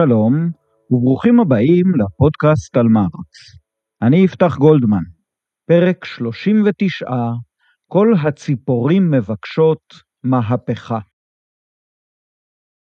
Shalom. 0.00 0.54
וברוכים 0.90 1.40
הבאים 1.40 1.86
לפודקאסט 1.94 2.76
על 2.76 2.88
מרקס. 2.88 3.60
אני 4.02 4.16
יפתח 4.16 4.56
גולדמן, 4.56 5.02
פרק 5.66 6.04
39, 6.04 7.06
כל 7.86 8.14
הציפורים 8.22 9.10
מבקשות 9.10 9.78
מהפכה. 10.24 10.98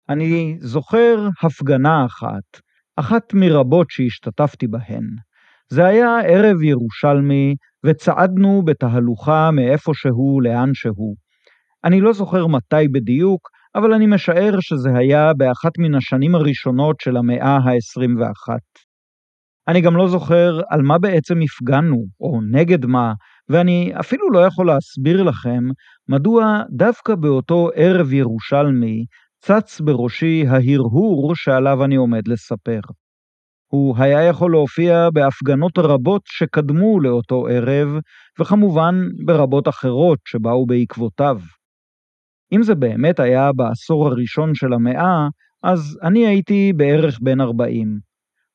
אני 0.09 0.57
זוכר 0.61 1.29
הפגנה 1.43 2.07
אחת, 2.07 2.61
אחת 2.97 3.35
מרבות 3.35 3.87
שהשתתפתי 3.91 4.67
בהן. 4.67 5.07
זה 5.69 5.85
היה 5.87 6.19
ערב 6.21 6.63
ירושלמי, 6.63 7.55
וצעדנו 7.87 8.63
בתהלוכה 8.65 9.51
מאיפשהו 9.51 10.41
לאן 10.41 10.71
שהוא. 10.75 11.17
אני 11.85 12.01
לא 12.01 12.13
זוכר 12.13 12.47
מתי 12.47 12.89
בדיוק, 12.93 13.49
אבל 13.75 13.93
אני 13.93 14.07
משער 14.07 14.61
שזה 14.61 14.91
היה 14.97 15.35
באחת 15.35 15.79
מן 15.79 15.95
השנים 15.95 16.35
הראשונות 16.35 16.97
של 17.01 17.17
המאה 17.17 17.57
ה-21. 17.57 18.55
אני 19.69 19.81
גם 19.81 19.97
לא 19.97 20.09
זוכר 20.09 20.61
על 20.71 20.83
מה 20.83 20.99
בעצם 20.99 21.35
הפגנו, 21.43 22.05
או 22.21 22.41
נגד 22.51 22.87
מה, 22.87 23.13
ואני 23.49 23.93
אפילו 24.01 24.31
לא 24.31 24.39
יכול 24.39 24.67
להסביר 24.67 25.23
לכם 25.23 25.65
מדוע 26.09 26.63
דווקא 26.71 27.15
באותו 27.15 27.69
ערב 27.75 28.13
ירושלמי 28.13 29.05
צץ 29.41 29.81
בראשי 29.81 30.45
ההרהור 30.49 31.33
שעליו 31.37 31.85
אני 31.85 31.97
עומד 31.97 32.29
לספר. 32.29 32.81
הוא 33.73 33.95
היה 33.99 34.23
יכול 34.23 34.51
להופיע 34.51 35.09
בהפגנות 35.13 35.79
רבות 35.79 36.23
שקדמו 36.27 37.01
לאותו 37.01 37.47
ערב, 37.47 37.89
וכמובן 38.41 38.95
ברבות 39.25 39.69
אחרות 39.69 40.19
שבאו 40.25 40.67
בעקבותיו. 40.67 41.39
אם 42.55 42.63
זה 42.63 42.75
באמת 42.75 43.21
היה 43.21 43.53
בעשור 43.53 44.07
הראשון 44.07 44.55
של 44.55 44.73
המאה, 44.73 45.29
אז 45.63 45.99
אני 46.03 46.27
הייתי 46.27 46.73
בערך 46.73 47.19
בן 47.23 47.41
40. 47.41 47.99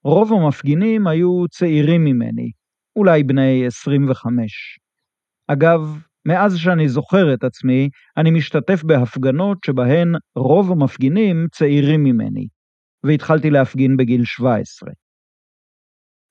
רוב 0.04 0.34
המפגינים 0.34 1.08
היו 1.08 1.48
צעירים 1.48 2.04
ממני, 2.04 2.52
אולי 2.96 3.24
בני 3.24 3.66
25. 3.66 4.80
אגב, 5.48 5.98
מאז 6.26 6.58
שאני 6.58 6.90
זוכר 6.90 7.34
את 7.34 7.44
עצמי, 7.44 7.90
אני 8.18 8.32
משתתף 8.32 8.84
בהפגנות 8.84 9.58
שבהן 9.66 10.14
רוב 10.36 10.72
המפגינים 10.72 11.48
צעירים 11.52 12.04
ממני, 12.04 12.48
והתחלתי 13.04 13.50
להפגין 13.50 13.98
בגיל 13.98 14.24
17. 14.24 14.90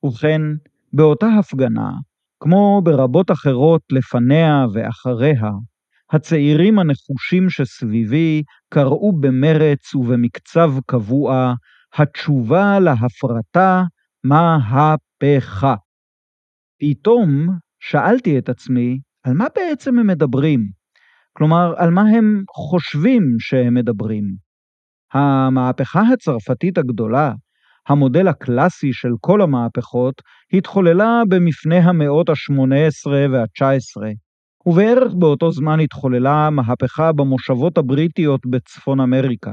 ובכן, 0.02 0.40
באותה 0.92 1.26
הפגנה, 1.38 1.90
כמו 2.40 2.80
ברבות 2.84 3.30
אחרות 3.30 3.82
לפניה 3.92 4.66
ואחריה, 4.74 5.50
הצעירים 6.12 6.78
הנחושים 6.78 7.50
שסביבי 7.50 8.42
קראו 8.74 9.12
במרץ 9.20 9.94
ובמקצב 9.94 10.70
קבוע, 10.86 11.54
התשובה 11.94 12.78
להפרטה 12.80 13.82
מהפכה. 14.24 15.74
פתאום 16.80 17.48
שאלתי 17.80 18.38
את 18.38 18.48
עצמי, 18.48 18.98
על 19.24 19.32
מה 19.32 19.46
בעצם 19.56 19.98
הם 19.98 20.06
מדברים? 20.06 20.60
כלומר, 21.32 21.74
על 21.76 21.90
מה 21.90 22.02
הם 22.02 22.42
חושבים 22.50 23.22
שהם 23.38 23.74
מדברים? 23.74 24.24
המהפכה 25.12 26.02
הצרפתית 26.12 26.78
הגדולה, 26.78 27.32
המודל 27.88 28.28
הקלאסי 28.28 28.92
של 28.92 29.08
כל 29.20 29.42
המהפכות, 29.42 30.22
התחוללה 30.52 31.22
במפנה 31.28 31.76
המאות 31.76 32.28
ה-18 32.28 33.10
וה-19, 33.32 34.27
ובערך 34.68 35.14
באותו 35.18 35.52
זמן 35.52 35.80
התחוללה 35.80 36.50
מהפכה 36.50 37.12
במושבות 37.12 37.78
הבריטיות 37.78 38.40
בצפון 38.46 39.00
אמריקה. 39.00 39.52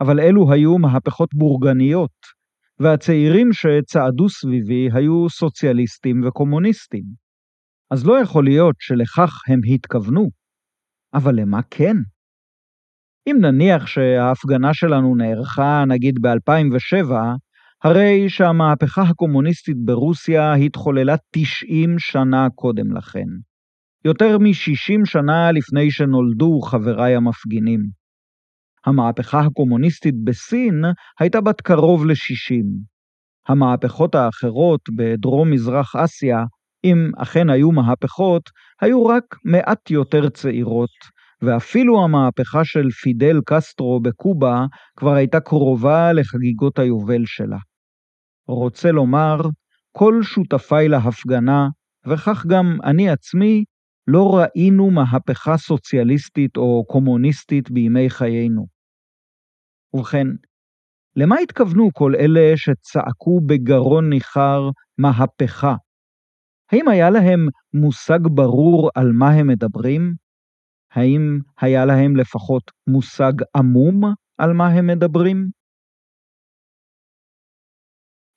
אבל 0.00 0.20
אלו 0.20 0.52
היו 0.52 0.78
מהפכות 0.78 1.34
בורגניות, 1.34 2.16
והצעירים 2.80 3.52
שצעדו 3.52 4.28
סביבי 4.28 4.88
היו 4.92 5.30
סוציאליסטים 5.30 6.24
וקומוניסטים. 6.24 7.04
אז 7.90 8.06
לא 8.06 8.20
יכול 8.20 8.44
להיות 8.44 8.76
שלכך 8.78 9.40
הם 9.48 9.60
התכוונו. 9.74 10.28
אבל 11.14 11.40
למה 11.40 11.60
כן? 11.70 11.96
אם 13.26 13.36
נניח 13.40 13.86
שההפגנה 13.86 14.74
שלנו 14.74 15.16
נערכה 15.16 15.84
נגיד 15.88 16.14
ב-2007, 16.20 17.12
הרי 17.84 18.28
שהמהפכה 18.28 19.02
הקומוניסטית 19.02 19.76
ברוסיה 19.84 20.54
התחוללה 20.54 21.14
90 21.30 21.98
שנה 21.98 22.48
קודם 22.54 22.96
לכן. 22.96 23.26
יותר 24.06 24.38
מ-60 24.38 25.04
שנה 25.04 25.52
לפני 25.52 25.90
שנולדו 25.90 26.60
חבריי 26.60 27.16
המפגינים. 27.16 27.80
המהפכה 28.86 29.40
הקומוניסטית 29.40 30.14
בסין 30.24 30.84
הייתה 31.20 31.40
בת 31.40 31.60
קרוב 31.60 32.06
ל-60. 32.06 32.64
המהפכות 33.48 34.14
האחרות 34.14 34.80
בדרום-מזרח 34.96 35.96
אסיה, 35.96 36.44
אם 36.84 37.10
אכן 37.16 37.50
היו 37.50 37.72
מהפכות, 37.72 38.42
היו 38.80 39.06
רק 39.06 39.24
מעט 39.44 39.90
יותר 39.90 40.28
צעירות, 40.28 40.96
ואפילו 41.42 42.04
המהפכה 42.04 42.64
של 42.64 42.90
פידל 42.90 43.40
קסטרו 43.46 44.00
בקובה 44.00 44.64
כבר 44.96 45.14
הייתה 45.14 45.40
קרובה 45.40 46.12
לחגיגות 46.12 46.78
היובל 46.78 47.22
שלה. 47.26 47.58
רוצה 48.48 48.92
לומר, 48.92 49.36
כל 49.92 50.22
שותפיי 50.22 50.88
להפגנה, 50.88 51.68
וכך 52.06 52.46
גם 52.46 52.78
אני 52.84 53.10
עצמי, 53.10 53.64
לא 54.06 54.30
ראינו 54.36 54.90
מהפכה 54.90 55.56
סוציאליסטית 55.56 56.56
או 56.56 56.84
קומוניסטית 56.88 57.70
בימי 57.70 58.10
חיינו. 58.10 58.66
ובכן, 59.94 60.26
למה 61.16 61.36
התכוונו 61.38 61.90
כל 61.92 62.12
אלה 62.14 62.56
שצעקו 62.56 63.40
בגרון 63.46 64.10
ניחר 64.10 64.60
מהפכה? 64.98 65.74
האם 66.72 66.88
היה 66.88 67.10
להם 67.10 67.48
מושג 67.74 68.20
ברור 68.34 68.90
על 68.94 69.12
מה 69.12 69.30
הם 69.30 69.46
מדברים? 69.46 70.14
האם 70.92 71.38
היה 71.60 71.84
להם 71.84 72.16
לפחות 72.16 72.70
מושג 72.86 73.32
עמום 73.56 74.00
על 74.38 74.52
מה 74.52 74.66
הם 74.68 74.86
מדברים? 74.86 75.50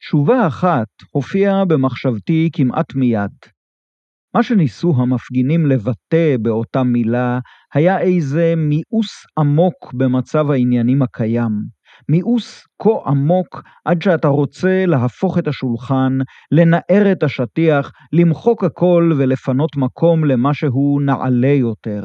תשובה 0.01 0.47
אחת 0.47 0.87
הופיעה 1.11 1.65
במחשבתי 1.69 2.49
כמעט 2.53 2.95
מיד. 2.95 3.58
מה 4.35 4.43
שניסו 4.43 4.93
המפגינים 4.97 5.65
לבטא 5.65 6.37
באותה 6.41 6.83
מילה 6.83 7.39
היה 7.73 7.99
איזה 7.99 8.53
מיאוס 8.57 9.25
עמוק 9.39 9.93
במצב 9.93 10.51
העניינים 10.51 11.01
הקיים. 11.01 11.51
מיאוס 12.09 12.67
כה 12.81 12.89
עמוק 13.05 13.61
עד 13.85 14.01
שאתה 14.01 14.27
רוצה 14.27 14.85
להפוך 14.85 15.37
את 15.37 15.47
השולחן, 15.47 16.17
לנער 16.51 17.11
את 17.11 17.23
השטיח, 17.23 17.91
למחוק 18.13 18.63
הכל 18.63 19.11
ולפנות 19.17 19.75
מקום 19.77 20.25
למשהו 20.25 20.99
נעלה 20.99 21.53
יותר, 21.53 22.03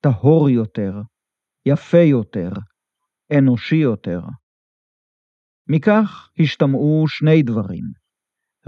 טהור 0.00 0.50
יותר, 0.50 0.92
יפה 1.66 1.98
יותר, 1.98 2.50
אנושי 3.38 3.76
יותר. 3.76 4.20
מכך 5.68 6.28
השתמעו 6.40 7.04
שני 7.08 7.42
דברים. 7.42 8.05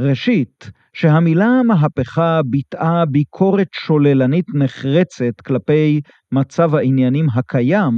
ראשית, 0.00 0.70
שהמילה 0.93 1.62
מהפכה 1.67 2.40
ביטאה 2.50 3.05
ביקורת 3.06 3.69
שוללנית 3.72 4.46
נחרצת 4.55 5.40
כלפי 5.46 6.00
מצב 6.32 6.75
העניינים 6.75 7.26
הקיים, 7.34 7.94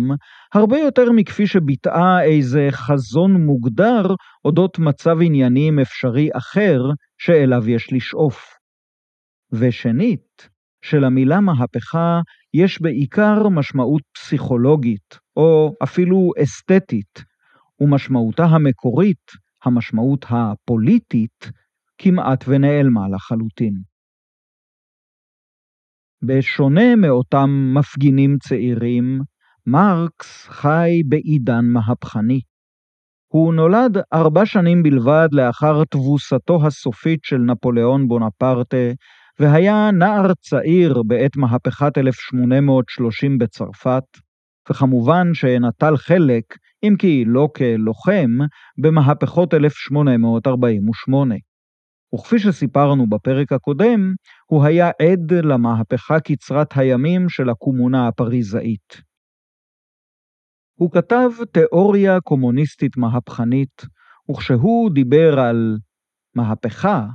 הרבה 0.54 0.78
יותר 0.78 1.12
מכפי 1.12 1.46
שביטאה 1.46 2.22
איזה 2.22 2.68
חזון 2.70 3.32
מוגדר 3.32 4.14
אודות 4.44 4.78
מצב 4.78 5.16
עניינים 5.22 5.78
אפשרי 5.78 6.28
אחר 6.36 6.80
שאליו 7.18 7.68
יש 7.68 7.92
לשאוף. 7.92 8.44
ושנית, 9.52 10.48
שלמילה 10.84 11.40
מהפכה 11.40 12.20
יש 12.54 12.82
בעיקר 12.82 13.48
משמעות 13.48 14.02
פסיכולוגית, 14.14 15.18
או 15.36 15.74
אפילו 15.82 16.30
אסתטית, 16.42 17.24
ומשמעותה 17.80 18.44
המקורית, 18.44 19.30
המשמעות 19.64 20.26
הפוליטית, 20.28 21.50
כמעט 22.02 22.44
ונעלמה 22.48 23.00
לחלוטין. 23.14 23.74
בשונה 26.22 26.96
מאותם 26.96 27.50
מפגינים 27.74 28.36
צעירים, 28.38 29.20
מרקס 29.66 30.46
חי 30.48 31.02
בעידן 31.08 31.64
מהפכני. 31.64 32.40
הוא 33.32 33.54
נולד 33.54 33.96
ארבע 34.12 34.46
שנים 34.46 34.82
בלבד 34.82 35.28
לאחר 35.32 35.84
תבוסתו 35.84 36.66
הסופית 36.66 37.20
של 37.24 37.38
נפוליאון 37.38 38.08
בונפרטה, 38.08 38.86
והיה 39.40 39.90
נער 39.90 40.34
צעיר 40.34 41.02
בעת 41.06 41.36
מהפכת 41.36 41.98
1830 41.98 43.38
בצרפת, 43.38 44.04
וכמובן 44.70 45.34
שנטל 45.34 45.96
חלק, 45.96 46.44
אם 46.82 46.94
כי 46.98 47.24
לא 47.26 47.48
כלוחם, 47.56 48.30
במהפכות 48.82 49.54
1848. 49.54 51.34
וכפי 52.14 52.38
שסיפרנו 52.38 53.08
בפרק 53.08 53.52
הקודם, 53.52 54.14
הוא 54.46 54.64
היה 54.64 54.88
עד 54.88 55.32
למהפכה 55.32 56.20
קצרת 56.20 56.76
הימים 56.76 57.28
של 57.28 57.50
הקומונה 57.50 58.08
הפריזאית. 58.08 59.02
הוא 60.74 60.90
כתב 60.90 61.30
תיאוריה 61.52 62.20
קומוניסטית 62.20 62.96
מהפכנית, 62.96 63.82
וכשהוא 64.30 64.90
דיבר 64.94 65.40
על 65.40 65.76
מהפכה, 66.34 67.06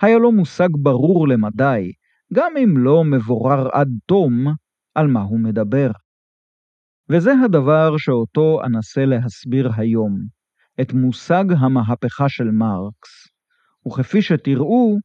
היה 0.00 0.18
לו 0.18 0.32
מושג 0.32 0.68
ברור 0.82 1.28
למדי, 1.28 1.92
גם 2.32 2.52
אם 2.56 2.78
לא 2.78 3.04
מבורר 3.04 3.68
עד 3.72 3.88
תום, 4.06 4.46
על 4.94 5.06
מה 5.06 5.20
הוא 5.20 5.40
מדבר. 5.40 5.90
וזה 7.10 7.32
הדבר 7.44 7.96
שאותו 7.96 8.60
אנסה 8.64 9.04
להסביר 9.04 9.70
היום, 9.76 10.18
את 10.80 10.92
מושג 10.92 11.44
המהפכה 11.58 12.28
של 12.28 12.50
מרקס, 12.50 13.33
וכפי 13.86 14.22
שתראו, 14.22 14.96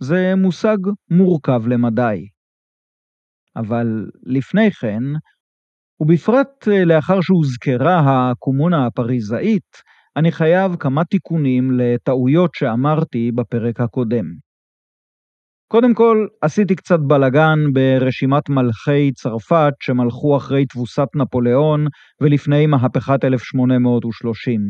זה 0.00 0.32
מושג 0.36 0.78
מורכב 1.10 1.66
למדי. 1.66 2.28
אבל 3.56 4.06
לפני 4.26 4.70
כן, 4.70 5.02
ובפרט 6.00 6.66
לאחר 6.86 7.20
שהוזכרה 7.20 8.30
הקומונה 8.30 8.86
הפריזאית, 8.86 9.82
אני 10.16 10.32
חייב 10.32 10.76
כמה 10.76 11.04
תיקונים 11.04 11.70
לטעויות 11.70 12.50
שאמרתי 12.54 13.32
בפרק 13.32 13.80
הקודם. 13.80 14.24
קודם 15.68 15.94
כל, 15.94 16.26
עשיתי 16.42 16.76
קצת 16.76 16.98
בלגן 17.06 17.58
ברשימת 17.72 18.48
מלכי 18.48 19.12
צרפת 19.12 19.72
שמלכו 19.82 20.36
אחרי 20.36 20.66
תבוסת 20.66 21.08
נפוליאון 21.14 21.86
ולפני 22.20 22.66
מהפכת 22.66 23.24
1830. 23.24 24.60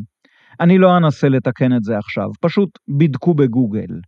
אני 0.60 0.78
לא 0.78 0.96
אנסה 0.96 1.28
לתקן 1.28 1.76
את 1.76 1.84
זה 1.84 1.98
עכשיו, 1.98 2.28
פשוט 2.40 2.70
בדקו 2.88 3.34
בגוגל. 3.34 4.00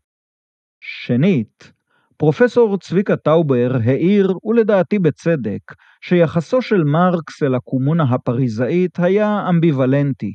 שנית, 0.81 1.73
פרופסור 2.17 2.79
צביקה 2.79 3.17
טאובר 3.17 3.71
העיר, 3.85 4.33
ולדעתי 4.45 4.99
בצדק, 4.99 5.63
שיחסו 6.01 6.63
של 6.63 6.85
מרקס 6.85 7.43
אל 7.43 7.55
הקומונה 7.55 8.05
הפריזאית 8.05 8.99
היה 8.99 9.49
אמביוולנטי. 9.49 10.33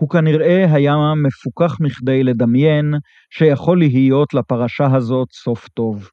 הוא 0.00 0.08
כנראה 0.08 0.72
היה 0.72 0.94
מפוכח 1.26 1.80
מכדי 1.80 2.22
לדמיין 2.22 2.94
שיכול 3.30 3.78
להיות 3.78 4.34
לפרשה 4.34 4.96
הזאת 4.96 5.28
סוף 5.32 5.68
טוב. 5.68 6.08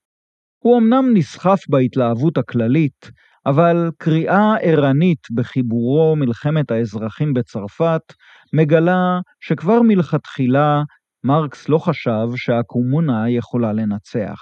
הוא 0.63 0.77
אמנם 0.77 1.05
נסחף 1.13 1.59
בהתלהבות 1.69 2.37
הכללית, 2.37 3.11
אבל 3.49 3.91
קריאה 3.97 4.55
ערנית 4.61 5.27
בחיבורו 5.35 6.15
מלחמת 6.15 6.71
האזרחים 6.71 7.33
בצרפת 7.33 8.01
מגלה 8.53 9.19
שכבר 9.39 9.81
מלכתחילה 9.81 10.81
מרקס 11.23 11.69
לא 11.69 11.77
חשב 11.77 12.27
שהקומונה 12.35 13.29
יכולה 13.29 13.73
לנצח. 13.73 14.41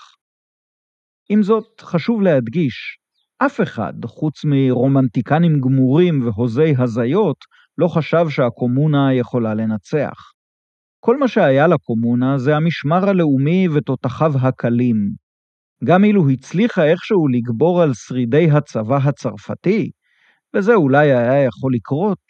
עם 1.30 1.44
זאת, 1.44 1.82
חשוב 1.82 2.22
להדגיש, 2.22 2.98
אף 3.38 3.62
אחד, 3.62 3.94
חוץ 4.06 4.46
מרומנטיקנים 4.46 5.62
גמורים 5.62 6.28
והוזי 6.28 6.74
הזיות, 6.78 7.38
לא 7.78 7.88
חשב 7.88 8.26
שהקומונה 8.30 9.14
יכולה 9.14 9.54
לנצח. 9.54 10.32
כל 11.00 11.18
מה 11.18 11.28
שהיה 11.28 11.68
לקומונה 11.68 12.38
זה 12.38 12.56
המשמר 12.56 13.10
הלאומי 13.10 13.68
ותותחיו 13.74 14.32
הקלים. 14.42 15.25
גם 15.86 16.04
אילו 16.04 16.30
הצליחה 16.30 16.86
איכשהו 16.86 17.28
לגבור 17.28 17.82
על 17.82 17.94
שרידי 17.94 18.52
הצבא 18.52 18.98
הצרפתי, 18.98 19.92
וזה 20.56 20.74
אולי 20.74 21.12
היה 21.12 21.44
יכול 21.44 21.74
לקרות, 21.74 22.24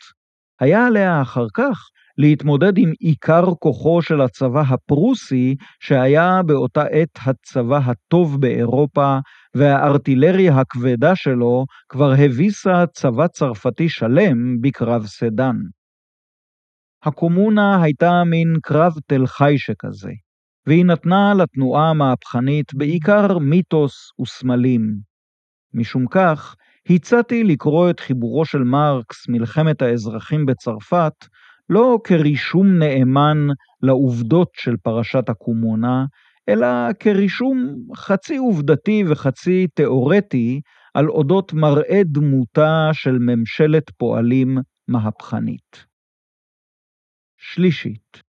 היה 0.60 0.86
עליה 0.86 1.22
אחר 1.22 1.46
כך 1.54 1.78
להתמודד 2.18 2.78
עם 2.78 2.92
עיקר 3.00 3.44
כוחו 3.60 4.02
של 4.02 4.22
הצבא 4.22 4.62
הפרוסי, 4.69 5.56
שהיה 5.80 6.44
באותה 6.46 6.84
עת 6.84 7.19
הצבא 7.25 7.78
הטוב 7.78 8.42
באירופה, 8.42 9.18
והארטילריה 9.56 10.60
הכבדה 10.60 11.16
שלו 11.16 11.66
כבר 11.90 12.12
הביסה 12.12 12.84
צבא 12.94 13.28
צרפתי 13.28 13.90
שלם 13.90 14.62
בקרב 14.62 15.06
סדן. 15.06 15.56
הקומונה 17.04 17.84
הייתה 17.84 18.24
מין 18.25 18.54
קרב 18.63 18.94
תל 19.07 19.25
חי 19.28 19.57
שכזה, 19.57 20.12
והיא 20.67 20.85
נתנה 20.85 21.33
לתנועה 21.33 21.89
המהפכנית 21.89 22.73
בעיקר 22.73 23.38
מיתוס 23.38 24.12
וסמלים. 24.21 24.95
משום 25.73 26.07
כך, 26.07 26.56
הצעתי 26.89 27.44
לקרוא 27.44 27.89
את 27.89 28.00
חיבורו 28.00 28.45
של 28.45 28.63
מרקס, 28.63 29.29
מלחמת 29.29 29.81
האזרחים 29.81 30.45
בצרפת, 30.45 31.13
לא 31.69 31.97
כרישום 32.03 32.67
נאמן 32.79 33.47
לעובדות 33.81 34.50
של 34.53 34.77
פרשת 34.83 35.29
הקומונה, 35.29 36.06
אלא 36.50 36.68
כרישום 37.00 37.75
חצי 37.95 38.38
עובדתי 38.38 39.03
וחצי 39.09 39.68
תאורטי 39.73 40.61
על 40.94 41.09
אודות 41.09 41.53
מראה 41.53 42.01
דמותה 42.06 42.89
של 42.94 43.18
ממשלת 43.19 43.89
פועלים 43.97 44.57
מהפכנית. 44.88 45.85
שלישית, 47.38 48.25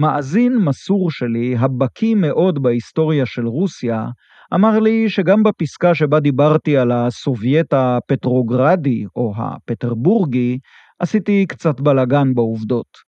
מאזין 0.00 0.56
מסור 0.56 1.10
שלי, 1.10 1.56
הבקיא 1.58 2.14
מאוד 2.14 2.62
בהיסטוריה 2.62 3.26
של 3.26 3.46
רוסיה, 3.46 4.06
אמר 4.54 4.78
לי 4.78 5.10
שגם 5.10 5.42
בפסקה 5.42 5.94
שבה 5.94 6.20
דיברתי 6.20 6.76
על 6.76 6.92
הסובייט 6.92 7.72
הפטרוגרדי 7.72 9.04
או 9.16 9.32
הפטרבורגי, 9.36 10.58
עשיתי 10.98 11.46
קצת 11.48 11.80
בלגן 11.80 12.34
בעובדות. 12.34 13.10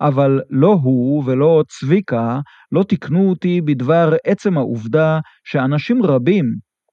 אבל 0.00 0.40
לא 0.50 0.78
הוא 0.82 1.24
ולא 1.26 1.62
צביקה 1.68 2.40
לא 2.72 2.82
תיקנו 2.82 3.30
אותי 3.30 3.60
בדבר 3.60 4.12
עצם 4.24 4.58
העובדה 4.58 5.18
שאנשים 5.44 6.02
רבים, 6.02 6.44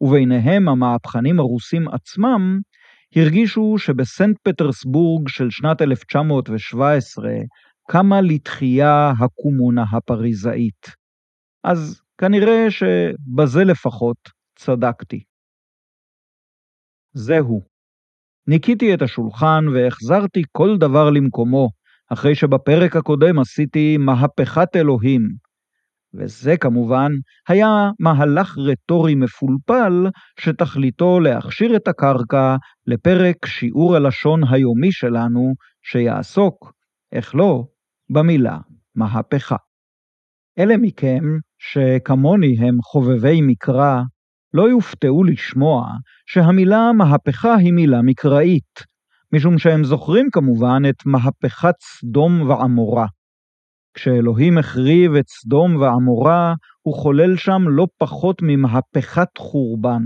וביניהם 0.01 0.69
המהפכנים 0.69 1.39
הרוסים 1.39 1.87
עצמם, 1.87 2.59
הרגישו 3.15 3.75
שבסנט 3.77 4.37
פטרסבורג 4.43 5.27
של 5.27 5.49
שנת 5.49 5.81
1917 5.81 7.29
קמה 7.89 8.21
לתחייה 8.21 9.11
הקומונה 9.19 9.83
הפריזאית. 9.91 10.87
אז 11.63 12.01
כנראה 12.17 12.71
שבזה 12.71 13.63
לפחות 13.63 14.17
צדקתי. 14.55 15.23
זהו. 17.13 17.61
ניקיתי 18.47 18.93
את 18.93 19.01
השולחן 19.01 19.65
והחזרתי 19.73 20.41
כל 20.51 20.77
דבר 20.77 21.09
למקומו, 21.09 21.69
אחרי 22.13 22.35
שבפרק 22.35 22.95
הקודם 22.95 23.39
עשיתי 23.39 23.97
מהפכת 23.97 24.75
אלוהים. 24.75 25.21
וזה 26.13 26.57
כמובן 26.57 27.11
היה 27.47 27.67
מהלך 27.99 28.57
רטורי 28.57 29.15
מפולפל, 29.15 30.07
שתכליתו 30.39 31.19
להכשיר 31.19 31.75
את 31.75 31.87
הקרקע 31.87 32.55
לפרק 32.87 33.45
שיעור 33.45 33.95
הלשון 33.95 34.41
היומי 34.49 34.91
שלנו, 34.91 35.53
שיעסוק, 35.83 36.73
איך 37.11 37.35
לא, 37.35 37.63
במילה 38.09 38.57
מהפכה. 38.95 39.55
אלה 40.59 40.77
מכם 40.77 41.23
שכמוני 41.59 42.55
הם 42.59 42.81
חובבי 42.81 43.41
מקרא, 43.41 44.01
לא 44.53 44.69
יופתעו 44.69 45.23
לשמוע 45.23 45.87
שהמילה 46.25 46.91
מהפכה 46.97 47.55
היא 47.55 47.73
מילה 47.73 48.01
מקראית, 48.01 48.83
משום 49.33 49.57
שהם 49.57 49.83
זוכרים 49.83 50.27
כמובן 50.31 50.81
את 50.89 51.05
מהפכת 51.05 51.75
סדום 51.81 52.49
ועמורה. 52.49 53.05
כשאלוהים 53.93 54.57
החריב 54.57 55.11
את 55.19 55.27
סדום 55.27 55.75
ועמורה, 55.75 56.53
הוא 56.81 56.95
חולל 56.95 57.35
שם 57.37 57.61
לא 57.67 57.87
פחות 57.97 58.41
ממהפכת 58.41 59.37
חורבן. 59.37 60.03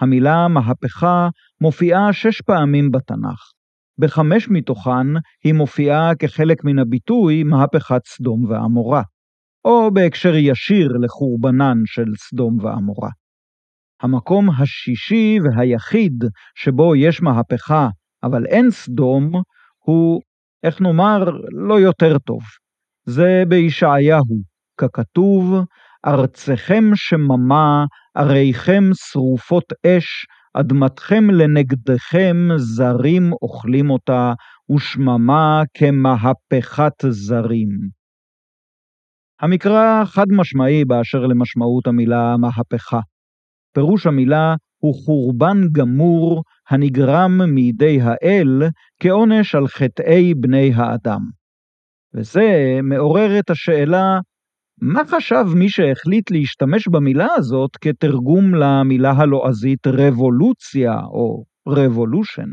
המילה 0.00 0.48
מהפכה 0.48 1.28
מופיעה 1.60 2.12
שש 2.12 2.40
פעמים 2.40 2.90
בתנ"ך. 2.90 3.59
בחמש 4.00 4.48
מתוכן 4.48 5.06
היא 5.44 5.54
מופיעה 5.54 6.14
כחלק 6.14 6.64
מן 6.64 6.78
הביטוי 6.78 7.42
מהפכת 7.42 8.00
סדום 8.06 8.44
ועמורה, 8.44 9.02
או 9.64 9.90
בהקשר 9.90 10.34
ישיר 10.34 10.88
לחורבנן 11.00 11.78
של 11.84 12.06
סדום 12.16 12.58
ועמורה. 12.60 13.10
המקום 14.02 14.50
השישי 14.50 15.38
והיחיד 15.44 16.24
שבו 16.54 16.96
יש 16.96 17.22
מהפכה 17.22 17.88
אבל 18.22 18.46
אין 18.46 18.70
סדום, 18.70 19.32
הוא, 19.78 20.20
איך 20.62 20.80
נאמר, 20.80 21.24
לא 21.52 21.80
יותר 21.80 22.18
טוב. 22.18 22.40
זה 23.06 23.42
בישעיהו, 23.48 24.42
ככתוב, 24.80 25.54
ארצכם 26.06 26.84
שממה, 26.94 27.84
עריכם 28.14 28.84
שרופות 28.94 29.72
אש, 29.86 30.26
אדמתכם 30.54 31.30
לנגדכם 31.30 32.36
זרים 32.56 33.32
אוכלים 33.32 33.90
אותה, 33.90 34.32
ושממה 34.70 35.62
כמהפכת 35.74 36.92
זרים. 37.08 37.68
המקרא 39.40 40.04
חד 40.04 40.26
משמעי 40.30 40.84
באשר 40.84 41.26
למשמעות 41.26 41.86
המילה 41.86 42.36
מהפכה. 42.36 43.00
פירוש 43.74 44.06
המילה 44.06 44.54
הוא 44.78 44.94
חורבן 45.04 45.58
גמור 45.72 46.42
הנגרם 46.70 47.40
מידי 47.54 47.98
האל 48.00 48.62
כעונש 49.00 49.54
על 49.54 49.66
חטאי 49.66 50.34
בני 50.34 50.72
האדם. 50.74 51.20
וזה 52.14 52.78
מעורר 52.82 53.38
את 53.38 53.50
השאלה, 53.50 54.18
מה 54.80 55.02
חשב 55.08 55.44
מי 55.54 55.68
שהחליט 55.68 56.30
להשתמש 56.30 56.88
במילה 56.88 57.28
הזאת 57.36 57.70
כתרגום 57.80 58.54
למילה 58.54 59.10
הלועזית 59.10 59.86
רבולוציה 59.86 60.94
או 61.00 61.44
רבולושן? 61.68 62.50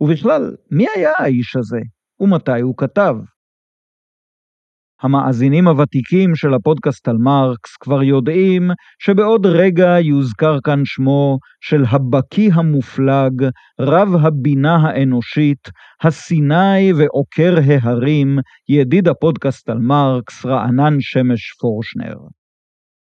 ובכלל, 0.00 0.56
מי 0.70 0.86
היה 0.96 1.10
האיש 1.18 1.56
הזה, 1.56 1.80
ומתי 2.20 2.60
הוא 2.60 2.74
כתב? 2.76 3.14
המאזינים 5.02 5.68
הוותיקים 5.68 6.34
של 6.34 6.54
הפודקאסט 6.54 7.08
על 7.08 7.16
מרקס 7.16 7.76
כבר 7.80 8.02
יודעים 8.02 8.70
שבעוד 8.98 9.46
רגע 9.46 10.00
יוזכר 10.00 10.58
כאן 10.64 10.82
שמו 10.84 11.38
של 11.60 11.84
הבקי 11.88 12.50
המופלג, 12.52 13.48
רב 13.80 14.08
הבינה 14.20 14.76
האנושית, 14.76 15.68
הסיני 16.02 16.92
ועוקר 16.92 17.54
ההרים, 17.66 18.38
ידיד 18.68 19.08
הפודקאסט 19.08 19.68
על 19.68 19.78
מרקס, 19.78 20.46
רענן 20.46 20.96
שמש 21.00 21.52
פורשנר. 21.60 22.16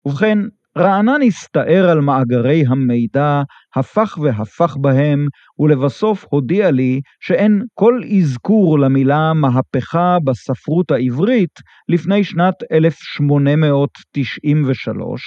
ובכן, 0.06 0.38
רענן 0.78 1.22
הסתער 1.28 1.90
על 1.90 2.00
מאגרי 2.00 2.64
המידע, 2.68 3.42
הפך 3.76 4.18
והפך 4.22 4.78
בהם, 4.82 5.28
ולבסוף 5.60 6.26
הודיע 6.30 6.72
לי 6.72 7.02
שאין 7.20 7.62
כל 7.74 8.02
אזכור 8.18 8.80
למילה 8.80 9.34
מהפכה 9.34 10.18
בספרות 10.24 10.92
העברית 10.92 11.60
לפני 11.90 12.24
שנת 12.24 12.56
1893, 12.72 15.22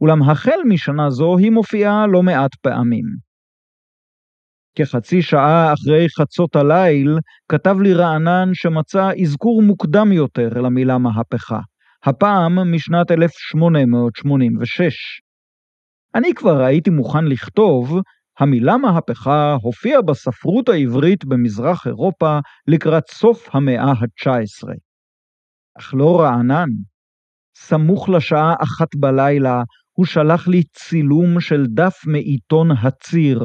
אולם 0.00 0.22
החל 0.22 0.58
משנה 0.68 1.10
זו 1.10 1.38
היא 1.38 1.50
מופיעה 1.50 2.06
לא 2.06 2.22
מעט 2.22 2.54
פעמים. 2.54 3.30
כחצי 4.74 5.22
שעה 5.22 5.72
אחרי 5.72 6.06
חצות 6.20 6.56
הליל, 6.56 7.18
כתב 7.48 7.76
לי 7.80 7.94
רענן 7.94 8.48
שמצא 8.52 9.10
אזכור 9.22 9.62
מוקדם 9.62 10.12
יותר 10.12 10.48
למילה 10.48 10.98
מהפכה. 10.98 11.60
הפעם 12.04 12.72
משנת 12.74 13.10
1886. 13.10 14.94
אני 16.14 16.34
כבר 16.34 16.60
הייתי 16.60 16.90
מוכן 16.90 17.24
לכתוב, 17.24 18.00
המילה 18.38 18.76
מהפכה 18.76 19.56
הופיעה 19.62 20.02
בספרות 20.02 20.68
העברית 20.68 21.24
במזרח 21.24 21.86
אירופה 21.86 22.38
לקראת 22.66 23.10
סוף 23.10 23.48
המאה 23.54 23.84
ה-19. 23.90 24.68
אך 25.78 25.94
לא 25.94 26.20
רענן. 26.20 26.68
סמוך 27.56 28.08
לשעה 28.08 28.54
אחת 28.62 28.88
בלילה, 28.96 29.62
הוא 29.92 30.06
שלח 30.06 30.48
לי 30.48 30.62
צילום 30.62 31.40
של 31.40 31.66
דף 31.66 31.96
מעיתון 32.06 32.70
הציר, 32.70 33.44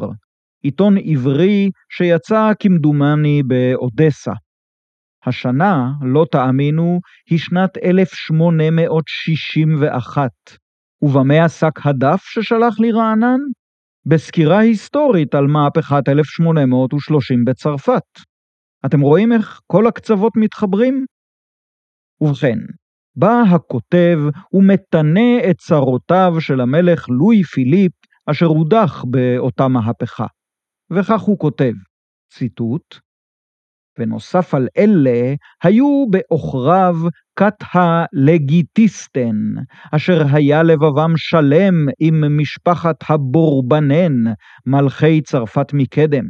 עיתון 0.64 0.96
עברי 1.06 1.70
שיצא 1.90 2.52
כמדומני 2.60 3.44
באודסה. 3.44 4.32
השנה, 5.28 5.92
לא 6.02 6.26
תאמינו, 6.32 7.00
היא 7.30 7.40
שנת 7.40 7.78
1861. 7.78 10.30
ובמה 11.02 11.46
עסק 11.46 11.86
הדף 11.86 12.24
ששלח 12.24 12.80
לי 12.80 12.92
רענן? 12.92 13.40
בסקירה 14.06 14.60
היסטורית 14.60 15.36
על 15.36 15.48
מהפכת 15.48 16.10
1830 16.10 17.46
בצרפת. 17.46 18.20
אתם 18.86 19.02
רואים 19.02 19.32
איך 19.32 19.62
כל 19.68 19.88
הקצוות 19.88 20.34
מתחברים? 20.38 21.06
ובכן, 22.22 22.60
בא 23.16 23.42
הכותב 23.52 24.20
ומתנה 24.54 25.50
את 25.50 25.58
צרותיו 25.58 26.34
של 26.40 26.62
המלך 26.62 27.10
לואי 27.10 27.44
פיליפ, 27.44 27.92
אשר 28.32 28.46
הודח 28.46 29.04
באותה 29.08 29.68
מהפכה. 29.68 30.26
וכך 30.92 31.22
הוא 31.22 31.40
כותב, 31.40 31.74
ציטוט, 32.34 33.00
ונוסף 34.00 34.54
על 34.54 34.68
אלה, 34.78 35.34
היו 35.64 36.06
בעוכריו 36.10 36.96
כת 37.36 37.64
הלגיטיסטן, 37.74 39.36
אשר 39.92 40.24
היה 40.34 40.64
לבבם 40.64 41.14
שלם 41.18 41.88
עם 42.00 42.38
משפחת 42.38 42.96
הבורבנן, 43.10 44.34
מלכי 44.66 45.22
צרפת 45.22 45.74
מקדם. 45.74 46.26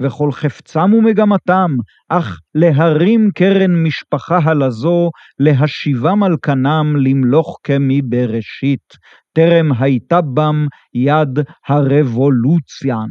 וכל 0.00 0.32
חפצם 0.32 0.92
ומגמתם, 0.94 1.70
אך 2.08 2.38
להרים 2.54 3.30
קרן 3.34 3.82
משפחה 3.82 4.38
הלזו, 4.38 5.10
להשיבם 5.38 6.22
על 6.22 6.36
כנם 6.42 6.96
למלוך 6.96 7.58
כמבראשית, 7.62 8.94
טרם 9.32 9.72
הייתה 9.78 10.20
בם 10.20 10.66
יד 10.94 11.38
הרבולוציאן. 11.68 13.08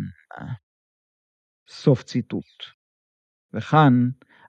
סוף 1.69 2.03
ציטוט. 2.03 2.72
וכאן, 3.53 3.93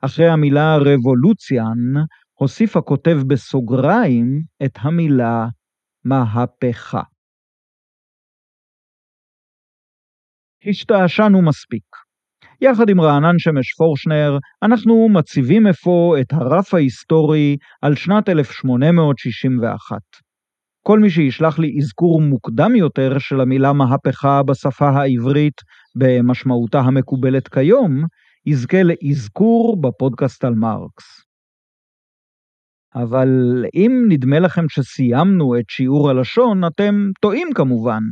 אחרי 0.00 0.28
המילה 0.28 0.76
רבולוציאן, 0.76 2.02
הוסיף 2.34 2.76
הכותב 2.76 3.16
בסוגריים 3.26 4.42
את 4.64 4.78
המילה 4.80 5.46
מהפכה. 6.04 7.02
השתעשענו 10.68 11.42
מספיק. 11.42 11.84
יחד 12.61 12.88
עם 12.88 13.00
רענן 13.00 13.38
שמש 13.38 13.73
פורשנר, 13.78 14.38
אנחנו 14.62 15.08
מציבים 15.08 15.66
אפוא 15.66 16.18
את 16.18 16.32
הרף 16.32 16.75
ההיסטורי 16.75 17.56
על 17.82 17.94
שנת 17.94 18.28
1861. 18.28 19.96
כל 20.87 20.99
מי 20.99 21.11
שישלח 21.11 21.58
לי 21.58 21.76
אזכור 21.78 22.20
מוקדם 22.20 22.76
יותר 22.76 23.18
של 23.18 23.40
המילה 23.40 23.73
מהפכה 23.73 24.42
בשפה 24.42 24.88
העברית 24.88 25.61
במשמעותה 25.99 26.78
המקובלת 26.78 27.49
כיום, 27.49 28.04
יזכה 28.47 28.83
לאזכור 28.83 29.81
בפודקאסט 29.81 30.45
על 30.45 30.55
מרקס. 30.55 31.25
אבל 32.95 33.29
אם 33.75 34.05
נדמה 34.09 34.39
לכם 34.39 34.69
שסיימנו 34.69 35.59
את 35.59 35.65
שיעור 35.71 36.11
הלשון, 36.11 36.65
אתם 36.65 36.95
טועים 37.21 37.49
כמובן, 37.55 38.03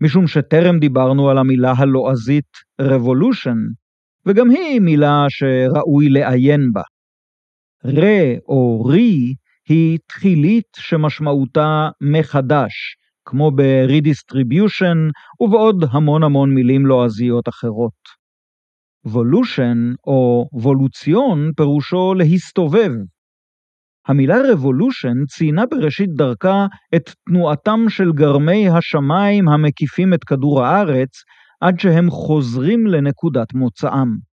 משום 0.00 0.26
שטרם 0.26 0.78
דיברנו 0.78 1.30
על 1.30 1.38
המילה 1.38 1.72
הלועזית 1.76 2.56
revolution, 2.82 3.56
וגם 4.26 4.50
היא 4.50 4.80
מילה 4.80 5.26
שראוי 5.28 6.08
לעיין 6.08 6.72
בה. 6.72 6.82
רה 7.84 8.34
או 8.48 8.84
רי 8.84 9.34
היא 9.68 9.98
תחילית 10.06 10.68
שמשמעותה 10.76 11.88
מחדש, 12.00 12.96
כמו 13.24 13.50
ב-redistribution 13.50 14.98
ובעוד 15.40 15.84
המון 15.90 16.22
המון 16.22 16.54
מילים 16.54 16.86
לועזיות 16.86 17.48
אחרות. 17.48 18.17
וולושן 19.12 19.92
או 20.06 20.48
וולוציון 20.52 21.50
פירושו 21.56 22.14
להסתובב. 22.14 22.90
המילה 24.08 24.36
רבולושן 24.52 25.24
ציינה 25.28 25.66
בראשית 25.66 26.10
דרכה 26.16 26.66
את 26.94 27.10
תנועתם 27.26 27.80
של 27.88 28.12
גרמי 28.12 28.68
השמיים 28.68 29.48
המקיפים 29.48 30.14
את 30.14 30.24
כדור 30.24 30.64
הארץ 30.64 31.10
עד 31.60 31.80
שהם 31.80 32.10
חוזרים 32.10 32.86
לנקודת 32.86 33.54
מוצאם. 33.54 34.28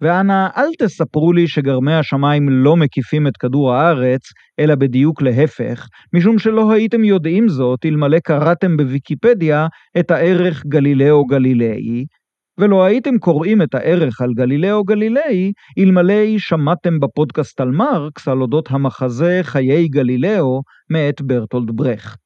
ואנא, 0.00 0.46
אל 0.56 0.68
תספרו 0.78 1.32
לי 1.32 1.48
שגרמי 1.48 1.94
השמיים 1.94 2.48
לא 2.48 2.76
מקיפים 2.76 3.26
את 3.26 3.36
כדור 3.36 3.74
הארץ, 3.74 4.20
אלא 4.60 4.74
בדיוק 4.74 5.22
להפך, 5.22 5.86
משום 6.14 6.38
שלא 6.38 6.72
הייתם 6.72 7.04
יודעים 7.04 7.48
זאת 7.48 7.80
אלמלא 7.84 8.18
קראתם 8.18 8.76
בוויקיפדיה 8.76 9.66
את 9.98 10.10
הערך 10.10 10.66
גלילאו 10.66 11.24
גלילאי, 11.26 12.04
ולא 12.62 12.84
הייתם 12.84 13.18
קוראים 13.18 13.62
את 13.62 13.74
הערך 13.74 14.20
על 14.20 14.30
גלילאו 14.34 14.84
גלילאי, 14.84 15.52
אלמלא 15.78 16.38
שמעתם 16.38 17.00
בפודקאסט 17.00 17.60
על 17.60 17.70
מרקס 17.70 18.28
על 18.28 18.40
אודות 18.40 18.68
המחזה 18.70 19.40
חיי 19.42 19.88
גלילאו 19.88 20.62
מאת 20.90 21.22
ברטולד 21.22 21.70
ברכט. 21.76 22.20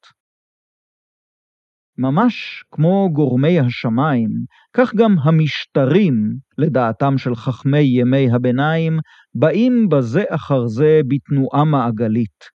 ממש 1.97 2.63
כמו 2.71 3.09
גורמי 3.13 3.59
השמיים, 3.59 4.29
כך 4.73 4.95
גם 4.95 5.15
המשטרים, 5.21 6.35
לדעתם 6.57 7.17
של 7.17 7.35
חכמי 7.35 7.79
ימי 7.79 8.31
הביניים, 8.31 8.99
באים 9.35 9.89
בזה 9.89 10.23
אחר 10.29 10.67
זה 10.67 11.01
בתנועה 11.07 11.63
מעגלית. 11.65 12.57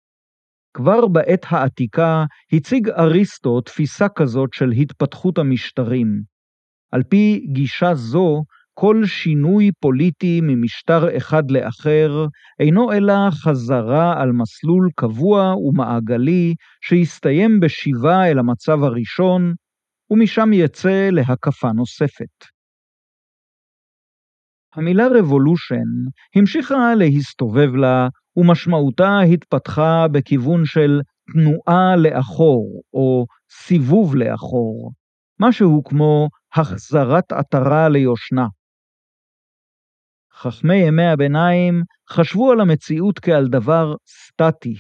כבר 0.74 1.08
בעת 1.08 1.46
העתיקה 1.50 2.26
הציג 2.54 2.90
אריסטו 2.90 3.62
תפיסה 3.62 4.10
כזאת 4.10 4.50
של 4.54 4.72
התפתחות 4.72 5.38
המשטרים, 5.38 6.39
על 6.92 7.04
פי 7.04 7.48
גישה 7.52 7.94
זו, 7.94 8.44
כל 8.74 9.06
שינוי 9.06 9.72
פוליטי 9.80 10.40
ממשטר 10.44 11.18
אחד 11.18 11.52
לאחר 11.52 12.26
אינו 12.60 12.94
אלא 12.94 13.14
חזרה 13.32 14.22
על 14.22 14.32
מסלול 14.32 14.90
קבוע 14.96 15.56
ומעגלי 15.56 16.56
שהסתיים 16.82 17.60
בשיבה 17.60 18.26
אל 18.26 18.40
המצב 18.40 18.84
הראשון, 18.84 19.54
ומשם 20.12 20.50
יצא 20.54 21.10
להקפה 21.12 21.72
נוספת. 21.72 22.46
המילה 24.76 25.08
רבולושן 25.08 25.90
המשיכה 26.36 26.96
להסתובב 26.96 27.76
לה, 27.76 28.08
ומשמעותה 28.36 29.20
התפתחה 29.20 30.08
בכיוון 30.12 30.66
של 30.66 31.02
תנועה 31.34 31.96
לאחור, 31.96 32.82
או 32.94 33.26
סיבוב 33.52 34.16
לאחור, 34.16 34.92
משהו 35.40 35.84
כמו 35.84 36.30
החזרת 36.56 37.32
עטרה 37.32 37.90
ליושנה. 37.90 38.48
חכמי 40.34 40.76
ימי 40.76 41.06
הביניים 41.06 41.84
חשבו 42.10 42.52
על 42.52 42.62
המציאות 42.62 43.20
כעל 43.20 43.48
דבר 43.48 43.96
סטטי, 44.08 44.76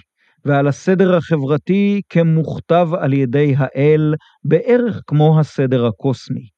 ועל 0.45 0.67
הסדר 0.67 1.15
החברתי 1.15 2.01
כמוכתב 2.09 2.87
על 2.99 3.13
ידי 3.13 3.53
האל, 3.57 4.13
בערך 4.43 5.01
כמו 5.07 5.39
הסדר 5.39 5.85
הקוסמי. 5.85 6.49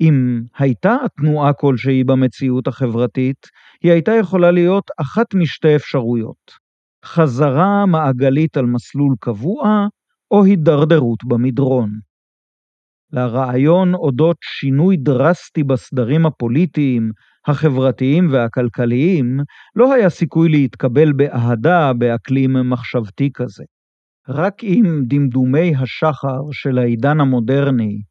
אם 0.00 0.42
הייתה 0.58 0.96
תנועה 1.16 1.52
כלשהי 1.52 2.04
במציאות 2.04 2.66
החברתית, 2.66 3.46
היא 3.82 3.92
הייתה 3.92 4.12
יכולה 4.20 4.50
להיות 4.50 4.90
אחת 5.00 5.34
משתי 5.34 5.76
אפשרויות, 5.76 6.52
חזרה 7.04 7.86
מעגלית 7.86 8.56
על 8.56 8.66
מסלול 8.66 9.14
קבוע, 9.20 9.86
או 10.30 10.44
הידרדרות 10.44 11.18
במדרון. 11.24 12.07
לרעיון 13.12 13.94
אודות 13.94 14.36
שינוי 14.40 14.96
דרסטי 14.96 15.64
בסדרים 15.64 16.26
הפוליטיים, 16.26 17.10
החברתיים 17.46 18.28
והכלכליים, 18.32 19.40
לא 19.76 19.92
היה 19.92 20.10
סיכוי 20.10 20.48
להתקבל 20.48 21.12
באהדה 21.12 21.92
באקלים 21.92 22.70
מחשבתי 22.70 23.30
כזה. 23.34 23.64
רק 24.28 24.54
עם 24.62 25.02
דמדומי 25.06 25.72
השחר 25.76 26.40
של 26.52 26.78
העידן 26.78 27.20
המודרני, 27.20 28.02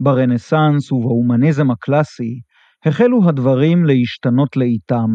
ברנסאנס 0.00 0.92
ובהומניזם 0.92 1.70
הקלאסי, 1.70 2.40
החלו 2.86 3.28
הדברים 3.28 3.84
להשתנות 3.84 4.56
לאיתם, 4.56 5.10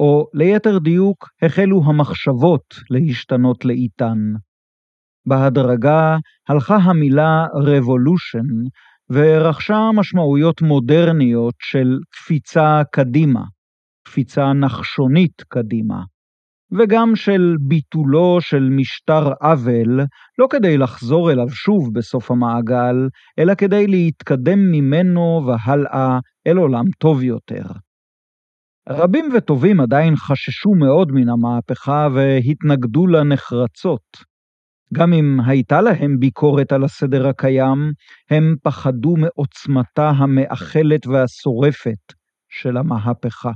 או 0.00 0.26
ליתר 0.34 0.78
דיוק, 0.78 1.28
החלו 1.42 1.82
המחשבות 1.84 2.64
להשתנות 2.90 3.64
לאיתן. 3.64 4.18
בהדרגה 5.26 6.16
הלכה 6.48 6.76
המילה 6.76 7.46
revolution 7.54 8.68
ורכשה 9.10 9.90
משמעויות 9.94 10.62
מודרניות 10.62 11.54
של 11.58 11.98
קפיצה 12.10 12.82
קדימה, 12.92 13.42
קפיצה 14.06 14.52
נחשונית 14.52 15.42
קדימה, 15.48 16.02
וגם 16.78 17.16
של 17.16 17.56
ביטולו 17.60 18.38
של 18.40 18.68
משטר 18.70 19.32
עוול, 19.40 20.00
לא 20.38 20.46
כדי 20.50 20.78
לחזור 20.78 21.32
אליו 21.32 21.48
שוב 21.48 21.94
בסוף 21.94 22.30
המעגל, 22.30 23.08
אלא 23.38 23.54
כדי 23.54 23.86
להתקדם 23.86 24.58
ממנו 24.72 25.42
והלאה 25.46 26.18
אל 26.46 26.56
עולם 26.56 26.84
טוב 26.98 27.22
יותר. 27.22 27.62
רבים 28.88 29.24
וטובים 29.36 29.80
עדיין 29.80 30.16
חששו 30.16 30.70
מאוד 30.70 31.12
מן 31.12 31.28
המהפכה 31.28 32.08
והתנגדו 32.14 33.06
לה 33.06 33.22
נחרצות. 33.22 34.29
גם 34.94 35.12
אם 35.12 35.40
הייתה 35.46 35.80
להם 35.80 36.18
ביקורת 36.18 36.72
על 36.72 36.84
הסדר 36.84 37.28
הקיים, 37.28 37.92
הם 38.30 38.56
פחדו 38.62 39.16
מעוצמתה 39.16 40.08
המאכלת 40.08 41.06
והשורפת 41.06 42.12
של 42.48 42.76
המהפכה. 42.76 43.50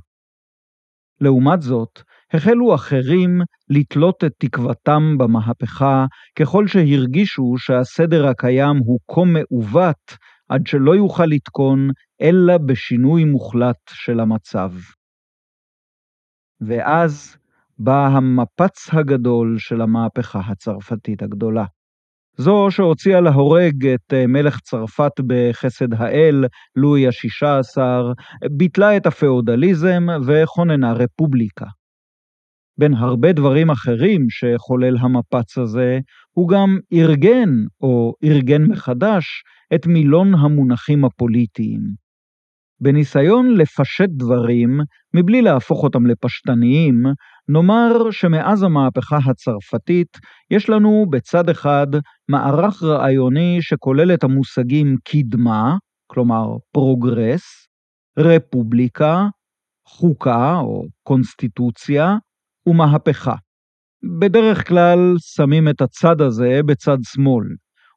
לעומת 1.20 1.62
זאת, 1.62 2.02
החלו 2.32 2.74
אחרים 2.74 3.40
לתלות 3.68 4.24
את 4.24 4.32
תקוותם 4.38 5.18
במהפכה 5.18 6.06
ככל 6.38 6.66
שהרגישו 6.66 7.54
שהסדר 7.58 8.26
הקיים 8.26 8.76
הוא 8.76 8.98
כה 9.08 9.24
מעוות 9.24 10.16
עד 10.48 10.66
שלא 10.66 10.96
יוכל 10.96 11.26
לתקון 11.26 11.88
אלא 12.20 12.58
בשינוי 12.58 13.24
מוחלט 13.24 13.80
של 13.88 14.20
המצב. 14.20 14.72
ואז 16.60 17.36
בא 17.78 18.06
המפץ 18.06 18.88
הגדול 18.92 19.58
של 19.58 19.80
המהפכה 19.80 20.40
הצרפתית 20.40 21.22
הגדולה. 21.22 21.64
זו 22.36 22.66
שהוציאה 22.70 23.20
להורג 23.20 23.86
את 23.86 24.12
אה, 24.12 24.26
מלך 24.26 24.60
צרפת 24.60 25.12
בחסד 25.26 25.94
האל, 25.94 26.44
לואי 26.76 27.08
השישה 27.08 27.58
עשר, 27.58 28.12
ביטלה 28.56 28.96
את 28.96 29.06
הפאודליזם 29.06 30.06
וכוננה 30.26 30.92
רפובליקה. 30.92 31.66
בין 32.78 32.94
הרבה 32.94 33.32
דברים 33.32 33.70
אחרים 33.70 34.26
שחולל 34.30 34.96
המפץ 34.96 35.58
הזה, 35.58 35.98
הוא 36.30 36.48
גם 36.48 36.78
ארגן, 36.92 37.50
או 37.80 38.14
ארגן 38.24 38.62
מחדש, 38.64 39.24
את 39.74 39.86
מילון 39.86 40.34
המונחים 40.34 41.04
הפוליטיים. 41.04 41.80
בניסיון 42.80 43.56
לפשט 43.56 44.08
דברים, 44.08 44.80
מבלי 45.14 45.42
להפוך 45.42 45.82
אותם 45.82 46.06
לפשטניים, 46.06 47.02
נאמר 47.48 48.10
שמאז 48.10 48.62
המהפכה 48.62 49.18
הצרפתית 49.26 50.18
יש 50.50 50.70
לנו 50.70 51.06
בצד 51.10 51.48
אחד 51.48 51.86
מערך 52.28 52.82
רעיוני 52.82 53.58
שכולל 53.60 54.14
את 54.14 54.24
המושגים 54.24 54.96
קדמה, 55.04 55.76
כלומר 56.06 56.46
progress, 56.72 57.42
רפובליקה, 58.18 59.26
חוקה 59.88 60.56
או 60.58 60.84
קונסטיטוציה, 61.02 62.16
ומהפכה. 62.66 63.34
בדרך 64.20 64.68
כלל 64.68 65.14
שמים 65.18 65.68
את 65.68 65.80
הצד 65.80 66.20
הזה 66.20 66.60
בצד 66.66 66.98
שמאל, 67.02 67.46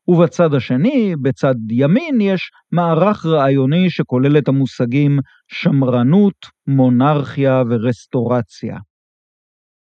ובצד 0.08 0.54
השני, 0.54 1.16
בצד 1.22 1.56
ימין, 1.72 2.22
יש 2.22 2.52
מערך 2.72 3.26
רעיוני 3.26 3.90
שכולל 3.90 4.38
את 4.38 4.48
המושגים 4.48 5.20
שמרנות, 5.48 6.46
מונרכיה 6.68 7.64
ורסטורציה. 7.70 8.78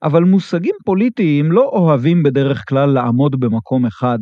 אבל 0.04 0.24
מושגים 0.24 0.76
פוליטיים 0.86 1.52
לא 1.52 1.70
אוהבים 1.74 2.24
בדרך 2.24 2.64
כלל 2.70 2.90
לעמוד 2.90 3.40
במקום 3.40 3.86
אחד, 3.86 4.20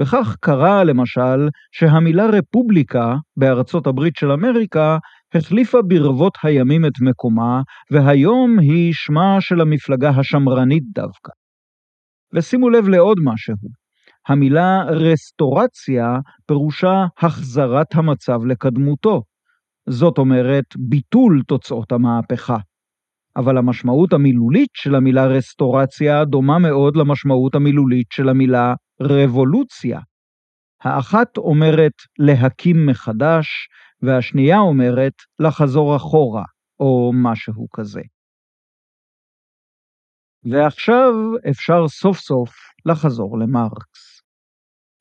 וכך 0.00 0.36
קרה 0.40 0.84
למשל 0.84 1.48
שהמילה 1.72 2.26
רפובליקה 2.26 3.14
בארצות 3.36 3.86
הברית 3.86 4.16
של 4.16 4.32
אמריקה 4.32 4.98
החליפה 5.34 5.78
ברבות 5.82 6.32
הימים 6.42 6.84
את 6.86 7.00
מקומה, 7.00 7.62
והיום 7.90 8.58
היא 8.58 8.92
שמה 8.94 9.36
של 9.40 9.60
המפלגה 9.60 10.10
השמרנית 10.10 10.84
דווקא. 10.94 11.32
ושימו 12.34 12.70
לב 12.70 12.88
לעוד 12.88 13.18
משהו, 13.24 13.54
המילה 14.28 14.82
רסטורציה 14.86 16.18
פירושה 16.46 17.04
החזרת 17.18 17.94
המצב 17.94 18.44
לקדמותו, 18.44 19.22
זאת 19.88 20.18
אומרת 20.18 20.64
ביטול 20.78 21.42
תוצאות 21.46 21.92
המהפכה. 21.92 22.56
אבל 23.36 23.58
המשמעות 23.58 24.12
המילולית 24.12 24.70
של 24.74 24.94
המילה 24.94 25.26
רסטורציה 25.26 26.24
דומה 26.24 26.58
מאוד 26.58 26.96
למשמעות 26.96 27.54
המילולית 27.54 28.06
של 28.12 28.28
המילה 28.28 28.74
רבולוציה. 29.00 30.00
האחת 30.82 31.36
אומרת 31.36 31.92
להקים 32.18 32.86
מחדש, 32.86 33.46
והשנייה 34.02 34.58
אומרת 34.58 35.12
לחזור 35.38 35.96
אחורה, 35.96 36.44
או 36.80 37.12
משהו 37.14 37.66
כזה. 37.76 38.02
ועכשיו 40.44 41.12
אפשר 41.50 41.88
סוף 41.88 42.18
סוף 42.18 42.50
לחזור 42.86 43.38
למרקס. 43.38 44.22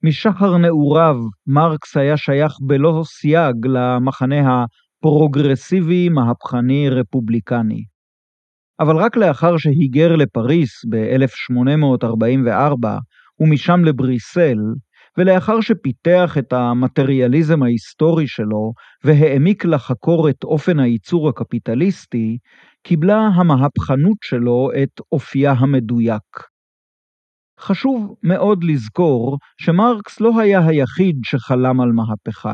משחר 0.04 0.58
נעוריו, 0.58 1.16
מרקס 1.48 1.98
היה 1.98 2.18
שייך 2.18 2.52
בלא 2.62 3.04
סייג 3.06 3.56
למחנה 3.66 4.36
הפרוגרסיבי, 4.46 6.10
מהפכני, 6.10 6.90
רפובליקני. 6.90 7.95
אבל 8.80 8.98
רק 8.98 9.18
לאחר 9.18 9.58
שהיגר 9.58 10.16
לפריס 10.16 10.86
ב-1844 10.90 12.88
ומשם 13.40 13.86
לבריסל, 13.86 14.58
ולאחר 15.18 15.62
שפיתח 15.62 16.36
את 16.40 16.54
המטריאליזם 16.54 17.64
ההיסטורי 17.64 18.28
שלו 18.28 18.74
והעמיק 19.04 19.66
לחקור 19.66 20.30
את 20.30 20.44
אופן 20.44 20.80
הייצור 20.80 21.30
הקפיטליסטי, 21.30 22.38
קיבלה 22.84 23.18
המהפכנות 23.18 24.18
שלו 24.24 24.70
את 24.84 25.02
אופייה 25.12 25.52
המדויק. 25.52 26.56
חשוב 27.60 28.16
מאוד 28.24 28.64
לזכור 28.64 29.38
שמרקס 29.62 30.22
לא 30.22 30.40
היה 30.40 30.68
היחיד 30.68 31.16
שחלם 31.24 31.82
על 31.82 31.92
מהפכה. 31.92 32.54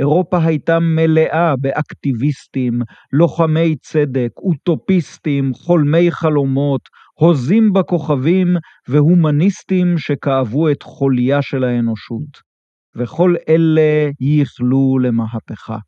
אירופה 0.00 0.38
הייתה 0.44 0.78
מלאה 0.80 1.54
באקטיביסטים, 1.60 2.80
לוחמי 3.12 3.76
צדק, 3.76 4.30
אוטופיסטים, 4.36 5.54
חולמי 5.54 6.10
חלומות, 6.10 6.80
הוזים 7.18 7.72
בכוכבים 7.72 8.56
והומניסטים 8.88 9.98
שכאבו 9.98 10.70
את 10.70 10.82
חוליה 10.82 11.42
של 11.42 11.64
האנושות. 11.64 12.50
וכל 12.96 13.34
אלה 13.48 14.10
ייחלו 14.20 14.98
למהפכה. 14.98 15.78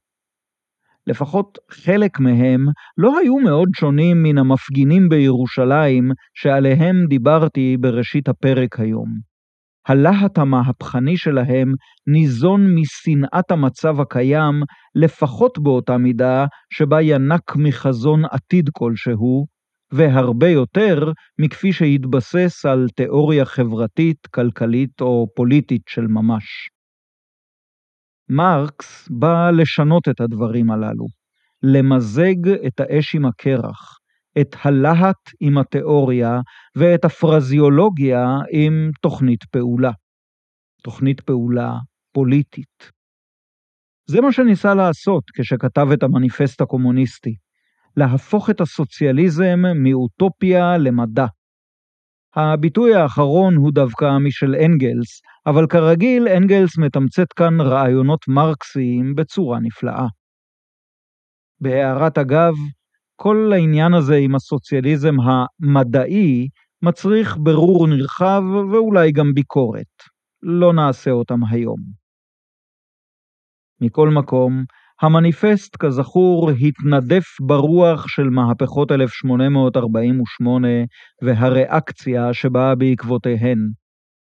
לפחות 1.07 1.59
חלק 1.70 2.20
מהם 2.20 2.66
לא 2.98 3.18
היו 3.18 3.38
מאוד 3.38 3.68
שונים 3.77 4.22
מן 4.22 4.38
המפגינים 4.38 5.09
בירושלים 5.09 6.11
שעליהם 6.35 7.07
דיברתי 7.09 7.77
בראשית 7.81 8.29
הפרק 8.29 8.81
היום. 8.81 9.32
הלהט 9.88 10.38
המהפכני 10.38 11.16
שלהם 11.16 11.73
ניזון 12.07 12.75
משנאת 12.75 13.51
המצב 13.51 14.01
הקיים, 14.01 14.62
לפחות 14.95 15.59
באותה 15.59 15.99
מידה 15.99 16.47
שבה 16.71 17.03
ינק 17.03 17.57
מחזון 17.57 18.25
עתיד 18.25 18.71
כלשהו, 18.73 19.47
והרבה 19.92 20.49
יותר 20.49 21.12
מכפי 21.40 21.73
שהתבסס 21.73 22.66
על 22.66 22.87
תיאוריה 22.97 23.45
חברתית, 23.45 24.27
כלכלית 24.27 25.01
או 25.01 25.27
פוליטית 25.37 25.83
של 25.88 26.07
ממש. 26.07 26.45
מרקס 28.29 29.09
בא 29.11 29.51
לשנות 29.51 30.09
את 30.09 30.21
הדברים 30.21 30.71
הללו, 30.71 31.07
למזג 31.62 32.49
את 32.66 32.81
האש 32.81 33.14
עם 33.14 33.25
הקרח, 33.25 33.99
את 34.40 34.57
הלהט 34.62 35.31
עם 35.40 35.59
התיאוריה 35.59 36.40
ואת 36.77 37.05
הפרזיולוגיה 37.05 38.27
עם 38.51 38.90
תוכנית 39.03 39.45
פעולה. 39.45 39.90
תוכנית 40.83 41.21
פעולה 41.21 41.73
פוליטית. 42.12 42.90
זה 44.07 44.21
מה 44.21 44.33
שניסה 44.33 44.75
לעשות 44.75 45.25
כשכתב 45.35 45.87
את 45.95 46.03
המניפסט 46.03 46.61
הקומוניסטי, 46.61 47.35
להפוך 47.97 48.51
את 48.51 48.61
הסוציאליזם 48.61 49.62
מאוטופיה 49.75 50.79
למדע. 50.79 51.27
הביטוי 52.35 52.95
האחרון 52.95 53.57
הוא 53.57 53.73
דווקא 53.75 54.18
משל 54.27 54.55
אנגלס, 54.55 55.23
אבל 55.47 55.66
כרגיל 55.66 56.29
אנגלס 56.29 56.79
מתמצת 56.79 57.33
כאן 57.33 57.61
רעיונות 57.61 58.29
מרקסיים 58.29 59.14
בצורה 59.14 59.61
נפלאה. 59.61 60.07
בהערת 61.61 62.18
אגב, 62.18 62.53
כל 63.24 63.52
העניין 63.54 63.94
הזה 63.94 64.14
עם 64.16 64.35
הסוציאליזם 64.35 65.14
המדעי 65.20 66.48
מצריך 66.82 67.37
ברור 67.40 67.87
נרחב 67.87 68.42
ואולי 68.72 69.12
גם 69.12 69.35
ביקורת. 69.35 69.92
לא 70.42 70.72
נעשה 70.72 71.11
אותם 71.11 71.44
היום. 71.50 71.78
מכל 73.80 74.08
מקום, 74.08 74.64
המניפסט, 75.02 75.76
כזכור, 75.76 76.50
התנדף 76.50 77.26
ברוח 77.40 78.08
של 78.08 78.22
מהפכות 78.30 78.92
1848 78.92 80.68
והריאקציה 81.22 82.32
שבאה 82.32 82.74
בעקבותיהן. 82.74 83.58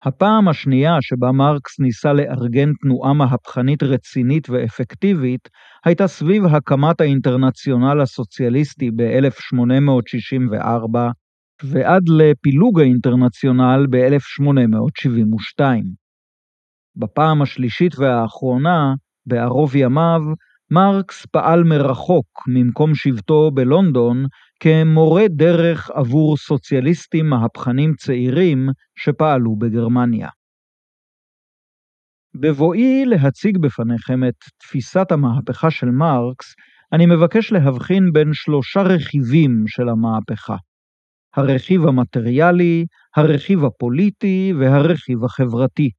הפעם 0.03 0.47
השנייה 0.47 0.97
שבה 1.01 1.31
מרקס 1.31 1.79
ניסה 1.79 2.13
לארגן 2.13 2.73
תנועה 2.81 3.13
מהפכנית 3.13 3.83
רצינית 3.83 4.49
ואפקטיבית, 4.49 5.49
הייתה 5.85 6.07
סביב 6.07 6.45
הקמת 6.45 7.01
האינטרנציונל 7.01 8.01
הסוציאליסטי 8.01 8.91
ב-1864, 8.91 10.97
ועד 11.63 12.03
לפילוג 12.09 12.79
האינטרנציונל 12.79 13.85
ב-1872. 13.89 15.61
בפעם 16.95 17.41
השלישית 17.41 17.99
והאחרונה, 17.99 18.93
בערוב 19.25 19.75
ימיו, 19.75 20.21
מרקס 20.75 21.25
פעל 21.25 21.63
מרחוק 21.63 22.27
ממקום 22.47 22.95
שבטו 22.95 23.51
בלונדון 23.53 24.25
כמורה 24.59 25.23
דרך 25.29 25.89
עבור 25.89 26.37
סוציאליסטים 26.37 27.29
מהפכנים 27.29 27.93
צעירים 27.93 28.69
שפעלו 28.95 29.55
בגרמניה. 29.55 30.29
בבואי 32.41 33.05
להציג 33.05 33.57
בפניכם 33.57 34.23
את 34.27 34.35
תפיסת 34.57 35.11
המהפכה 35.11 35.71
של 35.71 35.87
מרקס, 35.87 36.55
אני 36.93 37.05
מבקש 37.05 37.51
להבחין 37.51 38.11
בין 38.13 38.29
שלושה 38.33 38.81
רכיבים 38.81 39.63
של 39.67 39.89
המהפכה. 39.89 40.55
הרכיב 41.35 41.87
המטריאלי, 41.87 42.85
הרכיב 43.15 43.65
הפוליטי 43.65 44.53
והרכיב 44.59 45.23
החברתי. 45.23 45.89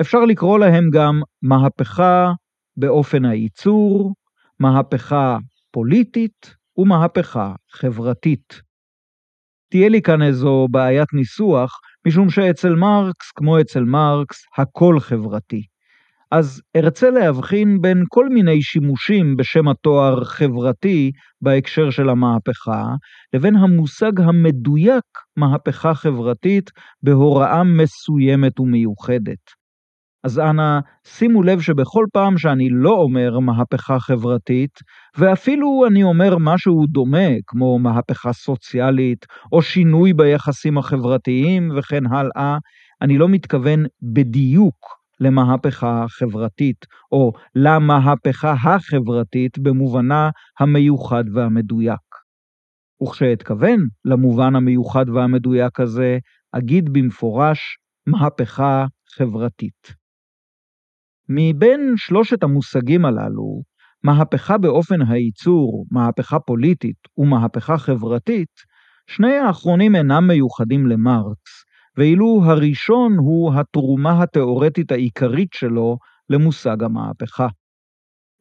אפשר 0.00 0.24
לקרוא 0.24 0.58
להם 0.58 0.84
גם 0.92 1.20
מהפכה 1.42 2.32
באופן 2.76 3.24
הייצור, 3.24 4.14
מהפכה 4.60 5.38
פוליטית 5.70 6.54
ומהפכה 6.76 7.54
חברתית. 7.72 8.60
תהיה 9.70 9.88
לי 9.88 10.02
כאן 10.02 10.22
איזו 10.22 10.66
בעיית 10.70 11.12
ניסוח, 11.12 11.80
משום 12.06 12.30
שאצל 12.30 12.74
מרקס, 12.74 13.30
כמו 13.34 13.60
אצל 13.60 13.84
מרקס, 13.84 14.44
הכל 14.58 15.00
חברתי. 15.00 15.62
אז 16.30 16.62
ארצה 16.76 17.10
להבחין 17.10 17.80
בין 17.80 18.04
כל 18.08 18.28
מיני 18.28 18.62
שימושים 18.62 19.36
בשם 19.36 19.68
התואר 19.68 20.24
חברתי 20.24 21.12
בהקשר 21.40 21.90
של 21.90 22.08
המהפכה, 22.08 22.84
לבין 23.34 23.56
המושג 23.56 24.20
המדויק 24.20 25.04
מהפכה 25.36 25.94
חברתית 25.94 26.70
בהוראה 27.02 27.64
מסוימת 27.64 28.60
ומיוחדת. 28.60 29.59
אז 30.24 30.38
אנא, 30.38 30.78
שימו 31.04 31.42
לב 31.42 31.60
שבכל 31.60 32.06
פעם 32.12 32.38
שאני 32.38 32.68
לא 32.70 32.90
אומר 32.90 33.38
מהפכה 33.38 34.00
חברתית, 34.00 34.78
ואפילו 35.18 35.84
אני 35.86 36.02
אומר 36.02 36.36
משהו 36.40 36.86
דומה, 36.86 37.28
כמו 37.46 37.78
מהפכה 37.78 38.32
סוציאלית, 38.32 39.26
או 39.52 39.62
שינוי 39.62 40.12
ביחסים 40.12 40.78
החברתיים 40.78 41.70
וכן 41.76 42.06
הלאה, 42.06 42.58
אני 43.02 43.18
לא 43.18 43.28
מתכוון 43.28 43.84
בדיוק 44.02 44.76
למהפכה 45.20 46.04
חברתית, 46.08 46.86
או 47.12 47.32
למהפכה 47.54 48.54
החברתית 48.64 49.58
במובנה 49.58 50.30
המיוחד 50.58 51.24
והמדויק. 51.34 52.00
וכשאתכוון 53.02 53.80
למובן 54.04 54.56
המיוחד 54.56 55.08
והמדויק 55.08 55.80
הזה, 55.80 56.18
אגיד 56.52 56.92
במפורש 56.92 57.78
מהפכה 58.06 58.86
חברתית. 59.16 59.99
מבין 61.32 61.94
שלושת 61.96 62.42
המושגים 62.42 63.04
הללו, 63.04 63.62
מהפכה 64.04 64.58
באופן 64.58 65.02
הייצור, 65.08 65.86
מהפכה 65.90 66.38
פוליטית 66.38 66.96
ומהפכה 67.16 67.78
חברתית, 67.78 68.48
שני 69.06 69.36
האחרונים 69.36 69.96
אינם 69.96 70.26
מיוחדים 70.26 70.86
למרקס, 70.86 71.64
ואילו 71.96 72.42
הראשון 72.44 73.16
הוא 73.18 73.54
התרומה 73.54 74.22
התאורטית 74.22 74.92
העיקרית 74.92 75.52
שלו 75.54 75.98
למושג 76.30 76.82
המהפכה. 76.82 77.48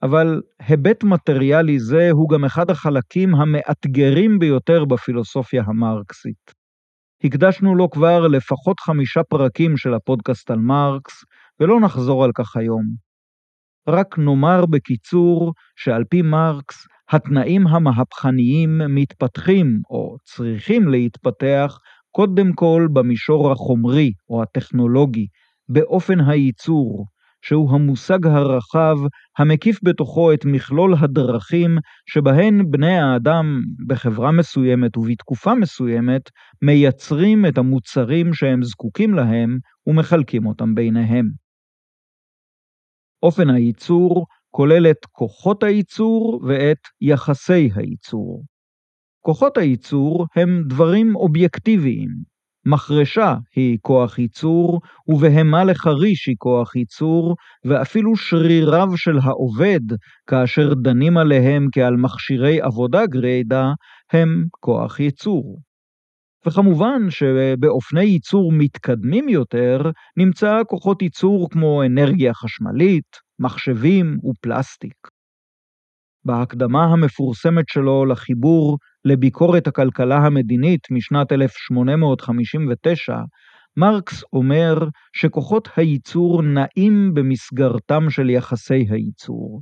אבל 0.03 0.41
היבט 0.59 1.03
מטריאלי 1.03 1.79
זה 1.79 2.09
הוא 2.11 2.29
גם 2.29 2.45
אחד 2.45 2.69
החלקים 2.69 3.35
המאתגרים 3.35 4.39
ביותר 4.39 4.85
בפילוסופיה 4.85 5.63
המרקסית. 5.65 6.53
הקדשנו 7.23 7.75
לו 7.75 7.89
כבר 7.89 8.27
לפחות 8.27 8.79
חמישה 8.79 9.23
פרקים 9.23 9.77
של 9.77 9.93
הפודקאסט 9.93 10.51
על 10.51 10.59
מרקס, 10.59 11.23
ולא 11.59 11.79
נחזור 11.79 12.23
על 12.23 12.31
כך 12.35 12.57
היום. 12.57 12.83
רק 13.87 14.17
נאמר 14.17 14.65
בקיצור 14.65 15.53
שעל 15.75 16.03
פי 16.09 16.21
מרקס, 16.21 16.87
התנאים 17.09 17.67
המהפכניים 17.67 18.81
מתפתחים 18.89 19.81
או 19.89 20.15
צריכים 20.23 20.87
להתפתח 20.87 21.77
קודם 22.11 22.53
כל 22.53 22.87
במישור 22.93 23.51
החומרי 23.51 24.11
או 24.29 24.43
הטכנולוגי, 24.43 25.27
באופן 25.69 26.19
הייצור, 26.19 27.05
שהוא 27.41 27.71
המושג 27.71 28.25
הרחב 28.27 28.97
המקיף 29.37 29.79
בתוכו 29.83 30.33
את 30.33 30.45
מכלול 30.45 30.95
הדרכים 30.99 31.77
שבהן 32.09 32.71
בני 32.71 32.99
האדם 32.99 33.61
בחברה 33.87 34.31
מסוימת 34.31 34.97
ובתקופה 34.97 35.55
מסוימת 35.55 36.21
מייצרים 36.61 37.45
את 37.45 37.57
המוצרים 37.57 38.33
שהם 38.33 38.63
זקוקים 38.63 39.13
להם 39.13 39.57
ומחלקים 39.87 40.45
אותם 40.45 40.75
ביניהם. 40.75 41.48
אופן 43.23 43.49
הייצור 43.49 44.25
כולל 44.51 44.87
את 44.87 45.05
כוחות 45.11 45.63
הייצור 45.63 46.41
ואת 46.47 46.77
יחסי 47.01 47.69
הייצור. 47.75 48.43
כוחות 49.25 49.57
הייצור 49.57 50.27
הם 50.35 50.63
דברים 50.67 51.15
אובייקטיביים. 51.15 52.09
מחרשה 52.65 53.35
היא 53.55 53.77
כוח 53.81 54.19
ייצור, 54.19 54.81
ובהמה 55.07 55.63
לחריש 55.63 56.27
היא 56.27 56.35
כוח 56.37 56.75
ייצור, 56.75 57.35
ואפילו 57.65 58.15
שריריו 58.15 58.97
של 58.97 59.17
העובד, 59.23 59.79
כאשר 60.27 60.73
דנים 60.73 61.17
עליהם 61.17 61.67
כעל 61.71 61.95
מכשירי 61.95 62.61
עבודה 62.61 63.05
גרידא, 63.05 63.63
הם 64.13 64.45
כוח 64.59 64.99
ייצור. 64.99 65.59
וכמובן 66.47 67.09
שבאופני 67.09 68.03
ייצור 68.03 68.51
מתקדמים 68.51 69.29
יותר 69.29 69.91
נמצא 70.17 70.61
כוחות 70.67 71.01
ייצור 71.01 71.49
כמו 71.49 71.83
אנרגיה 71.83 72.33
חשמלית, 72.33 73.17
מחשבים 73.39 74.17
ופלסטיק. 74.23 75.07
בהקדמה 76.25 76.83
המפורסמת 76.83 77.65
שלו 77.67 78.05
לחיבור 78.05 78.77
לביקורת 79.05 79.67
הכלכלה 79.67 80.17
המדינית 80.17 80.81
משנת 80.91 81.31
1859, 81.31 83.17
מרקס 83.77 84.23
אומר 84.33 84.87
שכוחות 85.13 85.69
הייצור 85.75 86.41
נעים 86.41 87.13
במסגרתם 87.13 88.09
של 88.09 88.29
יחסי 88.29 88.85
הייצור. 88.89 89.61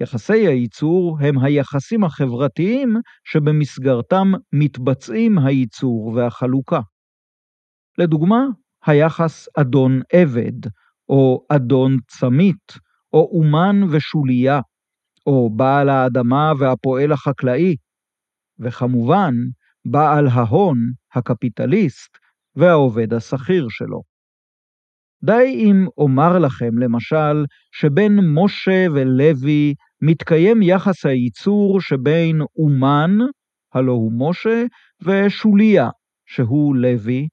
יחסי 0.00 0.46
הייצור 0.46 1.18
הם 1.20 1.38
היחסים 1.38 2.04
החברתיים 2.04 2.94
שבמסגרתם 3.24 4.32
מתבצעים 4.52 5.38
הייצור 5.38 6.06
והחלוקה. 6.06 6.80
לדוגמה, 7.98 8.40
היחס 8.86 9.48
אדון 9.58 10.00
עבד, 10.12 10.70
או 11.08 11.46
אדון 11.48 11.96
צמית, 12.08 12.72
או 13.12 13.30
אומן 13.32 13.82
ושוליה, 13.90 14.60
או 15.26 15.50
בעל 15.56 15.88
האדמה 15.88 16.52
והפועל 16.58 17.12
החקלאי, 17.12 17.76
וכמובן, 18.58 19.34
בעל 19.84 20.26
ההון, 20.26 20.78
הקפיטליסט, 21.14 22.18
והעובד 22.56 23.14
השכיר 23.14 23.66
שלו. 23.70 24.02
די 25.24 25.54
אם 25.54 25.86
אומר 25.98 26.38
לכם, 26.38 26.78
למשל, 26.78 27.44
שבין 27.72 28.18
משה 28.34 28.86
ולוי 28.94 29.74
מתקיים 30.02 30.62
יחס 30.62 31.06
הייצור 31.06 31.80
שבין 31.80 32.40
אומן, 32.58 33.18
הלא 33.74 33.92
הוא 33.92 34.12
משה, 34.14 34.64
ושוליה, 35.02 35.88
שהוא 36.26 36.76
לוי, 36.76 37.28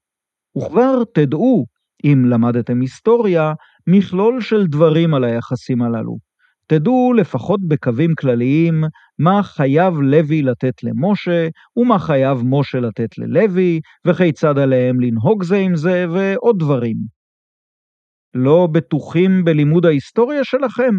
וכבר 0.58 1.02
תדעו, 1.14 1.66
אם 2.04 2.24
למדתם 2.24 2.80
היסטוריה, 2.80 3.52
מכלול 3.86 4.40
של 4.40 4.66
דברים 4.66 5.14
על 5.14 5.24
היחסים 5.24 5.82
הללו. 5.82 6.16
תדעו 6.66 7.12
לפחות 7.12 7.60
בקווים 7.68 8.14
כלליים 8.14 8.84
מה 9.18 9.42
חייב 9.42 9.94
לוי 10.00 10.42
לתת 10.42 10.82
למשה, 10.82 11.48
ומה 11.76 11.98
חייב 11.98 12.38
משה 12.44 12.80
לתת 12.80 13.18
ללוי, 13.18 13.80
וכיצד 14.06 14.58
עליהם 14.58 15.00
לנהוג 15.00 15.42
זה 15.42 15.56
עם 15.56 15.76
זה, 15.76 16.06
ועוד 16.12 16.58
דברים. 16.58 16.96
לא 18.34 18.68
בטוחים 18.72 19.44
בלימוד 19.44 19.86
ההיסטוריה 19.86 20.44
שלכם? 20.44 20.94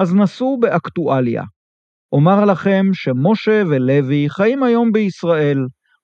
אז 0.00 0.14
נסו 0.14 0.58
באקטואליה. 0.60 1.42
אומר 2.12 2.44
לכם 2.44 2.86
שמשה 2.92 3.62
ולוי 3.70 4.26
חיים 4.30 4.62
היום 4.62 4.92
בישראל. 4.92 5.58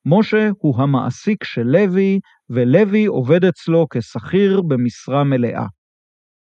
משה 0.07 0.51
הוא 0.59 0.83
המעסיק 0.83 1.45
של 1.45 1.63
לוי, 1.63 2.21
ולוי 2.51 3.07
עובד 3.07 3.45
אצלו 3.45 3.87
כשכיר 3.91 4.63
במשרה 4.63 5.25
מלאה. 5.25 5.67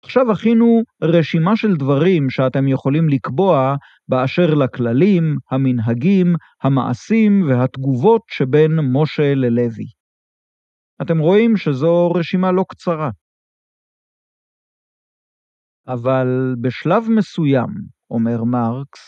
עכשיו 0.05 0.33
הכינו 0.33 0.83
רשימה 1.03 1.57
של 1.57 1.77
דברים 1.77 2.31
שאתם 2.31 2.69
יכולים 2.69 3.09
לקבוע 3.09 3.75
באשר 4.09 4.55
לכללים, 4.55 5.37
המנהגים, 5.51 6.35
המעשים 6.63 7.49
והתגובות 7.49 8.23
שבין 8.31 8.73
משה 8.93 9.35
ללוי. 9.35 9.87
אתם 11.03 11.19
רואים 11.19 11.57
שזו 11.57 12.13
רשימה 12.13 12.53
לא 12.53 12.65
קצרה. 12.69 13.11
אבל 15.89 16.55
בשלב 16.61 17.05
מסוים, 17.17 17.69
אומר 18.11 18.45
מרקס, 18.45 19.01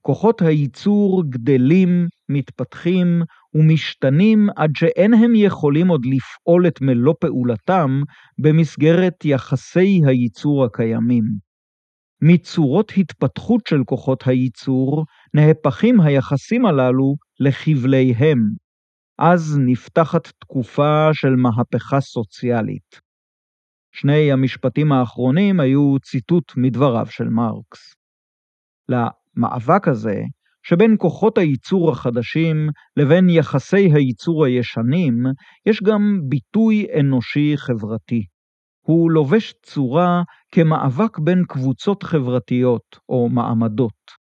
כוחות 0.00 0.42
הייצור 0.42 1.22
גדלים, 1.28 2.06
מתפתחים 2.28 3.22
ומשתנים 3.54 4.48
עד 4.56 4.70
שאין 4.74 5.14
הם 5.14 5.34
יכולים 5.34 5.88
עוד 5.88 6.00
לפעול 6.04 6.66
את 6.66 6.80
מלוא 6.80 7.14
פעולתם 7.20 8.02
במסגרת 8.38 9.24
יחסי 9.24 10.00
הייצור 10.06 10.64
הקיימים. 10.64 11.24
מצורות 12.22 12.92
התפתחות 12.96 13.66
של 13.68 13.84
כוחות 13.86 14.26
הייצור 14.26 15.04
נהפכים 15.34 16.00
היחסים 16.00 16.66
הללו 16.66 17.14
לכבליהם. 17.40 18.38
אז 19.18 19.58
נפתחת 19.66 20.28
תקופה 20.40 21.08
של 21.12 21.34
מהפכה 21.36 22.00
סוציאלית. 22.00 23.05
שני 23.98 24.32
המשפטים 24.32 24.92
האחרונים 24.92 25.60
היו 25.60 25.96
ציטוט 26.02 26.52
מדבריו 26.56 27.06
של 27.06 27.28
מרקס. 27.28 27.94
למאבק 28.88 29.88
הזה, 29.88 30.22
שבין 30.62 30.96
כוחות 30.98 31.38
הייצור 31.38 31.90
החדשים 31.90 32.68
לבין 32.96 33.28
יחסי 33.28 33.92
הייצור 33.92 34.44
הישנים, 34.44 35.22
יש 35.66 35.82
גם 35.82 36.20
ביטוי 36.28 36.86
אנושי 37.00 37.52
חברתי. 37.56 38.24
הוא 38.86 39.10
לובש 39.10 39.54
צורה 39.62 40.22
כמאבק 40.52 41.18
בין 41.18 41.44
קבוצות 41.48 42.02
חברתיות 42.02 42.98
או 43.08 43.28
מעמדות. 43.28 44.26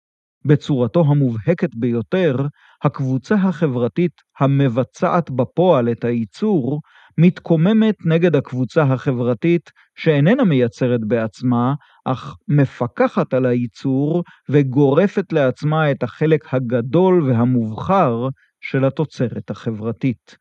בצורתו 0.45 1.03
המובהקת 1.07 1.75
ביותר, 1.75 2.35
הקבוצה 2.83 3.35
החברתית 3.35 4.11
המבצעת 4.39 5.31
בפועל 5.31 5.91
את 5.91 6.03
הייצור, 6.03 6.81
מתקוממת 7.17 7.95
נגד 8.05 8.35
הקבוצה 8.35 8.83
החברתית 8.83 9.71
שאיננה 9.95 10.43
מייצרת 10.43 10.99
בעצמה, 11.07 11.73
אך 12.05 12.35
מפקחת 12.47 13.33
על 13.33 13.45
הייצור 13.45 14.23
וגורפת 14.49 15.33
לעצמה 15.33 15.91
את 15.91 16.03
החלק 16.03 16.53
הגדול 16.53 17.23
והמובחר 17.23 18.27
של 18.61 18.85
התוצרת 18.85 19.49
החברתית. 19.49 20.37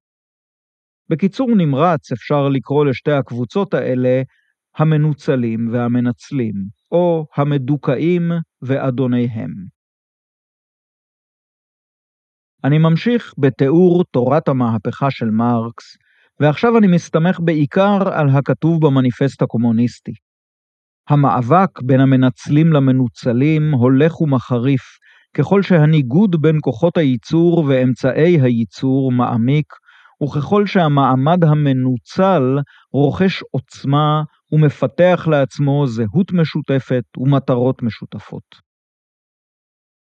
בקיצור 1.11 1.49
נמרץ 1.57 2.13
אפשר 2.13 2.49
לקרוא 2.49 2.85
לשתי 2.85 3.13
הקבוצות 3.13 3.75
האלה 3.75 4.23
המנוצלים 4.77 5.73
והמנצלים, 5.73 6.55
או 6.93 7.27
המדוכאים 7.37 8.31
ואדוניהם. 8.63 9.51
אני 12.65 12.79
ממשיך 12.79 13.35
בתיאור 13.39 14.05
תורת 14.05 14.49
המהפכה 14.49 15.11
של 15.11 15.31
מרקס, 15.31 15.97
ועכשיו 16.41 16.79
אני 16.79 16.87
מסתמך 16.87 17.41
בעיקר 17.41 17.99
על 18.13 18.29
הכתוב 18.29 18.87
במניפסט 18.87 19.43
הקומוניסטי. 19.43 20.13
המאבק 21.09 21.83
בין 21.83 22.01
המנצלים 22.01 22.73
למנוצלים 22.73 23.73
הולך 23.73 24.21
ומחריף, 24.21 24.83
ככל 25.37 25.63
שהניגוד 25.63 26.37
בין 26.41 26.59
כוחות 26.61 26.97
הייצור 26.97 27.65
ואמצעי 27.69 28.41
הייצור 28.41 29.13
מעמיק, 29.13 29.67
וככל 30.23 30.67
שהמעמד 30.67 31.45
המנוצל 31.45 32.59
רוכש 32.93 33.43
עוצמה 33.51 34.23
ומפתח 34.53 35.27
לעצמו 35.31 35.87
זהות 35.87 36.33
משותפת 36.33 37.05
ומטרות 37.17 37.83
משותפות. 37.83 38.75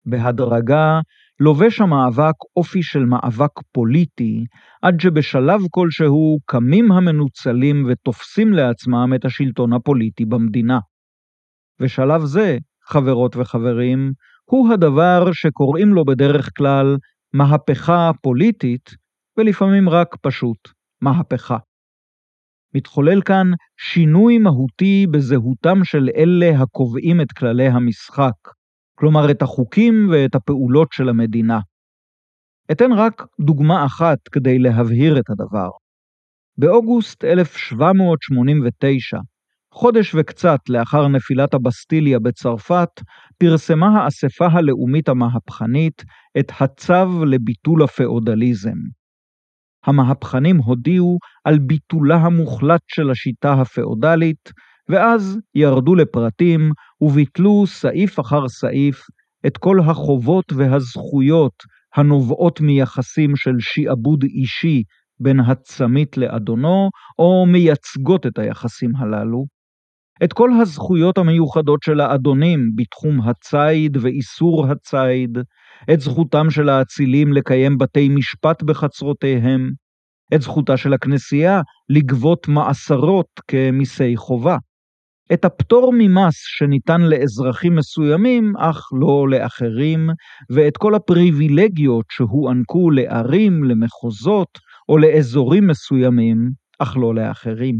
בהדרגה 0.05 0.99
לובש 1.43 1.81
המאבק 1.81 2.33
אופי 2.55 2.83
של 2.83 3.05
מאבק 3.05 3.51
פוליטי, 3.71 4.45
עד 4.81 4.99
שבשלב 4.99 5.61
כלשהו 5.71 6.37
קמים 6.45 6.91
המנוצלים 6.91 7.85
ותופסים 7.87 8.53
לעצמם 8.53 9.13
את 9.15 9.25
השלטון 9.25 9.73
הפוליטי 9.73 10.25
במדינה. 10.25 10.79
ושלב 11.79 12.21
זה, 12.25 12.57
חברות 12.83 13.35
וחברים, 13.35 14.11
הוא 14.49 14.73
הדבר 14.73 15.29
שקוראים 15.31 15.93
לו 15.93 16.05
בדרך 16.05 16.49
כלל 16.57 16.97
מהפכה 17.33 18.11
פוליטית, 18.21 18.89
ולפעמים 19.37 19.89
רק 19.89 20.15
פשוט 20.21 20.69
מהפכה. 21.01 21.57
מתחולל 22.75 23.21
כאן 23.21 23.47
שינוי 23.77 24.37
מהותי 24.37 25.07
בזהותם 25.11 25.83
של 25.83 26.09
אלה 26.15 26.61
הקובעים 26.61 27.21
את 27.21 27.31
כללי 27.31 27.67
המשחק, 27.67 28.33
כלומר 29.01 29.31
את 29.31 29.41
החוקים 29.41 30.09
ואת 30.11 30.35
הפעולות 30.35 30.87
של 30.91 31.09
המדינה. 31.09 31.59
אתן 32.71 32.91
רק 32.91 33.23
דוגמה 33.39 33.85
אחת 33.85 34.27
כדי 34.31 34.59
להבהיר 34.59 35.19
את 35.19 35.29
הדבר. 35.29 35.69
באוגוסט 36.57 37.23
1789, 37.23 39.17
חודש 39.73 40.15
וקצת 40.15 40.59
לאחר 40.69 41.07
נפילת 41.07 41.53
הבסטיליה 41.53 42.19
בצרפת, 42.19 42.89
פרסמה 43.37 43.87
האספה 43.87 44.45
הלאומית 44.45 45.09
המהפכנית 45.09 46.03
את 46.39 46.51
הצו 46.59 47.25
לביטול 47.25 47.83
הפאודליזם. 47.83 48.77
המהפכנים 49.85 50.57
הודיעו 50.57 51.17
על 51.43 51.59
ביטולה 51.59 52.15
המוחלט 52.15 52.81
של 52.87 53.09
השיטה 53.09 53.53
הפאודלית, 53.53 54.49
ואז 54.91 55.37
ירדו 55.55 55.95
לפרטים 55.95 56.71
וביטלו 57.01 57.63
סעיף 57.67 58.19
אחר 58.19 58.47
סעיף 58.47 59.01
את 59.47 59.57
כל 59.57 59.79
החובות 59.79 60.53
והזכויות 60.53 61.53
הנובעות 61.95 62.61
מיחסים 62.61 63.35
של 63.35 63.55
שעבוד 63.59 64.23
אישי 64.23 64.83
בין 65.19 65.39
הצמית 65.39 66.17
לאדונו, 66.17 66.89
או 67.19 67.45
מייצגות 67.45 68.25
את 68.25 68.39
היחסים 68.39 68.95
הללו, 68.95 69.45
את 70.23 70.33
כל 70.33 70.49
הזכויות 70.61 71.17
המיוחדות 71.17 71.79
של 71.83 71.99
האדונים 71.99 72.59
בתחום 72.75 73.21
הציד 73.21 73.97
ואיסור 73.97 74.67
הציד, 74.67 75.37
את 75.93 75.99
זכותם 75.99 76.49
של 76.49 76.69
האצילים 76.69 77.33
לקיים 77.33 77.77
בתי 77.77 78.09
משפט 78.09 78.63
בחצרותיהם, 78.63 79.69
את 80.35 80.41
זכותה 80.41 80.77
של 80.77 80.93
הכנסייה 80.93 81.61
לגבות 81.89 82.47
מעשרות 82.47 83.27
כמיסי 83.47 84.17
חובה, 84.17 84.57
את 85.33 85.45
הפטור 85.45 85.93
ממס 85.97 86.33
שניתן 86.35 87.01
לאזרחים 87.01 87.75
מסוימים, 87.75 88.57
אך 88.57 88.81
לא 88.99 89.29
לאחרים, 89.29 90.09
ואת 90.49 90.77
כל 90.77 90.95
הפריבילגיות 90.95 92.05
שהוענקו 92.09 92.91
לערים, 92.91 93.63
למחוזות 93.63 94.59
או 94.89 94.97
לאזורים 94.97 95.67
מסוימים, 95.67 96.49
אך 96.79 96.97
לא 96.97 97.15
לאחרים. 97.15 97.75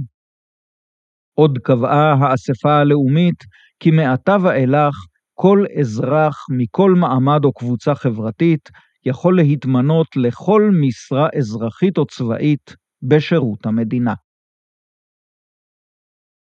עוד 1.38 1.58
קבעה 1.58 2.14
האספה 2.14 2.74
הלאומית 2.74 3.44
כי 3.80 3.92
מעתה 3.92 4.38
ואילך 4.42 4.96
כל 5.34 5.66
אזרח 5.80 6.46
מכל 6.50 6.92
מעמד 6.92 7.46
או 7.46 7.54
קבוצה 7.54 7.96
חברתית 7.96 8.70
יכול 9.06 9.36
להתמנות 9.36 10.08
לכל 10.16 10.70
משרה 10.82 11.28
אזרחית 11.38 11.98
או 11.98 12.06
צבאית 12.06 12.76
בשירות 13.02 13.66
המדינה. 13.66 14.14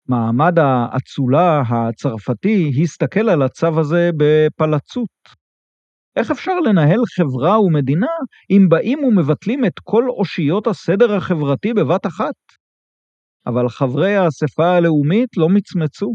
מעמד 0.08 0.58
האצולה 0.58 1.62
הצרפתי 1.68 2.72
הסתכל 2.82 3.28
על 3.28 3.42
הצו 3.42 3.80
הזה 3.80 4.10
בפלצות. 4.16 5.08
איך 6.16 6.30
אפשר 6.30 6.60
לנהל 6.60 7.00
חברה 7.16 7.60
ומדינה 7.60 8.12
אם 8.50 8.68
באים 8.68 9.04
ומבטלים 9.04 9.64
את 9.64 9.78
כל 9.84 10.08
אושיות 10.08 10.66
הסדר 10.66 11.14
החברתי 11.14 11.74
בבת 11.74 12.06
אחת? 12.06 12.34
אבל 13.46 13.68
חברי 13.68 14.16
האספה 14.16 14.76
הלאומית 14.76 15.36
לא 15.36 15.48
מצמצו. 15.48 16.14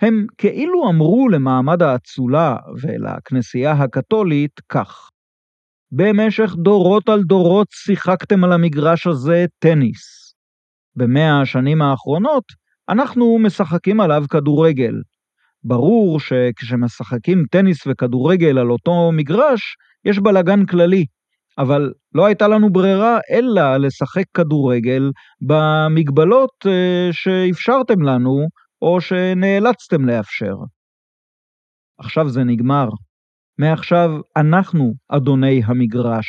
הם 0.00 0.26
כאילו 0.38 0.90
אמרו 0.90 1.28
למעמד 1.28 1.82
האצולה 1.82 2.56
ולכנסייה 2.82 3.72
הקתולית 3.72 4.60
כך: 4.68 5.08
במשך 5.92 6.54
דורות 6.62 7.08
על 7.08 7.22
דורות 7.22 7.68
שיחקתם 7.70 8.44
על 8.44 8.52
המגרש 8.52 9.06
הזה 9.06 9.44
טניס. 9.58 10.34
במאה 10.96 11.40
השנים 11.40 11.82
האחרונות 11.82 12.59
אנחנו 12.90 13.38
משחקים 13.38 14.00
עליו 14.00 14.24
כדורגל. 14.30 14.94
ברור 15.64 16.20
שכשמשחקים 16.20 17.44
טניס 17.50 17.86
וכדורגל 17.86 18.58
על 18.58 18.70
אותו 18.70 19.10
מגרש, 19.12 19.76
יש 20.04 20.18
בלגן 20.18 20.66
כללי, 20.66 21.04
אבל 21.58 21.92
לא 22.14 22.26
הייתה 22.26 22.48
לנו 22.48 22.72
ברירה 22.72 23.18
אלא 23.30 23.76
לשחק 23.76 24.24
כדורגל 24.34 25.10
במגבלות 25.40 26.50
אה, 26.66 27.08
שאפשרתם 27.12 28.02
לנו, 28.02 28.46
או 28.82 29.00
שנאלצתם 29.00 30.04
לאפשר. 30.04 30.54
עכשיו 31.98 32.28
זה 32.28 32.44
נגמר. 32.44 32.88
מעכשיו 33.58 34.10
אנחנו 34.36 34.92
אדוני 35.08 35.62
המגרש. 35.64 36.26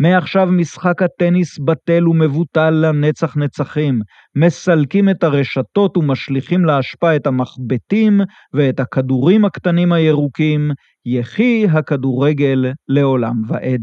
מעכשיו 0.00 0.46
משחק 0.46 1.02
הטניס 1.02 1.58
בטל 1.58 2.08
ומבוטל 2.08 2.70
לנצח 2.70 3.36
נצחים. 3.36 4.00
מסלקים 4.36 5.08
את 5.08 5.24
הרשתות 5.24 5.96
ומשליכים 5.96 6.64
לאשפה 6.64 7.16
את 7.16 7.26
המחבטים 7.26 8.20
ואת 8.54 8.80
הכדורים 8.80 9.44
הקטנים 9.44 9.92
הירוקים. 9.92 10.70
יחי 11.06 11.66
הכדורגל 11.72 12.72
לעולם 12.88 13.42
ועד. 13.48 13.82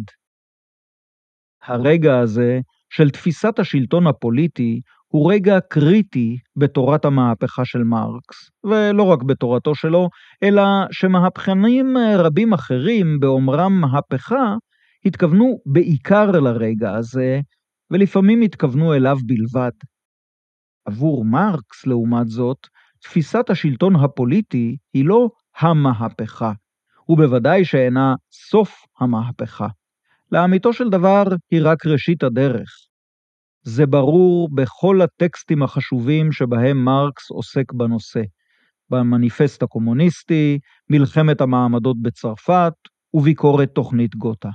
הרגע 1.63 2.19
הזה 2.19 2.60
של 2.89 3.10
תפיסת 3.10 3.60
השלטון 3.60 4.08
הפוליטי 4.08 4.82
הוא 5.08 5.34
רגע 5.34 5.60
קריטי 5.69 6.38
בתורת 6.56 7.06
המהפכה 7.06 7.65
של 7.65 7.84
מרקס, 7.84 8.49
ולא 8.63 9.03
רק 9.03 9.23
בתורתו 9.23 9.75
שלו, 9.75 10.10
אלא 10.43 10.63
שמהפכנים 10.91 11.97
רבים 12.17 12.53
אחרים 12.53 13.19
באומרם 13.19 13.82
מהפכה, 13.82 14.56
התכוונו 15.07 15.59
בעיקר 15.65 16.31
לרגע 16.31 16.93
הזה, 16.93 17.39
ולפעמים 17.91 18.41
התכוונו 18.41 18.93
אליו 18.93 19.17
בלבד. 19.25 19.71
עבור 20.85 21.25
מרקס, 21.25 21.85
לעומת 21.85 22.27
זאת, 22.27 22.57
תפיסת 23.01 23.49
השלטון 23.49 23.95
הפוליטי 23.95 24.77
היא 24.93 25.05
לא 25.05 25.29
המהפכה, 25.59 26.51
ובוודאי 27.09 27.65
שאינה 27.65 28.15
סוף 28.31 28.75
המהפכה. 28.99 29.67
לאמיתו 30.31 30.73
של 30.73 30.89
דבר 30.89 31.23
היא 31.51 31.61
רק 31.63 31.85
ראשית 31.85 32.23
הדרך. 32.23 32.69
זה 33.63 33.85
ברור 33.85 34.49
בכל 34.55 35.01
הטקסטים 35.01 35.63
החשובים 35.63 36.31
שבהם 36.31 36.77
מרקס 36.77 37.31
עוסק 37.31 37.73
בנושא, 37.73 38.21
במניפסט 38.89 39.63
הקומוניסטי, 39.63 40.59
מלחמת 40.89 41.41
המעמדות 41.41 42.01
בצרפת 42.01 42.73
וביקורת 43.13 43.69
תוכנית 43.75 44.15
גותה. 44.15 44.49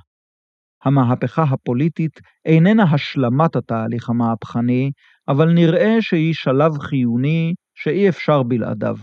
המהפכה 0.84 1.42
הפוליטית 1.42 2.20
איננה 2.44 2.82
השלמת 2.82 3.56
התהליך 3.56 4.10
המהפכני, 4.10 4.90
אבל 5.28 5.52
נראה 5.52 5.96
שהיא 6.00 6.34
שלב 6.34 6.78
חיוני 6.78 7.54
שאי 7.74 8.08
אפשר 8.08 8.42
בלעדיו. 8.42 8.96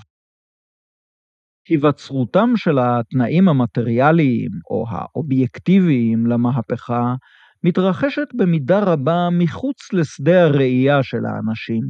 היווצרותם 1.69 2.49
של 2.55 2.79
התנאים 2.79 3.49
המטריאליים 3.49 4.49
או 4.69 4.85
האובייקטיביים 4.89 6.25
למהפכה 6.25 7.15
מתרחשת 7.63 8.27
במידה 8.33 8.79
רבה 8.79 9.29
מחוץ 9.31 9.93
לשדה 9.93 10.43
הראייה 10.43 11.03
של 11.03 11.25
האנשים, 11.25 11.83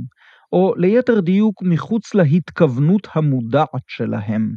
או 0.54 0.74
ליתר 0.78 1.20
דיוק 1.20 1.64
מחוץ 1.64 2.16
להתכוונות 2.16 3.08
המודעת 3.14 3.84
שלהם. 3.88 4.54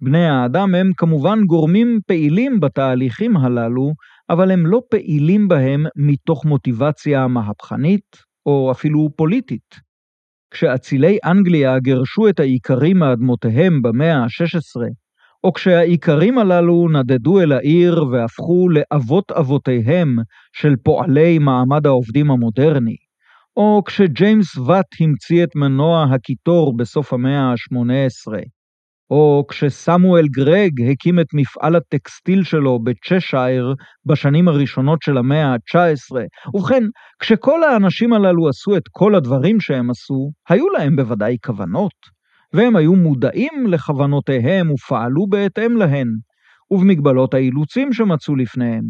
בני 0.00 0.26
האדם 0.26 0.74
הם 0.74 0.90
כמובן 0.96 1.44
גורמים 1.44 2.00
פעילים 2.06 2.60
בתהליכים 2.60 3.36
הללו, 3.36 3.92
אבל 4.30 4.50
הם 4.50 4.66
לא 4.66 4.82
פעילים 4.90 5.48
בהם 5.48 5.86
מתוך 5.96 6.44
מוטיבציה 6.44 7.26
מהפכנית 7.26 8.16
או 8.46 8.70
אפילו 8.72 9.08
פוליטית. 9.16 9.88
כשאצילי 10.50 11.18
אנגליה 11.24 11.78
גירשו 11.78 12.28
את 12.28 12.40
האיכרים 12.40 12.98
מאדמותיהם 12.98 13.82
במאה 13.82 14.16
ה-16, 14.16 14.80
או 15.44 15.52
כשהאיכרים 15.52 16.38
הללו 16.38 16.88
נדדו 16.88 17.40
אל 17.40 17.52
העיר 17.52 18.04
והפכו 18.04 18.68
לאבות 18.68 19.32
אבותיהם 19.32 20.16
של 20.52 20.76
פועלי 20.82 21.38
מעמד 21.38 21.86
העובדים 21.86 22.30
המודרני, 22.30 22.96
או 23.56 23.82
כשג'יימס 23.86 24.56
ואט 24.56 24.86
המציא 25.00 25.44
את 25.44 25.56
מנוע 25.56 26.06
הקיטור 26.14 26.76
בסוף 26.76 27.12
המאה 27.12 27.40
ה-18, 27.40 28.32
או 29.10 29.44
כשסמואל 29.48 30.26
גרג 30.28 30.82
הקים 30.90 31.20
את 31.20 31.26
מפעל 31.34 31.76
הטקסטיל 31.76 32.44
שלו 32.44 32.78
בצ'שייר 32.78 33.74
בשנים 34.06 34.48
הראשונות 34.48 35.02
של 35.02 35.18
המאה 35.18 35.46
ה-19. 35.46 36.16
ובכן, 36.54 36.82
כשכל 37.18 37.64
האנשים 37.64 38.12
הללו 38.12 38.48
עשו 38.48 38.76
את 38.76 38.82
כל 38.90 39.14
הדברים 39.14 39.60
שהם 39.60 39.90
עשו, 39.90 40.30
היו 40.48 40.68
להם 40.68 40.96
בוודאי 40.96 41.36
כוונות, 41.44 41.92
והם 42.52 42.76
היו 42.76 42.94
מודעים 42.94 43.66
לכוונותיהם 43.66 44.70
ופעלו 44.70 45.26
בהתאם 45.26 45.76
להן, 45.76 46.08
ובמגבלות 46.70 47.34
האילוצים 47.34 47.92
שמצאו 47.92 48.36
לפניהם. 48.36 48.84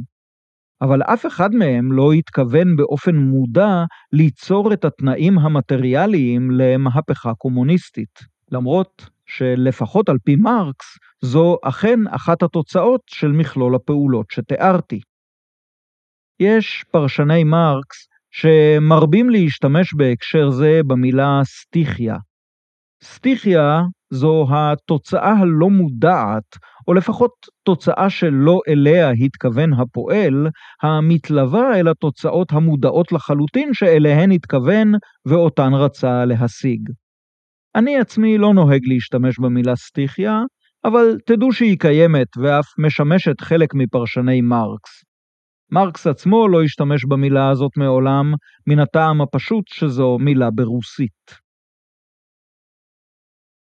אבל 0.82 1.02
אף 1.02 1.26
אחד 1.26 1.54
מהם 1.54 1.92
לא 1.92 2.12
התכוון 2.12 2.76
באופן 2.76 3.16
מודע 3.16 3.84
ליצור 4.12 4.72
את 4.72 4.84
התנאים 4.84 5.38
המטריאליים 5.38 6.50
למהפכה 6.50 7.34
קומוניסטית. 7.34 8.18
למרות 8.52 9.17
שלפחות 9.28 10.08
על 10.08 10.16
פי 10.24 10.36
מרקס, 10.36 10.86
זו 11.24 11.56
אכן 11.62 11.98
אחת 12.10 12.42
התוצאות 12.42 13.00
של 13.10 13.28
מכלול 13.28 13.74
הפעולות 13.74 14.26
שתיארתי. 14.30 15.00
יש 16.40 16.84
פרשני 16.90 17.44
מרקס 17.44 18.08
שמרבים 18.30 19.30
להשתמש 19.30 19.94
בהקשר 19.94 20.50
זה 20.50 20.80
במילה 20.86 21.40
סטיכיה. 21.44 22.16
סטיכיה 23.04 23.80
זו 24.10 24.46
התוצאה 24.50 25.32
הלא 25.32 25.70
מודעת, 25.70 26.56
או 26.88 26.94
לפחות 26.94 27.30
תוצאה 27.62 28.10
שלא 28.10 28.60
אליה 28.68 29.10
התכוון 29.10 29.72
הפועל, 29.72 30.46
המתלווה 30.82 31.80
אל 31.80 31.88
התוצאות 31.88 32.52
המודעות 32.52 33.12
לחלוטין 33.12 33.74
שאליהן 33.74 34.32
התכוון 34.32 34.92
ואותן 35.26 35.74
רצה 35.74 36.24
להשיג. 36.24 36.80
אני 37.76 37.98
עצמי 37.98 38.38
לא 38.38 38.54
נוהג 38.54 38.80
להשתמש 38.84 39.38
במילה 39.38 39.76
סטיכיה, 39.76 40.32
אבל 40.84 41.18
תדעו 41.26 41.52
שהיא 41.52 41.78
קיימת 41.78 42.28
ואף 42.36 42.66
משמשת 42.78 43.40
חלק 43.40 43.74
מפרשני 43.74 44.40
מרקס. 44.40 45.04
מרקס 45.72 46.06
עצמו 46.06 46.48
לא 46.48 46.62
השתמש 46.62 47.04
במילה 47.04 47.50
הזאת 47.50 47.70
מעולם, 47.76 48.32
מן 48.66 48.78
הטעם 48.78 49.20
הפשוט 49.20 49.64
שזו 49.68 50.18
מילה 50.20 50.50
ברוסית. 50.50 51.48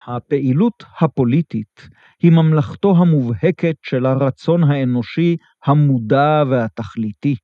הפעילות 0.06 0.84
הפוליטית 1.00 1.88
היא 2.22 2.32
ממלכתו 2.32 2.94
המובהקת 2.96 3.76
של 3.82 4.06
הרצון 4.06 4.64
האנושי 4.64 5.36
המודע 5.66 6.42
והתכליתי. 6.50 7.34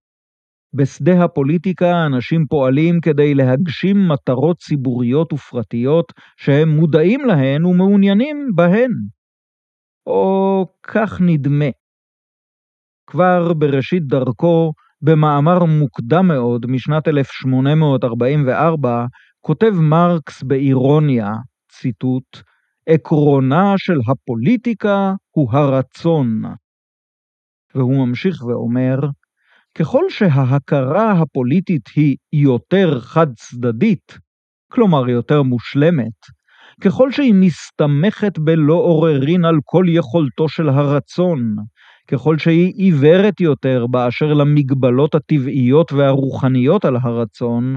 בשדה 0.76 1.24
הפוליטיקה 1.24 2.06
אנשים 2.06 2.46
פועלים 2.46 3.00
כדי 3.00 3.34
להגשים 3.34 4.08
מטרות 4.08 4.58
ציבוריות 4.58 5.32
ופרטיות 5.32 6.12
שהם 6.36 6.68
מודעים 6.68 7.20
להן 7.24 7.64
ומעוניינים 7.64 8.50
בהן. 8.54 8.90
או 10.06 10.66
כך 10.82 11.20
נדמה. 11.20 11.70
כבר 13.06 13.52
בראשית 13.52 14.02
דרכו, 14.06 14.72
במאמר 15.02 15.64
מוקדם 15.64 16.28
מאוד 16.28 16.66
משנת 16.66 17.08
1844, 17.08 19.06
כותב 19.40 19.72
מרקס 19.90 20.42
באירוניה, 20.42 21.32
ציטוט, 21.72 22.38
עקרונה 22.88 23.74
של 23.76 23.98
הפוליטיקה 24.08 25.12
הוא 25.30 25.48
הרצון. 25.52 26.42
והוא 27.74 28.06
ממשיך 28.06 28.44
ואומר, 28.44 28.98
ככל 29.78 30.04
שההכרה 30.08 31.12
הפוליטית 31.12 31.88
היא 31.96 32.16
יותר 32.32 33.00
חד-צדדית, 33.00 34.18
כלומר 34.72 35.08
יותר 35.08 35.42
מושלמת, 35.42 36.18
ככל 36.80 37.12
שהיא 37.12 37.34
מסתמכת 37.34 38.38
בלא 38.38 38.74
עוררין 38.74 39.44
על 39.44 39.56
כל 39.64 39.84
יכולתו 39.88 40.48
של 40.48 40.68
הרצון, 40.68 41.56
ככל 42.08 42.38
שהיא 42.38 42.72
עיוורת 42.76 43.40
יותר 43.40 43.86
באשר 43.90 44.34
למגבלות 44.34 45.14
הטבעיות 45.14 45.92
והרוחניות 45.92 46.84
על 46.84 46.96
הרצון, 46.96 47.76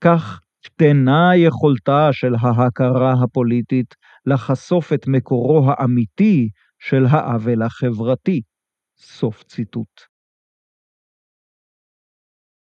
כך 0.00 0.40
קטנה 0.64 1.36
יכולתה 1.36 2.08
של 2.12 2.34
ההכרה 2.40 3.12
הפוליטית 3.22 3.94
לחשוף 4.26 4.92
את 4.92 5.08
מקורו 5.08 5.70
האמיתי 5.70 6.48
של 6.78 7.06
העוול 7.06 7.62
החברתי. 7.62 8.40
סוף 8.98 9.42
ציטוט. 9.42 10.07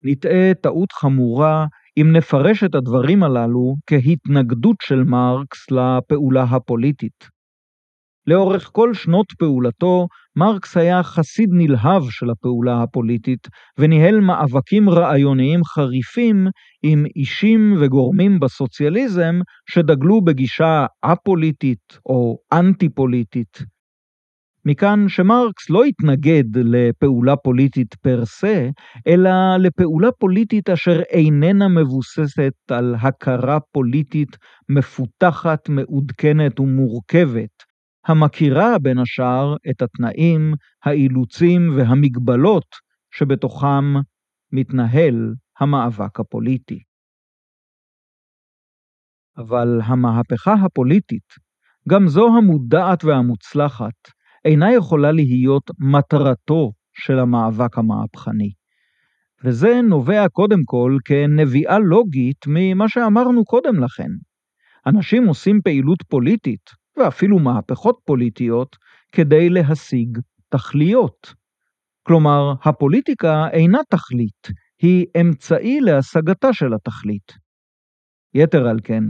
נטעה 0.04 0.54
טעות 0.62 0.92
חמורה 0.92 1.66
אם 1.98 2.12
נפרש 2.12 2.64
את 2.64 2.76
הדברים 2.76 3.24
הללו 3.24 3.76
כהתנגדות 3.88 4.76
של 4.82 5.04
מרקס 5.04 5.72
לפעולה 5.72 6.44
הפוליטית. 6.44 7.38
לאורך 8.28 8.70
כל 8.74 8.94
שנות 8.94 9.26
פעולתו, 9.40 10.08
מרקס 10.36 10.78
היה 10.78 11.04
חסיד 11.04 11.50
נלהב 11.52 12.04
של 12.10 12.30
הפעולה 12.30 12.84
הפוליטית, 12.84 13.48
וניהל 13.80 14.20
מאבקים 14.20 14.90
רעיוניים 14.90 15.64
חריפים 15.64 16.48
עם 16.84 17.06
אישים 17.16 17.76
וגורמים 17.80 18.40
בסוציאליזם 18.40 19.36
שדגלו 19.70 20.22
בגישה 20.22 20.86
א-פוליטית 21.06 22.00
או 22.06 22.38
אנטי-פוליטית. 22.54 23.77
מכאן 24.70 25.10
שמרקס 25.10 25.70
לא 25.70 25.84
התנגד 25.84 26.44
לפעולה 26.56 27.36
פוליטית 27.36 27.96
פר 27.96 28.26
סה, 28.26 28.70
אלא 29.08 29.30
לפעולה 29.60 30.12
פוליטית 30.12 30.70
אשר 30.70 31.02
איננה 31.02 31.68
מבוססת 31.68 32.54
על 32.72 32.96
הכרה 33.02 33.60
פוליטית 33.72 34.38
מפותחת, 34.70 35.70
מעודכנת 35.70 36.60
ומורכבת, 36.60 37.64
המכירה 38.08 38.80
בין 38.80 38.98
השאר 38.98 39.56
את 39.70 39.82
התנאים, 39.82 40.54
האילוצים 40.84 41.62
והמגבלות 41.78 42.68
שבתוכם 43.12 43.94
מתנהל 44.52 45.34
המאבק 45.60 46.20
הפוליטי. 46.20 46.80
אבל 49.38 49.80
המהפכה 49.84 50.54
הפוליטית, 50.54 51.34
גם 51.90 52.08
זו 52.08 52.28
המודעת 52.38 53.04
והמוצלחת, 53.04 54.17
אינה 54.48 54.74
יכולה 54.74 55.12
להיות 55.12 55.64
מטרתו 55.80 56.72
של 56.94 57.20
המאבק 57.20 57.78
המהפכני. 57.78 58.52
וזה 59.44 59.82
נובע 59.82 60.28
קודם 60.30 60.60
כל 60.66 60.98
כנביאה 61.06 61.80
לוגית 61.80 62.46
ממה 62.48 62.90
שאמרנו 62.90 63.46
קודם 63.46 63.84
לכן. 63.84 64.10
אנשים 64.86 65.28
עושים 65.28 65.62
פעילות 65.64 66.04
פוליטית 66.10 66.70
ואפילו 66.98 67.40
מהפכות 67.40 68.00
פוליטיות 68.06 68.76
כדי 69.12 69.50
להשיג 69.50 70.20
תכליות. 70.50 71.34
כלומר, 72.04 72.54
הפוליטיקה 72.64 73.48
אינה 73.54 73.80
תכלית, 73.90 74.48
היא 74.82 75.06
אמצעי 75.22 75.80
להשגתה 75.82 76.54
של 76.54 76.74
התכלית. 76.74 77.32
יתר 78.34 78.68
על 78.68 78.80
כן, 78.84 79.04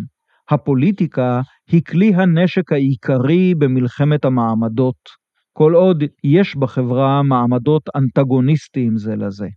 הפוליטיקה 0.49 1.41
היא 1.67 1.81
כלי 1.87 2.11
הנשק 2.15 2.71
העיקרי 2.71 3.55
במלחמת 3.55 4.25
המעמדות, 4.25 5.26
כל 5.57 5.73
עוד 5.73 6.03
יש 6.23 6.55
בחברה 6.55 7.23
מעמדות 7.23 7.83
אנטגוניסטיים 7.95 8.97
זה 8.97 9.15
לזה. 9.15 9.47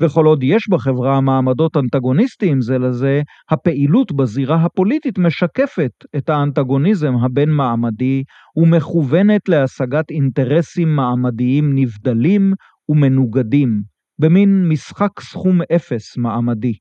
וכל 0.00 0.26
עוד 0.26 0.42
יש 0.42 0.68
בחברה 0.70 1.20
מעמדות 1.20 1.76
אנטגוניסטיים 1.76 2.60
זה 2.60 2.78
לזה, 2.78 3.22
הפעילות 3.50 4.12
בזירה 4.12 4.64
הפוליטית 4.64 5.18
משקפת 5.18 5.90
את 6.16 6.28
האנטגוניזם 6.28 7.12
הבין-מעמדי 7.24 8.22
ומכוונת 8.56 9.48
להשגת 9.48 10.10
אינטרסים 10.10 10.96
מעמדיים 10.96 11.74
נבדלים 11.74 12.52
ומנוגדים, 12.88 13.82
במין 14.20 14.68
משחק 14.68 15.20
סכום 15.20 15.58
אפס 15.76 16.16
מעמדי. 16.16 16.74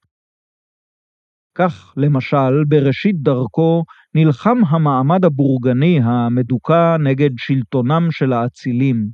כך, 1.56 1.94
למשל, 1.98 2.64
בראשית 2.68 3.16
דרכו 3.22 3.84
נלחם 4.16 4.58
המעמד 4.70 5.26
הבורגני 5.26 6.00
המדוכא 6.04 6.98
נגד 6.98 7.30
שלטונם 7.38 8.08
של 8.12 8.34
האצילים, 8.34 9.10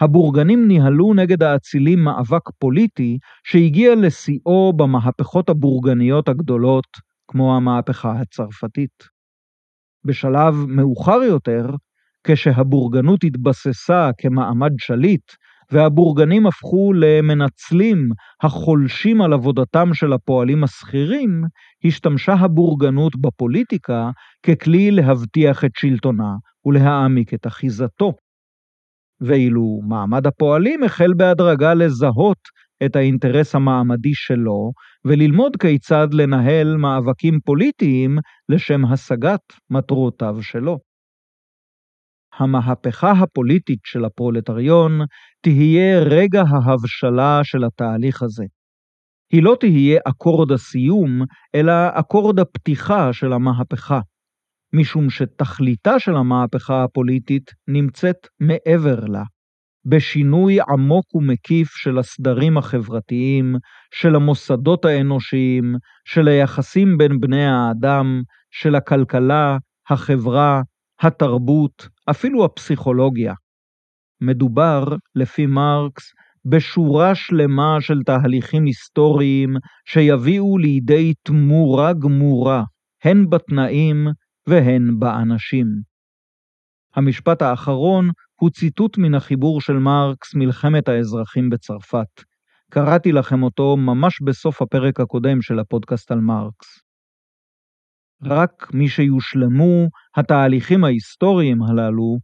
הבורגנים 0.00 0.68
ניהלו 0.68 1.14
נגד 1.14 1.42
האצילים 1.42 2.04
מאבק 2.04 2.50
פוליטי 2.58 3.18
שהגיע 3.44 3.94
לשיאו 3.94 4.72
במהפכות 4.76 5.48
הבורגניות 5.48 6.28
הגדולות, 6.28 6.86
כמו 7.28 7.56
המהפכה 7.56 8.12
הצרפתית. 8.12 9.14
בשלב 10.04 10.54
מאוחר 10.68 11.22
יותר, 11.22 11.70
כשהבורגנות 12.24 13.24
התבססה 13.24 14.10
כמעמד 14.18 14.72
שליט, 14.78 15.32
והבורגנים 15.72 16.46
הפכו 16.46 16.92
למנצלים 16.92 18.08
החולשים 18.42 19.22
על 19.22 19.32
עבודתם 19.32 19.94
של 19.94 20.12
הפועלים 20.12 20.64
השכירים, 20.64 21.42
השתמשה 21.84 22.32
הבורגנות 22.32 23.12
בפוליטיקה 23.20 24.10
ככלי 24.46 24.90
להבטיח 24.90 25.64
את 25.64 25.70
שלטונה 25.76 26.32
ולהעמיק 26.66 27.34
את 27.34 27.46
אחיזתו. 27.46 28.12
ואילו 29.20 29.80
מעמד 29.88 30.26
הפועלים 30.26 30.82
החל 30.82 31.12
בהדרגה 31.16 31.74
לזהות 31.74 32.38
את 32.84 32.96
האינטרס 32.96 33.54
המעמדי 33.54 34.14
שלו 34.14 34.72
וללמוד 35.04 35.56
כיצד 35.56 36.08
לנהל 36.12 36.76
מאבקים 36.76 37.38
פוליטיים 37.44 38.18
לשם 38.48 38.84
השגת 38.84 39.40
מטרותיו 39.70 40.42
שלו. 40.42 40.93
המהפכה 42.38 43.10
הפוליטית 43.10 43.78
של 43.84 44.04
הפרולטריון 44.04 45.00
תהיה 45.40 45.98
רגע 46.00 46.42
ההבשלה 46.48 47.40
של 47.44 47.64
התהליך 47.64 48.22
הזה. 48.22 48.44
היא 49.32 49.42
לא 49.42 49.56
תהיה 49.60 50.00
אקורד 50.08 50.52
הסיום, 50.52 51.22
אלא 51.54 51.72
אקורד 51.92 52.38
הפתיחה 52.38 53.12
של 53.12 53.32
המהפכה. 53.32 54.00
משום 54.74 55.10
שתכליתה 55.10 55.98
של 55.98 56.16
המהפכה 56.16 56.84
הפוליטית 56.84 57.50
נמצאת 57.68 58.16
מעבר 58.40 59.00
לה, 59.00 59.22
בשינוי 59.86 60.58
עמוק 60.68 61.14
ומקיף 61.14 61.68
של 61.68 61.98
הסדרים 61.98 62.58
החברתיים, 62.58 63.54
של 63.94 64.14
המוסדות 64.14 64.84
האנושיים, 64.84 65.74
של 66.04 66.28
היחסים 66.28 66.98
בין 66.98 67.20
בני 67.20 67.46
האדם, 67.46 68.22
של 68.50 68.74
הכלכלה, 68.74 69.56
החברה, 69.90 70.62
התרבות, 71.00 71.88
אפילו 72.10 72.44
הפסיכולוגיה. 72.44 73.34
מדובר, 74.20 74.84
לפי 75.14 75.46
מרקס, 75.46 76.12
בשורה 76.44 77.14
שלמה 77.14 77.76
של 77.80 78.02
תהליכים 78.06 78.64
היסטוריים 78.64 79.54
שיביאו 79.88 80.58
לידי 80.58 81.12
תמורה 81.22 81.92
גמורה, 81.92 82.64
הן 83.04 83.30
בתנאים 83.30 84.06
והן 84.46 84.98
באנשים. 84.98 85.66
המשפט 86.96 87.42
האחרון 87.42 88.10
הוא 88.40 88.50
ציטוט 88.50 88.98
מן 88.98 89.14
החיבור 89.14 89.60
של 89.60 89.72
מרקס, 89.72 90.34
מלחמת 90.34 90.88
האזרחים 90.88 91.50
בצרפת. 91.50 92.22
קראתי 92.70 93.12
לכם 93.12 93.42
אותו 93.42 93.76
ממש 93.76 94.22
בסוף 94.22 94.62
הפרק 94.62 95.00
הקודם 95.00 95.42
של 95.42 95.58
הפודקאסט 95.58 96.12
על 96.12 96.20
מרקס. 96.20 96.83
רק 98.22 98.74
מי 98.74 98.88
שיושלמו 98.88 99.88
התהליכים 100.16 100.84
ההיסטוריים 100.84 101.62
הללו, 101.62 102.18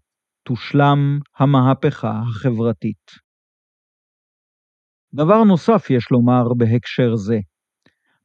תושלם 0.44 1.18
המהפכה 1.38 2.20
החברתית. 2.28 3.30
דבר 5.14 5.44
נוסף 5.44 5.90
יש 5.90 6.10
לומר 6.10 6.54
בהקשר 6.56 7.16
זה. 7.16 7.38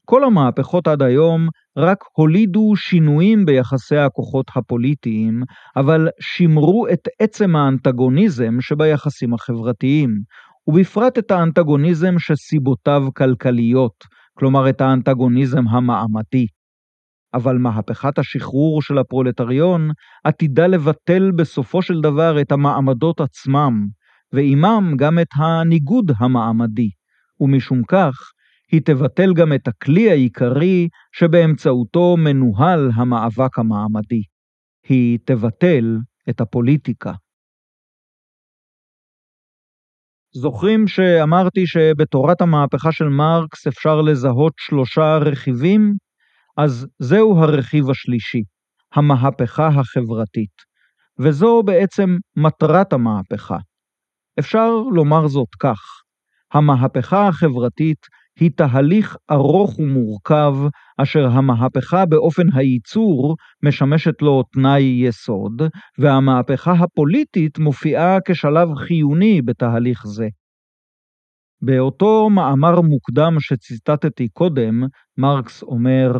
כל 0.05 0.24
המהפכות 0.24 0.88
עד 0.88 1.01
היום 1.01 1.47
רק 1.78 1.97
הולידו 2.18 2.76
שינויים 2.76 3.45
ביחסי 3.45 3.97
הכוחות 3.97 4.45
הפוליטיים, 4.55 5.43
אבל 5.76 6.09
שימרו 6.22 6.88
את 6.93 7.07
עצם 7.20 7.55
האנטגוניזם 7.55 8.61
שביחסים 8.61 9.34
החברתיים, 9.34 10.09
ובפרט 10.68 11.18
את 11.18 11.32
האנטגוניזם 11.32 12.20
שסיבותיו 12.20 13.01
כלכליות, 13.18 14.03
כלומר 14.34 14.70
את 14.70 14.82
האנטגוניזם 14.82 15.68
המעמדי. 15.68 16.45
אבל 17.36 17.57
מהפכת 17.57 18.19
השחרור 18.19 18.81
של 18.81 18.97
הפרולטריון 18.97 19.89
עתידה 20.23 20.67
לבטל 20.67 21.31
בסופו 21.31 21.81
של 21.81 22.01
דבר 22.01 22.41
את 22.41 22.51
המעמדות 22.51 23.21
עצמם, 23.21 23.88
ועימם 24.33 24.93
גם 24.97 25.19
את 25.19 25.27
הניגוד 25.36 26.11
המעמדי, 26.17 26.89
ומשום 27.39 27.81
כך 27.88 28.13
היא 28.71 28.81
תבטל 28.86 29.33
גם 29.33 29.53
את 29.53 29.67
הכלי 29.67 30.11
העיקרי 30.11 30.88
שבאמצעותו 31.15 32.15
מנוהל 32.17 32.91
המאבק 32.95 33.59
המעמדי. 33.59 34.21
היא 34.88 35.19
תבטל 35.25 35.97
את 36.29 36.41
הפוליטיקה. 36.41 37.13
זוכרים 40.36 40.88
שאמרתי 40.88 41.67
שבתורת 41.67 42.41
המהפכה 42.41 42.91
של 42.91 43.05
מרקס 43.05 43.67
אפשר 43.67 44.01
לזהות 44.01 44.53
שלושה 44.57 45.17
רכיבים? 45.17 46.05
אז 46.58 46.88
זהו 46.99 47.38
הרכיב 47.38 47.89
השלישי, 47.89 48.41
המהפכה 48.93 49.68
החברתית, 49.68 50.56
וזו 51.20 51.64
בעצם 51.64 52.18
מטרת 52.38 52.93
המהפכה. 52.93 53.58
אפשר 54.39 54.70
לומר 54.93 55.28
זאת 55.28 55.56
כך, 55.60 55.80
המהפכה 56.53 57.28
החברתית 57.28 57.99
היא 58.39 58.51
תהליך 58.56 59.16
ארוך 59.32 59.80
ומורכב, 59.80 60.56
אשר 60.97 61.26
המהפכה 61.28 62.06
באופן 62.06 62.43
הייצור 62.53 63.36
משמשת 63.64 64.22
לו 64.22 64.43
תנאי 64.53 65.01
יסוד, 65.08 65.62
והמהפכה 65.99 66.72
הפוליטית 66.72 67.60
מופיעה 67.60 68.18
כשלב 68.28 68.68
חיוני 68.76 69.41
בתהליך 69.41 70.08
זה. 70.08 70.28
באותו 71.62 72.30
מאמר 72.30 72.82
מוקדם 72.82 73.36
שציטטתי 73.39 74.28
קודם, 74.30 74.84
מרקס 75.18 75.64
אומר, 75.64 76.12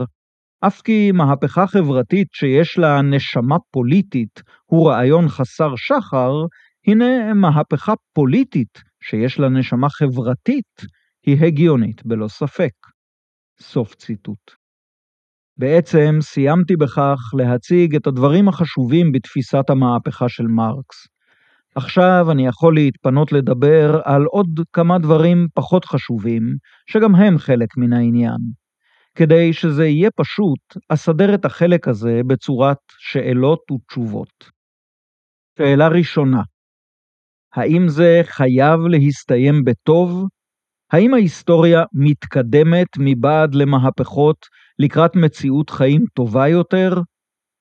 אף 0.68 0.82
כי 0.82 1.11
מהפכה 1.11 1.68
חברתית 1.68 2.28
שיש 2.34 2.78
לה 2.78 3.01
נשמה 3.01 3.55
פוליטית 3.72 4.41
הוא 4.66 4.89
רעיון 4.89 5.28
חסר 5.28 5.76
שחר, 5.76 6.34
הנה 6.88 7.34
מהפכה 7.34 7.93
פוליטית 8.13 8.82
שיש 9.01 9.39
לה 9.39 9.49
נשמה 9.49 9.89
חברתית 9.89 10.82
היא 11.26 11.45
הגיונית 11.45 12.05
בלא 12.05 12.28
ספק. 12.28 12.72
סוף 13.61 13.95
ציטוט. 13.95 14.51
בעצם 15.57 16.18
סיימתי 16.22 16.76
בכך 16.76 17.20
להציג 17.38 17.95
את 17.95 18.07
הדברים 18.07 18.47
החשובים 18.47 19.11
בתפיסת 19.11 19.70
המהפכה 19.70 20.30
של 20.30 20.47
מרקס. 20.47 21.07
עכשיו 21.76 22.32
אני 22.32 22.47
יכול 22.47 22.76
להתפנות 22.76 23.32
לדבר 23.32 24.01
על 24.03 24.24
עוד 24.26 24.59
כמה 24.74 24.99
דברים 24.99 25.47
פחות 25.53 25.86
חשובים, 25.86 26.43
שגם 26.89 27.16
הם 27.16 27.38
חלק 27.38 27.78
מן 27.78 27.93
העניין. 27.93 28.64
כדי 29.16 29.53
שזה 29.53 29.86
יהיה 29.86 30.09
פשוט, 30.16 30.84
אסדר 30.89 31.36
את 31.36 31.45
החלק 31.45 31.88
הזה 31.88 32.22
בצורת 32.28 32.78
שאלות 32.97 33.72
ותשובות. 33.72 34.51
שאלה 35.57 35.88
ראשונה, 35.88 36.41
האם 37.55 37.88
זה 37.88 38.22
חייב 38.24 38.80
להסתיים 38.89 39.63
בטוב? 39.66 40.28
האם 40.91 41.13
ההיסטוריה 41.13 41.84
מתקדמת 41.93 42.88
מבעד 42.99 43.55
למהפכות 43.55 44.38
לקראת 44.80 45.16
מציאות 45.16 45.70
חיים 45.70 46.05
טובה 46.13 46.47
יותר? 46.47 46.93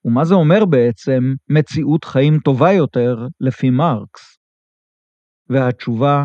ומה 0.05 0.25
זה 0.25 0.35
אומר 0.35 0.65
בעצם 0.65 1.23
מציאות 1.51 2.05
חיים 2.05 2.39
טובה 2.39 2.73
יותר 2.73 3.17
לפי 3.41 3.71
מרקס? 3.71 4.39
והתשובה, 5.51 6.25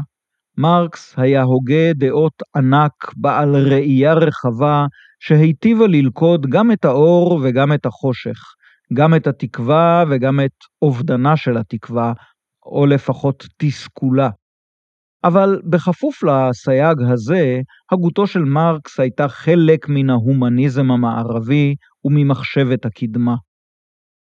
מרקס 0.57 1.13
היה 1.17 1.41
הוגה 1.41 1.93
דעות 1.93 2.34
ענק 2.55 2.93
בעל 3.17 3.55
ראייה 3.55 4.13
רחבה 4.13 4.86
שהיטיבה 5.20 5.88
ללכוד 5.88 6.45
גם 6.49 6.72
את 6.72 6.86
האור 6.86 7.39
וגם 7.43 7.74
את 7.74 7.86
החושך, 7.86 8.39
גם 8.93 9.15
את 9.15 9.28
התקווה 9.28 10.03
וגם 10.09 10.39
את 10.45 10.55
אובדנה 10.82 11.38
של 11.38 11.57
התקווה, 11.57 12.13
או 12.65 12.86
לפחות 12.86 13.47
תסכולה. 13.57 14.30
אבל 15.24 15.61
בכפוף 15.70 16.24
לסייג 16.24 16.97
הזה, 17.11 17.59
הגותו 17.91 18.28
של 18.28 18.39
מרקס 18.39 18.99
הייתה 18.99 19.28
חלק 19.28 19.89
מן 19.89 20.09
ההומניזם 20.09 20.91
המערבי 20.91 21.76
וממחשבת 22.03 22.86
הקדמה. 22.86 23.36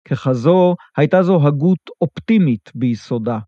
ככזו, 0.07 0.75
הייתה 0.97 1.23
זו 1.23 1.47
הגות 1.47 1.89
אופטימית 2.01 2.71
ביסודה. 2.75 3.39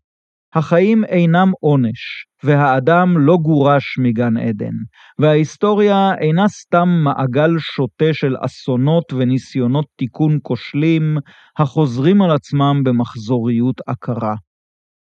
החיים 0.54 1.04
אינם 1.04 1.52
עונש, 1.60 2.26
והאדם 2.44 3.18
לא 3.18 3.36
גורש 3.36 3.98
מגן 3.98 4.36
עדן, 4.36 4.74
וההיסטוריה 5.18 6.14
אינה 6.20 6.48
סתם 6.48 6.88
מעגל 7.04 7.50
שוטה 7.58 8.12
של 8.12 8.36
אסונות 8.40 9.12
וניסיונות 9.12 9.86
תיקון 9.96 10.38
כושלים, 10.42 11.16
החוזרים 11.58 12.22
על 12.22 12.30
עצמם 12.30 12.82
במחזוריות 12.84 13.80
עקרה. 13.86 14.34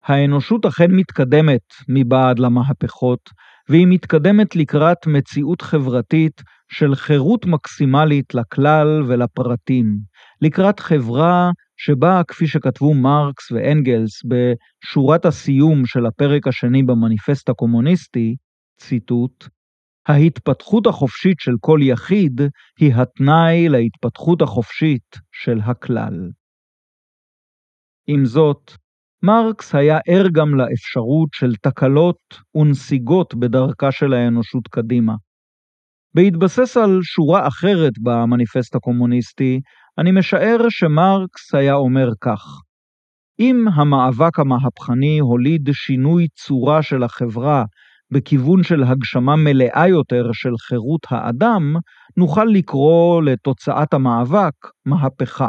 האנושות 0.05 0.65
אכן 0.65 0.91
מתקדמת 0.91 1.73
מבעד 1.89 2.39
למהפכות, 2.39 3.29
והיא 3.69 3.87
מתקדמת 3.89 4.55
לקראת 4.55 5.07
מציאות 5.07 5.61
חברתית 5.61 6.41
של 6.71 6.95
חירות 6.95 7.45
מקסימלית 7.45 8.33
לכלל 8.35 9.03
ולפרטים, 9.07 9.97
לקראת 10.41 10.79
חברה 10.79 11.51
שבה, 11.77 12.21
כפי 12.27 12.47
שכתבו 12.47 12.93
מרקס 12.93 13.51
ואנגלס 13.51 14.21
בשורת 14.25 15.25
הסיום 15.25 15.85
של 15.85 16.05
הפרק 16.05 16.47
השני 16.47 16.83
במניפסט 16.83 17.49
הקומוניסטי, 17.49 18.35
ציטוט, 18.79 19.47
ההתפתחות 20.07 20.87
החופשית 20.87 21.39
של 21.39 21.51
כל 21.59 21.79
יחיד 21.81 22.41
היא 22.79 22.93
התנאי 22.95 23.69
להתפתחות 23.69 24.41
החופשית 24.41 25.15
של 25.31 25.59
הכלל. 25.59 26.29
עם 28.07 28.25
זאת, 28.25 28.71
מרקס 29.23 29.75
היה 29.75 29.99
ער 30.07 30.25
גם 30.31 30.55
לאפשרות 30.55 31.29
של 31.33 31.55
תקלות 31.55 32.19
ונסיגות 32.55 33.35
בדרכה 33.35 33.91
של 33.91 34.13
האנושות 34.13 34.67
קדימה. 34.67 35.13
בהתבסס 36.15 36.77
על 36.77 36.99
שורה 37.03 37.47
אחרת 37.47 37.93
במניפסט 38.03 38.75
הקומוניסטי, 38.75 39.61
אני 39.97 40.11
משער 40.11 40.57
שמרקס 40.69 41.55
היה 41.55 41.73
אומר 41.73 42.09
כך: 42.21 42.61
אם 43.39 43.65
המאבק 43.75 44.39
המהפכני 44.39 45.19
הוליד 45.19 45.69
שינוי 45.73 46.27
צורה 46.27 46.83
של 46.83 47.03
החברה 47.03 47.63
בכיוון 48.11 48.63
של 48.63 48.83
הגשמה 48.83 49.35
מלאה 49.35 49.87
יותר 49.87 50.23
של 50.33 50.57
חירות 50.67 51.01
האדם, 51.09 51.75
נוכל 52.17 52.45
לקרוא 52.53 53.21
לתוצאת 53.21 53.93
המאבק 53.93 54.53
מהפכה. 54.85 55.47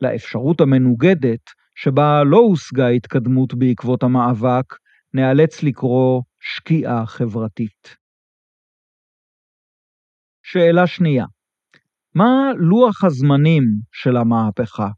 לאפשרות 0.00 0.60
המנוגדת, 0.60 1.40
שבה 1.74 2.24
לא 2.24 2.36
הושגה 2.36 2.88
התקדמות 2.88 3.54
בעקבות 3.54 4.02
המאבק, 4.02 4.64
נאלץ 5.14 5.62
לקרוא 5.62 6.22
שקיעה 6.40 7.06
חברתית. 7.06 7.96
שאלה 10.42 10.86
שנייה, 10.86 11.24
מה 12.14 12.50
לוח 12.56 13.04
הזמנים 13.04 13.62
של 13.92 14.16
המהפכה? 14.16 14.88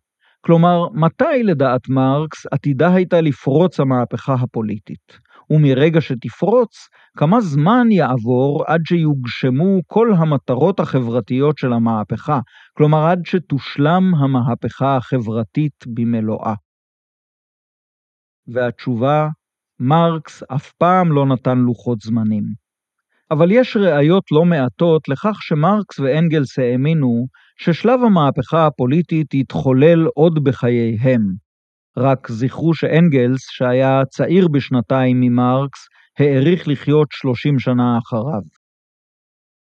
כלומר, 0.40 0.88
מתי 0.92 1.42
לדעת 1.44 1.88
מרקס 1.88 2.46
עתידה 2.52 2.94
הייתה 2.94 3.20
לפרוץ 3.20 3.80
המהפכה 3.80 4.34
הפוליטית? 4.34 5.18
ומרגע 5.50 6.00
שתפרוץ, 6.00 6.88
כמה 7.16 7.40
זמן 7.40 7.86
יעבור 7.90 8.64
עד 8.66 8.80
שיוגשמו 8.84 9.80
כל 9.86 10.12
המטרות 10.18 10.80
החברתיות 10.80 11.58
של 11.58 11.72
המהפכה, 11.72 12.40
כלומר 12.76 13.06
עד 13.06 13.20
שתושלם 13.24 14.14
המהפכה 14.14 14.96
החברתית 14.96 15.84
במלואה. 15.94 16.54
והתשובה, 18.46 19.28
מרקס 19.80 20.42
אף 20.42 20.72
פעם 20.72 21.12
לא 21.12 21.26
נתן 21.26 21.58
לוחות 21.58 22.00
זמנים. 22.00 22.63
אבל 23.30 23.52
יש 23.52 23.76
ראיות 23.76 24.24
לא 24.32 24.44
מעטות 24.44 25.08
לכך 25.08 25.36
שמרקס 25.40 25.98
ואנגלס 25.98 26.58
האמינו 26.58 27.26
ששלב 27.58 28.00
המהפכה 28.06 28.66
הפוליטית 28.66 29.34
יתחולל 29.34 30.06
עוד 30.14 30.44
בחייהם. 30.44 31.22
רק 31.98 32.28
זכרו 32.30 32.74
שאנגלס, 32.74 33.40
שהיה 33.50 34.02
צעיר 34.10 34.48
בשנתיים 34.48 35.20
ממרקס, 35.20 35.78
העריך 36.18 36.68
לחיות 36.68 37.08
30 37.10 37.58
שנה 37.58 37.98
אחריו. 37.98 38.42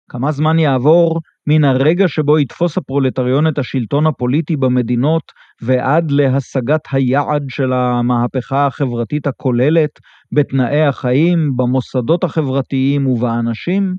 כמה 0.10 0.32
זמן 0.32 0.60
יעבור 0.60 1.20
מן 1.48 1.64
הרגע 1.64 2.08
שבו 2.08 2.40
יתפוס 2.40 2.78
הפרולטריון 2.78 3.48
את 3.48 3.58
השלטון 3.58 4.08
הפוליטי 4.08 4.58
במדינות 4.58 5.24
ועד 5.62 6.12
להשגת 6.12 6.82
היעד 6.92 7.44
של 7.50 7.74
המהפכה 7.74 8.68
החברתית 8.68 9.28
הכוללת 9.28 9.90
בתנאי 10.32 10.82
החיים, 10.82 11.52
במוסדות 11.58 12.24
החברתיים 12.24 13.08
ובאנשים? 13.08 13.96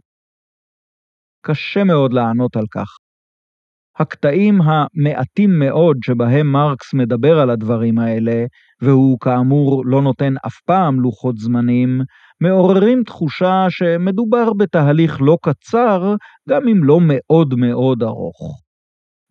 קשה 1.46 1.84
מאוד 1.84 2.12
לענות 2.12 2.56
על 2.56 2.64
כך. 2.74 2.88
הקטעים 3.98 4.58
המעטים 4.62 5.58
מאוד 5.58 5.96
שבהם 6.04 6.46
מרקס 6.46 6.94
מדבר 6.94 7.38
על 7.38 7.50
הדברים 7.50 7.98
האלה, 7.98 8.44
והוא 8.82 9.18
כאמור 9.20 9.82
לא 9.86 10.02
נותן 10.02 10.34
אף 10.46 10.60
פעם 10.66 11.00
לוחות 11.00 11.36
זמנים, 11.38 12.00
מעוררים 12.40 13.02
תחושה 13.02 13.66
שמדובר 13.68 14.52
בתהליך 14.52 15.18
לא 15.20 15.38
קצר, 15.42 16.14
גם 16.48 16.68
אם 16.68 16.84
לא 16.84 16.98
מאוד 17.02 17.54
מאוד 17.54 18.02
ארוך. 18.02 18.62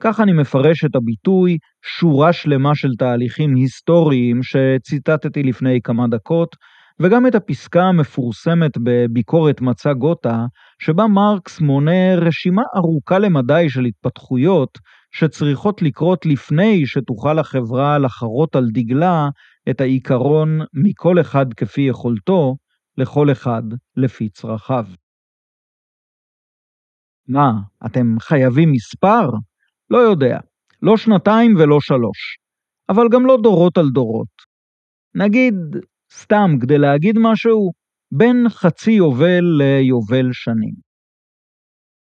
כך 0.01 0.19
אני 0.19 0.33
מפרש 0.33 0.85
את 0.85 0.95
הביטוי 0.95 1.57
שורה 1.85 2.33
שלמה 2.33 2.75
של 2.75 2.89
תהליכים 2.99 3.55
היסטוריים 3.55 4.39
שציטטתי 4.43 5.43
לפני 5.43 5.79
כמה 5.83 6.07
דקות, 6.07 6.55
וגם 6.99 7.27
את 7.27 7.35
הפסקה 7.35 7.83
המפורסמת 7.83 8.71
בביקורת 8.83 9.61
מצע 9.61 9.93
גותה, 9.93 10.45
שבה 10.81 11.07
מרקס 11.07 11.61
מונה 11.61 12.15
רשימה 12.15 12.61
ארוכה 12.77 13.19
למדי 13.19 13.69
של 13.69 13.85
התפתחויות 13.85 14.69
שצריכות 15.11 15.81
לקרות 15.81 16.25
לפני 16.25 16.85
שתוכל 16.85 17.39
החברה 17.39 17.97
לחרות 17.97 18.55
על 18.55 18.67
דגלה 18.73 19.29
את 19.69 19.81
העיקרון 19.81 20.59
מכל 20.73 21.21
אחד 21.21 21.53
כפי 21.53 21.81
יכולתו, 21.81 22.55
לכל 22.97 23.31
אחד 23.31 23.63
לפי 23.97 24.29
צרכיו. 24.29 24.85
מה, 27.27 27.51
אתם 27.85 28.15
חייבים 28.19 28.71
מספר? 28.71 29.29
לא 29.89 29.97
יודע, 29.97 30.39
לא 30.81 30.97
שנתיים 30.97 31.55
ולא 31.55 31.77
שלוש, 31.81 32.37
אבל 32.89 33.05
גם 33.11 33.25
לא 33.25 33.37
דורות 33.43 33.77
על 33.77 33.89
דורות. 33.89 34.35
נגיד, 35.15 35.55
סתם 36.13 36.51
כדי 36.61 36.77
להגיד 36.77 37.15
משהו, 37.19 37.71
בין 38.11 38.49
חצי 38.49 38.91
יובל 38.91 39.43
ליובל 39.57 40.29
שנים. 40.31 40.85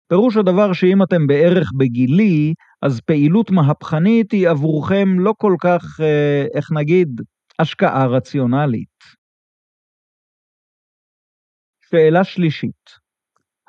פירוש 0.10 0.38
הדבר 0.38 0.74
שאם 0.74 1.04
אתם 1.04 1.28
בערך 1.28 1.72
בגילי, 1.78 2.54
אז 2.82 3.02
פעילות 3.02 3.52
מהפכנית 3.52 4.32
היא 4.32 4.50
עבורכם 4.50 5.20
לא 5.20 5.34
כל 5.38 5.56
כך, 5.62 6.00
אה, 6.02 6.46
איך 6.54 6.72
נגיד, 6.72 7.22
השקעה 7.60 8.08
רציונלית. 8.08 8.97
שאלה 11.92 12.24
שלישית, 12.24 12.90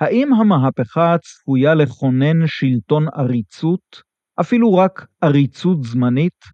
האם 0.01 0.35
המהפכה 0.35 1.19
צפויה 1.19 1.75
לכונן 1.75 2.47
שלטון 2.47 3.07
עריצות, 3.15 4.03
אפילו 4.41 4.75
רק 4.75 5.07
עריצות 5.21 5.85
זמנית? 5.85 6.45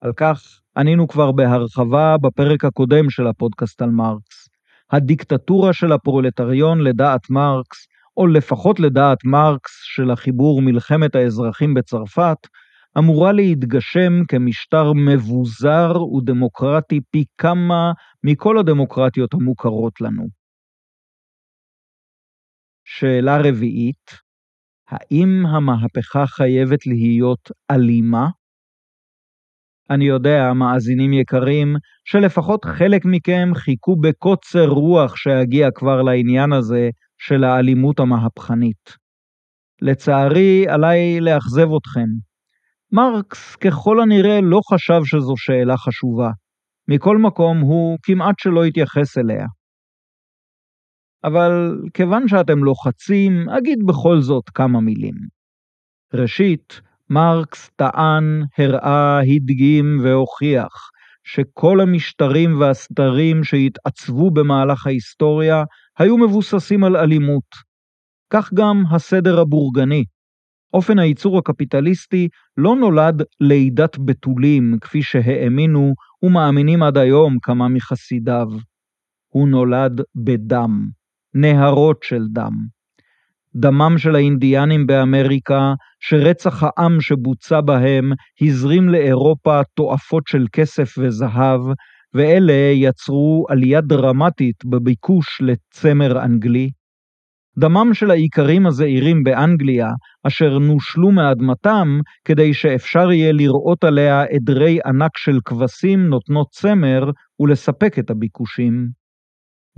על 0.00 0.12
כך 0.16 0.60
ענינו 0.76 1.08
כבר 1.08 1.32
בהרחבה 1.32 2.16
בפרק 2.22 2.64
הקודם 2.64 3.10
של 3.10 3.26
הפודקאסט 3.26 3.82
על 3.82 3.90
מרקס. 3.90 4.48
הדיקטטורה 4.92 5.72
של 5.72 5.92
הפרולטריון 5.92 6.80
לדעת 6.80 7.30
מרקס, 7.30 7.86
או 8.16 8.26
לפחות 8.26 8.80
לדעת 8.80 9.18
מרקס 9.24 9.72
של 9.82 10.10
החיבור 10.10 10.62
מלחמת 10.62 11.14
האזרחים 11.14 11.74
בצרפת, 11.74 12.38
אמורה 12.98 13.32
להתגשם 13.32 14.24
כמשטר 14.28 14.92
מבוזר 14.92 16.02
ודמוקרטי 16.16 17.00
פי 17.10 17.24
כמה 17.38 17.92
מכל 18.24 18.58
הדמוקרטיות 18.58 19.34
המוכרות 19.34 20.00
לנו. 20.00 20.35
שאלה 22.88 23.38
רביעית, 23.38 24.10
האם 24.88 25.46
המהפכה 25.46 26.26
חייבת 26.26 26.86
להיות 26.86 27.50
אלימה? 27.70 28.28
אני 29.90 30.04
יודע, 30.04 30.52
מאזינים 30.52 31.12
יקרים, 31.12 31.76
שלפחות 32.04 32.64
חלק 32.64 33.02
מכם 33.04 33.48
חיכו 33.54 33.96
בקוצר 33.96 34.68
רוח 34.68 35.16
שאגיע 35.16 35.68
כבר 35.74 36.02
לעניין 36.02 36.52
הזה 36.52 36.90
של 37.18 37.44
האלימות 37.44 38.00
המהפכנית. 38.00 38.92
לצערי, 39.82 40.64
עליי 40.68 41.20
לאכזב 41.20 41.68
אתכם. 41.76 42.08
מרקס 42.92 43.56
ככל 43.56 44.00
הנראה 44.00 44.40
לא 44.42 44.60
חשב 44.72 45.00
שזו 45.04 45.34
שאלה 45.36 45.76
חשובה. 45.76 46.30
מכל 46.88 47.18
מקום, 47.18 47.60
הוא 47.60 47.98
כמעט 48.02 48.34
שלא 48.38 48.64
התייחס 48.64 49.18
אליה. 49.18 49.46
אבל 51.26 51.78
כיוון 51.94 52.28
שאתם 52.28 52.64
לוחצים, 52.64 53.48
אגיד 53.48 53.78
בכל 53.86 54.20
זאת 54.20 54.50
כמה 54.50 54.80
מילים. 54.80 55.14
ראשית, 56.14 56.80
מרקס 57.10 57.70
טען, 57.76 58.42
הראה, 58.58 59.20
הדגים 59.20 59.98
והוכיח 60.02 60.90
שכל 61.24 61.80
המשטרים 61.80 62.60
והסדרים 62.60 63.44
שהתעצבו 63.44 64.30
במהלך 64.30 64.86
ההיסטוריה 64.86 65.64
היו 65.98 66.18
מבוססים 66.18 66.84
על 66.84 66.96
אלימות. 66.96 67.66
כך 68.30 68.54
גם 68.54 68.82
הסדר 68.90 69.40
הבורגני. 69.40 70.04
אופן 70.74 70.98
הייצור 70.98 71.38
הקפיטליסטי 71.38 72.28
לא 72.56 72.76
נולד 72.76 73.22
לידת 73.40 73.96
בתולים, 74.04 74.78
כפי 74.80 75.02
שהאמינו 75.02 75.94
ומאמינים 76.22 76.82
עד 76.82 76.98
היום 76.98 77.38
כמה 77.42 77.68
מחסידיו. 77.68 78.48
הוא 79.28 79.48
נולד 79.48 80.00
בדם, 80.14 80.88
נהרות 81.36 82.02
של 82.02 82.22
דם. 82.32 82.52
דמם 83.56 83.94
של 83.98 84.14
האינדיאנים 84.14 84.86
באמריקה, 84.86 85.74
שרצח 86.00 86.62
העם 86.62 87.00
שבוצע 87.00 87.60
בהם 87.60 88.12
הזרים 88.40 88.88
לאירופה 88.88 89.60
תועפות 89.74 90.22
של 90.26 90.46
כסף 90.52 90.94
וזהב, 90.98 91.60
ואלה 92.14 92.70
יצרו 92.74 93.46
עלייה 93.48 93.80
דרמטית 93.80 94.64
בביקוש 94.64 95.40
לצמר 95.40 96.24
אנגלי. 96.24 96.70
דמם 97.58 97.94
של 97.94 98.10
האיכרים 98.10 98.66
הזעירים 98.66 99.24
באנגליה, 99.24 99.88
אשר 100.26 100.58
נושלו 100.58 101.10
מאדמתם 101.10 102.00
כדי 102.24 102.54
שאפשר 102.54 103.12
יהיה 103.12 103.32
לראות 103.32 103.84
עליה 103.84 104.22
עדרי 104.22 104.78
ענק 104.86 105.16
של 105.16 105.38
כבשים 105.44 106.06
נותנות 106.06 106.46
צמר 106.50 107.10
ולספק 107.40 107.98
את 107.98 108.10
הביקושים. 108.10 109.05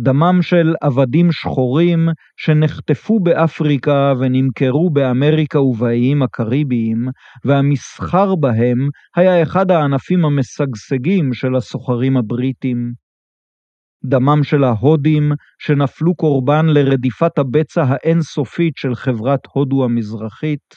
דמם 0.01 0.38
של 0.42 0.74
עבדים 0.80 1.32
שחורים 1.32 2.09
שנחטפו 2.36 3.20
באפריקה 3.20 4.12
ונמכרו 4.20 4.90
באמריקה 4.90 5.61
ובאיים 5.61 6.22
הקריביים, 6.22 7.09
והמסחר 7.44 8.34
בהם 8.34 8.88
היה 9.16 9.42
אחד 9.42 9.70
הענפים 9.70 10.24
המשגשגים 10.24 11.32
של 11.32 11.57
הסוחרים 11.57 12.16
הבריטים. 12.16 12.92
דמם 14.05 14.42
של 14.42 14.64
ההודים 14.64 15.32
שנפלו 15.59 16.14
קורבן 16.14 16.66
לרדיפת 16.66 17.38
הבצע 17.38 17.84
האינסופית 17.88 18.76
של 18.76 18.94
חברת 18.94 19.40
הודו 19.53 19.84
המזרחית. 19.84 20.74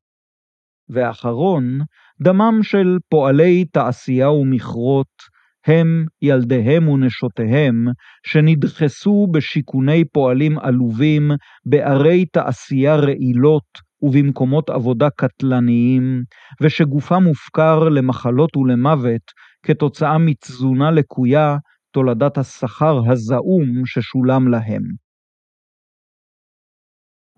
ואחרון, 0.89 1.79
דמם 2.21 2.59
של 2.63 2.97
פועלי 3.09 3.65
תעשייה 3.65 4.31
ומכרות, 4.31 5.40
הם, 5.67 6.05
ילדיהם 6.21 6.87
ונשותיהם, 6.87 7.85
שנדחסו 8.25 9.27
בשיכוני 9.31 10.05
פועלים 10.05 10.59
עלובים, 10.59 11.31
בערי 11.65 12.25
תעשייה 12.25 12.95
רעילות 12.95 13.91
ובמקומות 14.01 14.69
עבודה 14.69 15.09
קטלניים, 15.09 16.23
ושגופם 16.61 17.23
מופקר 17.23 17.89
למחלות 17.89 18.57
ולמוות 18.57 19.21
כתוצאה 19.65 20.17
מתזונה 20.17 20.91
לקויה, 20.91 21.57
תולדת 21.91 22.37
השכר 22.37 23.11
הזעום 23.11 23.85
ששולם 23.85 24.47
להם. 24.47 24.83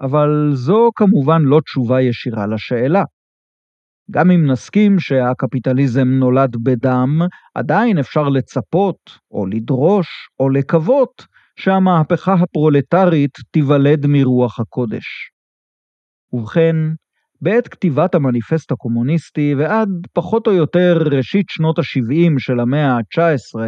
אבל 0.01 0.51
זו 0.53 0.89
כמובן 0.95 1.41
לא 1.41 1.59
תשובה 1.65 2.01
ישירה 2.01 2.47
לשאלה. 2.47 3.03
גם 4.12 4.32
אם 4.32 4.51
נסכים 4.51 4.99
שהקפיטליזם 4.99 6.08
נולד 6.08 6.56
בדם, 6.64 7.20
עדיין 7.56 7.97
אפשר 7.97 8.30
לצפות, 8.30 8.97
או 9.32 9.45
לדרוש, 9.45 10.08
או 10.39 10.49
לקוות, 10.49 11.26
שהמהפכה 11.60 12.34
הפרולטרית 12.34 13.38
תיוולד 13.51 14.06
מרוח 14.08 14.60
הקודש. 14.60 15.06
ובכן, 16.34 16.76
בעת 17.41 17.68
כתיבת 17.68 18.16
המניפסט 18.16 18.72
הקומוניסטי 18.72 19.56
ועד 19.58 19.89
פחות 20.14 20.47
או 20.47 20.51
יותר 20.51 21.04
ראשית 21.12 21.45
שנות 21.49 21.80
ה-70 21.80 22.32
של 22.38 22.60
המאה 22.60 22.91
ה-19, 22.91 23.60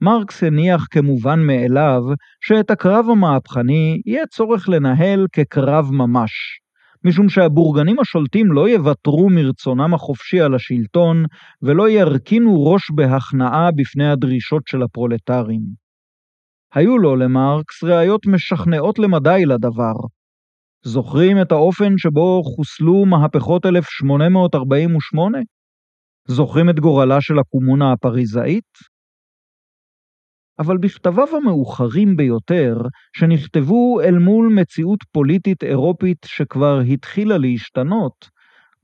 מרקס 0.00 0.42
הניח 0.42 0.86
כמובן 0.90 1.40
מאליו 1.40 2.02
שאת 2.40 2.70
הקרב 2.70 3.06
המהפכני 3.10 4.00
יהיה 4.06 4.26
צורך 4.26 4.68
לנהל 4.68 5.26
כקרב 5.32 5.90
ממש, 5.92 6.30
משום 7.06 7.28
שהבורגנים 7.28 7.96
השולטים 8.00 8.52
לא 8.52 8.68
יוותרו 8.68 9.28
מרצונם 9.30 9.94
החופשי 9.94 10.40
על 10.40 10.54
השלטון, 10.54 11.24
ולא 11.62 11.88
ירכינו 11.88 12.64
ראש 12.64 12.82
בהכנעה 12.94 13.70
בפני 13.76 14.08
הדרישות 14.10 14.62
של 14.66 14.82
הפרולטרים. 14.82 15.60
היו 16.74 16.98
לו, 16.98 17.16
למרקס, 17.16 17.84
ראיות 17.84 18.26
משכנעות 18.26 18.98
למדי 18.98 19.42
לדבר. 19.46 19.94
זוכרים 20.84 21.42
את 21.42 21.52
האופן 21.52 21.92
שבו 21.96 22.42
חוסלו 22.42 23.04
מהפכות 23.06 23.66
1848? 23.66 25.38
זוכרים 26.28 26.70
את 26.70 26.80
גורלה 26.80 27.20
של 27.20 27.38
הקומונה 27.38 27.92
הפריזאית? 27.92 28.95
אבל 30.58 30.76
בכתביו 30.78 31.36
המאוחרים 31.36 32.16
ביותר, 32.16 32.76
שנכתבו 33.16 34.00
אל 34.00 34.18
מול 34.18 34.52
מציאות 34.54 34.98
פוליטית 35.12 35.64
אירופית 35.64 36.18
שכבר 36.24 36.80
התחילה 36.92 37.38
להשתנות, 37.38 38.28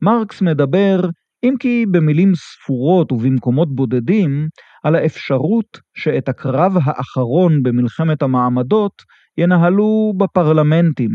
מרקס 0.03 0.43
מדבר, 0.43 1.01
אם 1.45 1.55
כי 1.61 1.87
במילים 1.91 2.33
ספורות 2.35 3.13
ובמקומות 3.13 3.75
בודדים, 3.75 4.49
על 4.85 4.95
האפשרות 4.95 5.81
שאת 5.95 6.29
הקרב 6.29 6.73
האחרון 6.85 7.63
במלחמת 7.63 8.23
המעמדות 8.23 9.03
ינהלו 9.39 10.13
בפרלמנטים, 10.17 11.11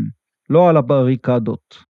לא 0.50 0.68
על 0.68 0.76
הבריקדות. 0.76 1.84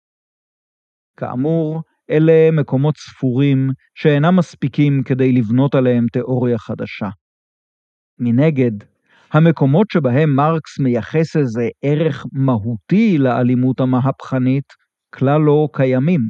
כאמור, 1.17 1.81
אלה 2.09 2.51
מקומות 2.51 2.97
ספורים 2.97 3.69
שאינם 3.95 4.35
מספיקים 4.35 5.03
כדי 5.03 5.31
לבנות 5.31 5.75
עליהם 5.75 6.05
תיאוריה 6.11 6.57
חדשה. 6.57 7.09
מנגד, 8.19 8.71
המקומות 9.33 9.87
שבהם 9.91 10.35
מרקס 10.35 10.79
מייחס 10.79 11.35
איזה 11.35 11.69
ערך 11.81 12.25
מהותי 12.31 13.17
לאלימות 13.17 13.79
המהפכנית 13.79 14.73
כלל 15.13 15.41
לא 15.41 15.67
קיימים. 15.73 16.21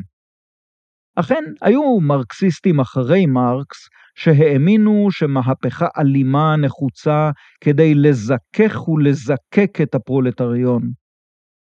אכן, 1.15 1.43
היו 1.61 1.99
מרקסיסטים 1.99 2.79
אחרי 2.79 3.25
מרקס 3.25 3.77
שהאמינו 4.15 5.07
שמהפכה 5.11 5.87
אלימה 5.97 6.55
נחוצה 6.55 7.31
כדי 7.61 7.95
לזכך 7.95 8.87
ולזקק 8.87 9.81
את 9.81 9.95
הפרולטריון. 9.95 10.91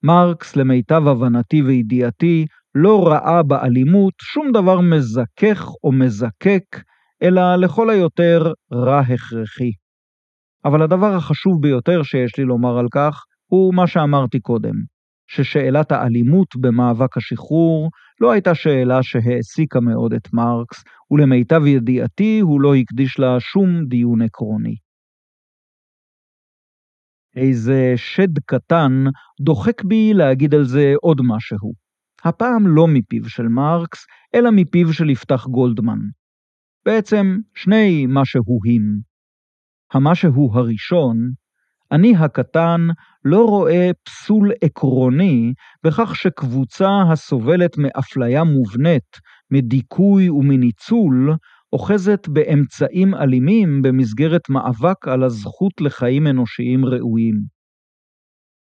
מרקס, 0.02 0.56
למיטב 0.56 1.09
הבנתי 1.09 1.62
וידיעתי, 1.62 2.46
לא 2.74 3.09
ראה 3.09 3.42
באלימות 3.42 4.14
שום 4.22 4.52
דבר 4.52 4.80
מזכך 4.80 5.68
או 5.84 5.92
מזקק, 5.92 6.64
אלא 7.22 7.56
לכל 7.56 7.90
היותר 7.90 8.52
רע 8.72 9.00
הכרחי. 9.00 9.70
אבל 10.68 10.82
הדבר 10.82 11.14
החשוב 11.14 11.62
ביותר 11.62 12.02
שיש 12.02 12.38
לי 12.38 12.44
לומר 12.44 12.78
על 12.78 12.86
כך 12.92 13.24
הוא 13.46 13.74
מה 13.74 13.86
שאמרתי 13.86 14.40
קודם, 14.40 14.74
ששאלת 15.30 15.92
האלימות 15.92 16.56
במאבק 16.56 17.16
השחרור 17.16 17.90
לא 18.20 18.32
הייתה 18.32 18.54
שאלה 18.54 19.02
שהעסיקה 19.02 19.80
מאוד 19.80 20.12
את 20.12 20.32
מרקס, 20.32 20.84
ולמיטב 21.10 21.66
ידיעתי 21.66 22.40
הוא 22.40 22.60
לא 22.60 22.74
הקדיש 22.74 23.18
לה 23.18 23.40
שום 23.40 23.84
דיון 23.88 24.22
עקרוני. 24.22 24.74
איזה 27.36 27.92
שד 27.96 28.38
קטן 28.46 29.04
דוחק 29.40 29.84
בי 29.84 30.14
להגיד 30.14 30.54
על 30.54 30.64
זה 30.64 30.94
עוד 31.02 31.20
משהו. 31.24 31.72
הפעם 32.24 32.66
לא 32.66 32.86
מפיו 32.88 33.28
של 33.28 33.48
מרקס, 33.48 34.06
אלא 34.34 34.50
מפיו 34.50 34.92
של 34.92 35.10
יפתח 35.10 35.46
גולדמן. 35.46 35.98
בעצם 36.86 37.36
שני 37.54 38.06
משהוים. 38.08 39.07
המשהו 39.93 40.51
הראשון, 40.55 41.16
אני 41.93 42.16
הקטן 42.16 42.80
לא 43.24 43.45
רואה 43.45 43.91
פסול 44.05 44.53
עקרוני 44.64 45.53
בכך 45.84 46.16
שקבוצה 46.16 46.89
הסובלת 47.12 47.78
מאפליה 47.78 48.45
מובנית, 48.45 49.16
מדיכוי 49.51 50.30
ומניצול, 50.30 51.34
אוחזת 51.72 52.28
באמצעים 52.28 53.14
אלימים 53.14 53.82
במסגרת 53.82 54.49
מאבק 54.51 55.09
על 55.09 55.22
הזכות 55.22 55.80
לחיים 55.80 56.26
אנושיים 56.26 56.84
ראויים. 56.84 57.34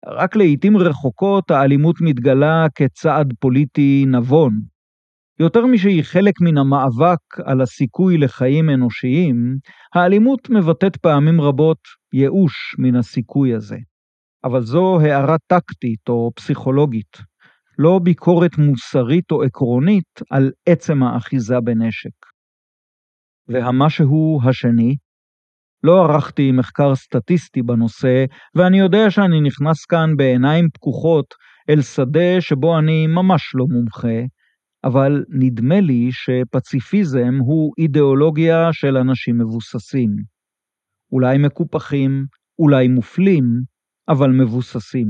רק 0.06 0.36
לעיתים 0.36 0.76
רחוקות 0.76 1.50
האלימות 1.50 1.96
מתגלה 2.00 2.66
כצעד 2.74 3.32
פוליטי 3.40 4.04
נבון. 4.06 4.75
יותר 5.40 5.66
משהיא 5.66 6.02
חלק 6.02 6.40
מן 6.40 6.58
המאבק 6.58 7.40
על 7.44 7.60
הסיכוי 7.60 8.18
לחיים 8.18 8.70
אנושיים, 8.70 9.56
האלימות 9.94 10.50
מבטאת 10.50 10.96
פעמים 10.96 11.40
רבות 11.40 11.80
ייאוש 12.12 12.74
מן 12.78 12.96
הסיכוי 12.96 13.54
הזה. 13.54 13.76
אבל 14.44 14.62
זו 14.62 15.00
הערה 15.00 15.36
טקטית 15.46 16.08
או 16.08 16.30
פסיכולוגית, 16.36 17.16
לא 17.78 18.00
ביקורת 18.02 18.58
מוסרית 18.58 19.30
או 19.30 19.42
עקרונית 19.42 20.20
על 20.30 20.50
עצם 20.66 21.02
האחיזה 21.02 21.60
בנשק. 21.60 22.10
והמשהו 23.48 24.40
השני, 24.44 24.96
לא 25.82 26.04
ערכתי 26.04 26.52
מחקר 26.52 26.94
סטטיסטי 26.94 27.62
בנושא, 27.62 28.24
ואני 28.54 28.78
יודע 28.78 29.10
שאני 29.10 29.40
נכנס 29.40 29.84
כאן 29.84 30.16
בעיניים 30.16 30.68
פקוחות 30.74 31.34
אל 31.70 31.82
שדה 31.82 32.40
שבו 32.40 32.78
אני 32.78 33.06
ממש 33.06 33.42
לא 33.54 33.64
מומחה, 33.70 34.18
אבל 34.86 35.24
נדמה 35.28 35.80
לי 35.80 36.08
שפציפיזם 36.12 37.34
הוא 37.38 37.72
אידיאולוגיה 37.78 38.72
של 38.72 38.96
אנשים 38.96 39.38
מבוססים. 39.38 40.10
אולי 41.12 41.38
מקופחים, 41.38 42.26
אולי 42.58 42.88
מופלים, 42.88 43.44
אבל 44.08 44.30
מבוססים. 44.30 45.06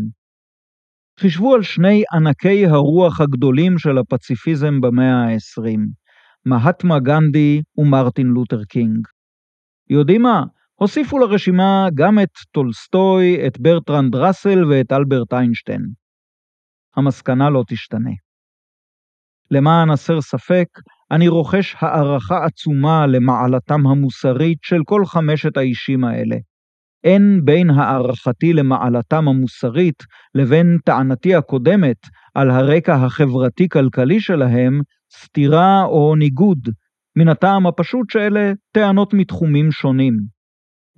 חישבו 1.20 1.55
על 1.55 1.62
שני 1.62 2.03
ענקי 2.12 2.66
הרוח 2.66 3.20
הגדולים 3.20 3.79
של 3.79 3.99
הפציפיזם 3.99 4.81
במאה 4.81 5.14
ה-20, 5.14 5.79
מהטמה 6.47 6.99
גנדי 7.01 7.62
ומרטין 7.79 8.27
לותר 8.27 8.64
קינג. 8.64 9.07
יודעים 9.91 10.22
מה? 10.22 10.43
הוסיפו 10.74 11.18
לרשימה 11.18 11.87
גם 11.95 12.18
את 12.18 12.33
טולסטוי, 12.53 13.47
את 13.47 13.61
ברטרנד 13.61 14.16
ראסל 14.16 14.64
ואת 14.64 14.93
אלברט 14.93 15.33
איינשטיין. 15.33 15.83
המסקנה 16.97 17.51
לא 17.51 17.62
תשתנה. 17.68 18.26
למען 19.51 19.91
הסר 19.91 20.21
ספק, 20.21 20.67
אני 21.11 21.29
רוכש 21.29 21.77
הערכה 21.79 22.45
עצומה 22.45 23.07
למעלתם 23.07 23.87
המוסרית 23.87 24.59
של 24.63 24.81
כל 24.85 25.07
חמשת 25.07 25.57
האישים 25.57 26.05
האלה. 26.05 26.37
אין 27.05 27.41
בין 27.45 27.71
הערכתי 27.71 28.53
למעלתם 28.53 29.29
המוסרית 29.29 30.03
לבין 30.35 30.79
טענתי 30.85 31.35
הקודמת 31.35 31.97
על 32.35 32.51
הרקע 32.51 32.95
החברתי-כלכלי 32.95 34.21
שלהם 34.21 34.81
סתירה 35.17 35.85
או 35.85 36.15
ניגוד, 36.17 36.69
מן 37.17 37.29
הטעם 37.29 37.67
הפשוט 37.67 38.11
שאלה 38.11 38.53
טענות 38.73 39.15
מתחומים 39.15 39.73
שונים. 39.73 40.17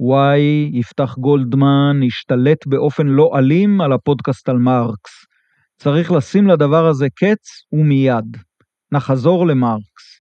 וואי, 0.01 0.71
יפתח 0.73 1.15
גולדמן 1.19 2.01
השתלט 2.07 2.67
באופן 2.67 3.07
לא 3.07 3.31
אלים 3.39 3.81
על 3.81 3.93
הפודקאסט 3.93 4.49
על 4.49 4.57
מרקס. 4.59 5.28
צריך 5.83 6.13
לשים 6.13 6.47
לדבר 6.47 6.87
הזה 6.87 7.07
קץ 7.15 7.73
ומיד. 7.73 8.37
נחזור 8.93 9.47
למרקס. 9.47 10.21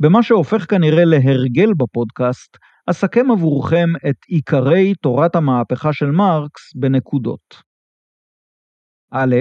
במה 0.00 0.22
שהופך 0.22 0.70
כנראה 0.70 1.04
להרגל 1.04 1.70
בפודקאסט, 1.76 2.56
אסכם 2.90 3.30
עבורכם 3.30 3.88
את 4.10 4.16
עיקרי 4.26 4.94
תורת 4.94 5.36
המהפכה 5.36 5.92
של 5.92 6.06
מרקס 6.06 6.74
בנקודות. 6.74 7.62
א', 9.12 9.36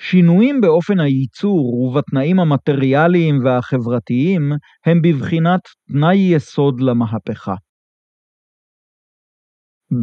שינויים 0.00 0.60
באופן 0.60 1.00
הייצור 1.00 1.74
ובתנאים 1.74 2.40
המטריאליים 2.40 3.44
והחברתיים 3.44 4.52
הם 4.86 5.02
בבחינת 5.02 5.60
תנאי 5.88 6.34
יסוד 6.34 6.80
למהפכה. 6.80 7.54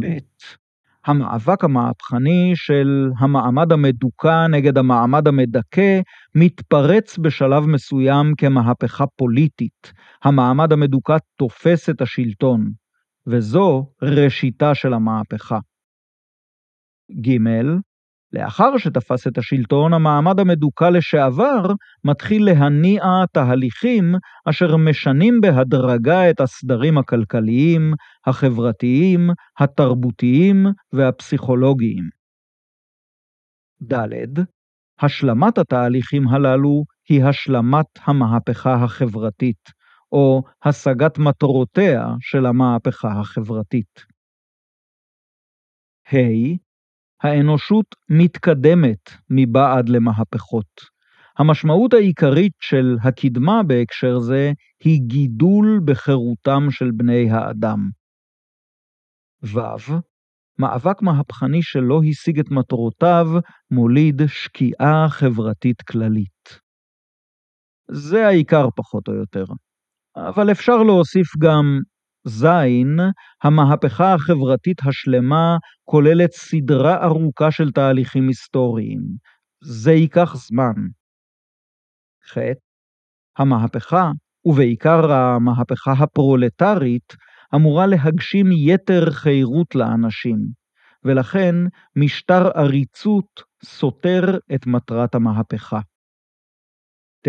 ב. 0.00 0.06
המאבק 1.08 1.64
המהפכני 1.64 2.52
של 2.54 3.10
המעמד 3.18 3.72
המדוכא 3.72 4.46
נגד 4.46 4.78
המעמד 4.78 5.28
המדכא 5.28 6.00
מתפרץ 6.34 7.18
בשלב 7.18 7.66
מסוים 7.66 8.34
כמהפכה 8.38 9.04
פוליטית. 9.16 9.92
המעמד 10.24 10.72
המדוכא 10.72 11.16
תופס 11.36 11.90
את 11.90 12.00
השלטון, 12.00 12.70
וזו 13.26 13.92
ראשיתה 14.02 14.74
של 14.74 14.94
המהפכה. 14.94 15.58
ג. 17.20 17.38
לאחר 18.32 18.78
שתפס 18.78 19.26
את 19.26 19.38
השלטון, 19.38 19.92
המעמד 19.92 20.40
המדוכא 20.40 20.84
לשעבר 20.84 21.72
מתחיל 22.04 22.44
להניע 22.44 23.02
תהליכים 23.32 24.14
אשר 24.48 24.76
משנים 24.76 25.40
בהדרגה 25.40 26.30
את 26.30 26.40
הסדרים 26.40 26.98
הכלכליים, 26.98 27.94
החברתיים, 28.26 29.30
התרבותיים 29.58 30.66
והפסיכולוגיים. 30.92 32.04
ד. 33.82 33.94
השלמת 35.00 35.58
התהליכים 35.58 36.28
הללו 36.28 36.84
היא 37.08 37.24
השלמת 37.24 37.86
המהפכה 38.04 38.74
החברתית, 38.74 39.70
או 40.12 40.42
השגת 40.64 41.18
מטרותיה 41.18 42.06
של 42.20 42.46
המהפכה 42.46 43.20
החברתית. 43.20 44.04
ה. 46.06 46.10
Hey, 46.10 46.67
האנושות 47.22 47.86
מתקדמת 48.08 49.10
מבעד 49.30 49.88
למהפכות. 49.88 50.98
המשמעות 51.38 51.94
העיקרית 51.94 52.52
של 52.60 52.96
הקדמה 53.02 53.62
בהקשר 53.62 54.18
זה 54.18 54.52
היא 54.84 55.00
גידול 55.00 55.80
בחירותם 55.84 56.70
של 56.70 56.90
בני 56.90 57.30
האדם. 57.30 57.88
ו. 59.42 59.58
מאבק 60.58 61.02
מהפכני 61.02 61.62
שלא 61.62 62.00
השיג 62.10 62.38
את 62.38 62.50
מטרותיו 62.50 63.26
מוליד 63.70 64.22
שקיעה 64.26 65.06
חברתית 65.08 65.82
כללית. 65.82 66.60
זה 67.90 68.26
העיקר 68.26 68.68
פחות 68.76 69.08
או 69.08 69.14
יותר. 69.14 69.44
אבל 70.16 70.50
אפשר 70.50 70.82
להוסיף 70.82 71.36
גם 71.38 71.80
זין, 72.28 72.96
המהפכה 73.42 74.14
החברתית 74.14 74.78
השלמה 74.86 75.56
כוללת 75.84 76.32
סדרה 76.32 77.04
ארוכה 77.04 77.50
של 77.50 77.70
תהליכים 77.72 78.28
היסטוריים. 78.28 79.00
זה 79.64 79.92
ייקח 79.92 80.36
זמן. 80.36 80.74
ח. 82.32 82.38
המהפכה, 83.38 84.10
ובעיקר 84.44 85.12
המהפכה 85.12 85.92
הפרולטרית, 85.92 87.16
אמורה 87.54 87.86
להגשים 87.86 88.46
יתר 88.52 89.10
חירות 89.10 89.74
לאנשים, 89.74 90.38
ולכן 91.04 91.54
משטר 91.96 92.48
עריצות 92.54 93.42
סותר 93.64 94.38
את 94.54 94.66
מטרת 94.66 95.14
המהפכה. 95.14 95.80
ט. 97.22 97.28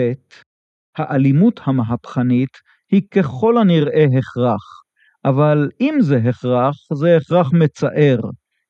האלימות 0.97 1.59
המהפכנית 1.63 2.57
היא 2.91 3.01
ככל 3.11 3.57
הנראה 3.57 4.03
הכרח, 4.03 4.78
אבל 5.25 5.69
אם 5.81 5.97
זה 6.01 6.17
הכרח, 6.29 6.75
זה 6.93 7.17
הכרח 7.17 7.53
מצער, 7.53 8.19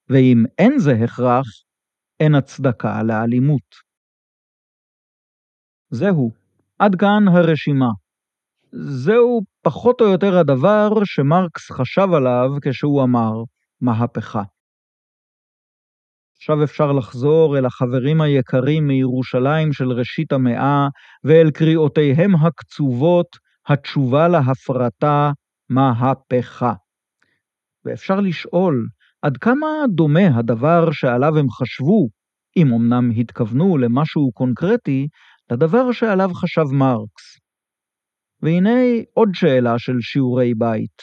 ואם 0.09 0.43
אין 0.57 0.79
זה 0.79 0.91
הכרח, 1.03 1.45
אין 2.19 2.35
הצדקה 2.35 3.03
לאלימות. 3.03 3.89
זהו, 5.89 6.31
עד 6.79 6.95
כאן 6.95 7.27
הרשימה. 7.27 7.89
זהו 8.71 9.41
פחות 9.61 10.01
או 10.01 10.07
יותר 10.07 10.37
הדבר 10.37 10.89
שמרקס 11.03 11.71
חשב 11.71 12.07
עליו 12.13 12.49
כשהוא 12.61 13.03
אמר 13.03 13.31
מהפכה. 13.81 14.43
עכשיו 16.37 16.63
אפשר 16.63 16.91
לחזור 16.91 17.57
אל 17.57 17.65
החברים 17.65 18.21
היקרים 18.21 18.87
מירושלים 18.87 19.73
של 19.73 19.91
ראשית 19.91 20.31
המאה 20.31 20.87
ואל 21.23 21.51
קריאותיהם 21.51 22.35
הקצובות 22.35 23.27
התשובה 23.67 24.27
להפרטה 24.27 25.31
מהפכה. 25.69 26.73
ואפשר 27.85 28.19
לשאול 28.19 28.87
עד 29.21 29.37
כמה 29.37 29.67
דומה 29.89 30.37
הדבר 30.37 30.91
שעליו 30.91 31.37
הם 31.37 31.49
חשבו, 31.49 32.07
אם 32.57 32.73
אמנם 32.73 33.11
התכוונו 33.17 33.77
למשהו 33.77 34.31
קונקרטי, 34.31 35.07
לדבר 35.51 35.91
שעליו 35.91 36.29
חשב 36.33 36.65
מרקס. 36.71 37.39
והנה 38.41 38.79
עוד 39.13 39.29
שאלה 39.33 39.79
של 39.79 39.95
שיעורי 40.01 40.53
בית. 40.53 41.01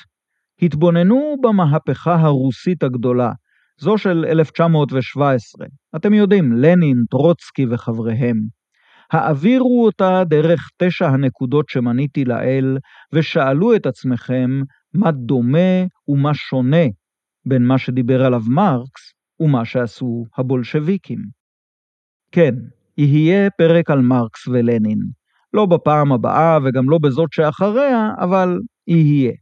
התבוננו 0.62 1.36
במהפכה 1.42 2.14
הרוסית 2.14 2.82
הגדולה, 2.82 3.32
זו 3.80 3.98
של 3.98 4.24
1917. 4.24 5.66
אתם 5.96 6.14
יודעים, 6.14 6.52
לנין, 6.52 7.04
טרוצקי 7.10 7.66
וחבריהם. 7.70 8.55
העבירו 9.12 9.84
אותה 9.86 10.22
דרך 10.26 10.70
תשע 10.78 11.06
הנקודות 11.06 11.68
שמניתי 11.68 12.24
לעיל, 12.24 12.78
ושאלו 13.12 13.76
את 13.76 13.86
עצמכם 13.86 14.50
מה 14.94 15.10
דומה 15.10 15.84
ומה 16.08 16.34
שונה 16.34 16.86
בין 17.46 17.66
מה 17.66 17.78
שדיבר 17.78 18.24
עליו 18.24 18.42
מרקס 18.48 19.12
ומה 19.40 19.64
שעשו 19.64 20.24
הבולשביקים. 20.38 21.18
כן, 22.32 22.54
יהיה 22.98 23.50
פרק 23.50 23.90
על 23.90 24.00
מרקס 24.00 24.48
ולנין. 24.48 24.98
לא 25.52 25.66
בפעם 25.66 26.12
הבאה 26.12 26.58
וגם 26.64 26.90
לא 26.90 26.98
בזאת 27.02 27.32
שאחריה, 27.32 28.10
אבל 28.18 28.58
יהיה. 28.86 29.32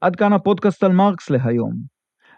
עד 0.00 0.16
כאן 0.16 0.32
הפודקאסט 0.32 0.82
על 0.84 0.92
מרקס 0.92 1.30
להיום. 1.30 1.93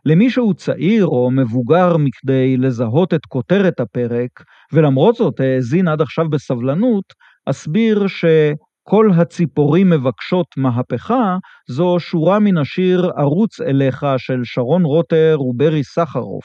למי 0.07 0.31
שהוא 0.31 0.55
צעיר 0.55 1.07
או 1.07 1.31
מבוגר 1.31 1.97
מכדי 1.97 2.57
לזהות 2.57 3.15
את 3.15 3.27
כותרת 3.27 3.81
הפרק, 3.81 4.31
ולמרות 4.73 5.15
זאת 5.15 5.41
האזין 5.41 5.89
עד 5.89 6.01
עכשיו 6.01 6.29
בסבלנות, 6.29 7.05
אסביר 7.47 8.07
שכל 8.07 9.11
הציפורים 9.17 9.91
מבקשות 9.91 10.47
מהפכה 10.57 11.37
זו 11.69 11.97
שורה 11.99 12.39
מן 12.39 12.59
השיר 12.59 13.11
"ערוץ 13.17 13.61
אליך" 13.61 14.07
של 14.19 14.41
שרון 14.45 14.85
רוטר 14.85 15.37
וברי 15.41 15.85
סחרוף, 15.85 16.45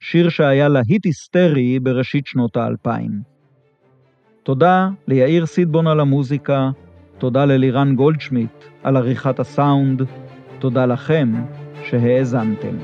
שיר 0.00 0.28
שהיה 0.28 0.68
להיט 0.68 1.06
היסטרי 1.06 1.80
בראשית 1.80 2.26
שנות 2.26 2.56
האלפיים. 2.56 3.10
תודה 4.42 4.88
ליאיר 5.08 5.46
סידבון 5.46 5.86
על 5.86 6.00
המוזיקה, 6.00 6.70
תודה 7.18 7.44
ללירן 7.44 7.94
גולדשמיט 7.96 8.64
על 8.82 8.96
עריכת 8.96 9.40
הסאונד, 9.40 10.02
תודה 10.58 10.86
לכם 10.86 11.32
שהאזנתם. 11.82 12.76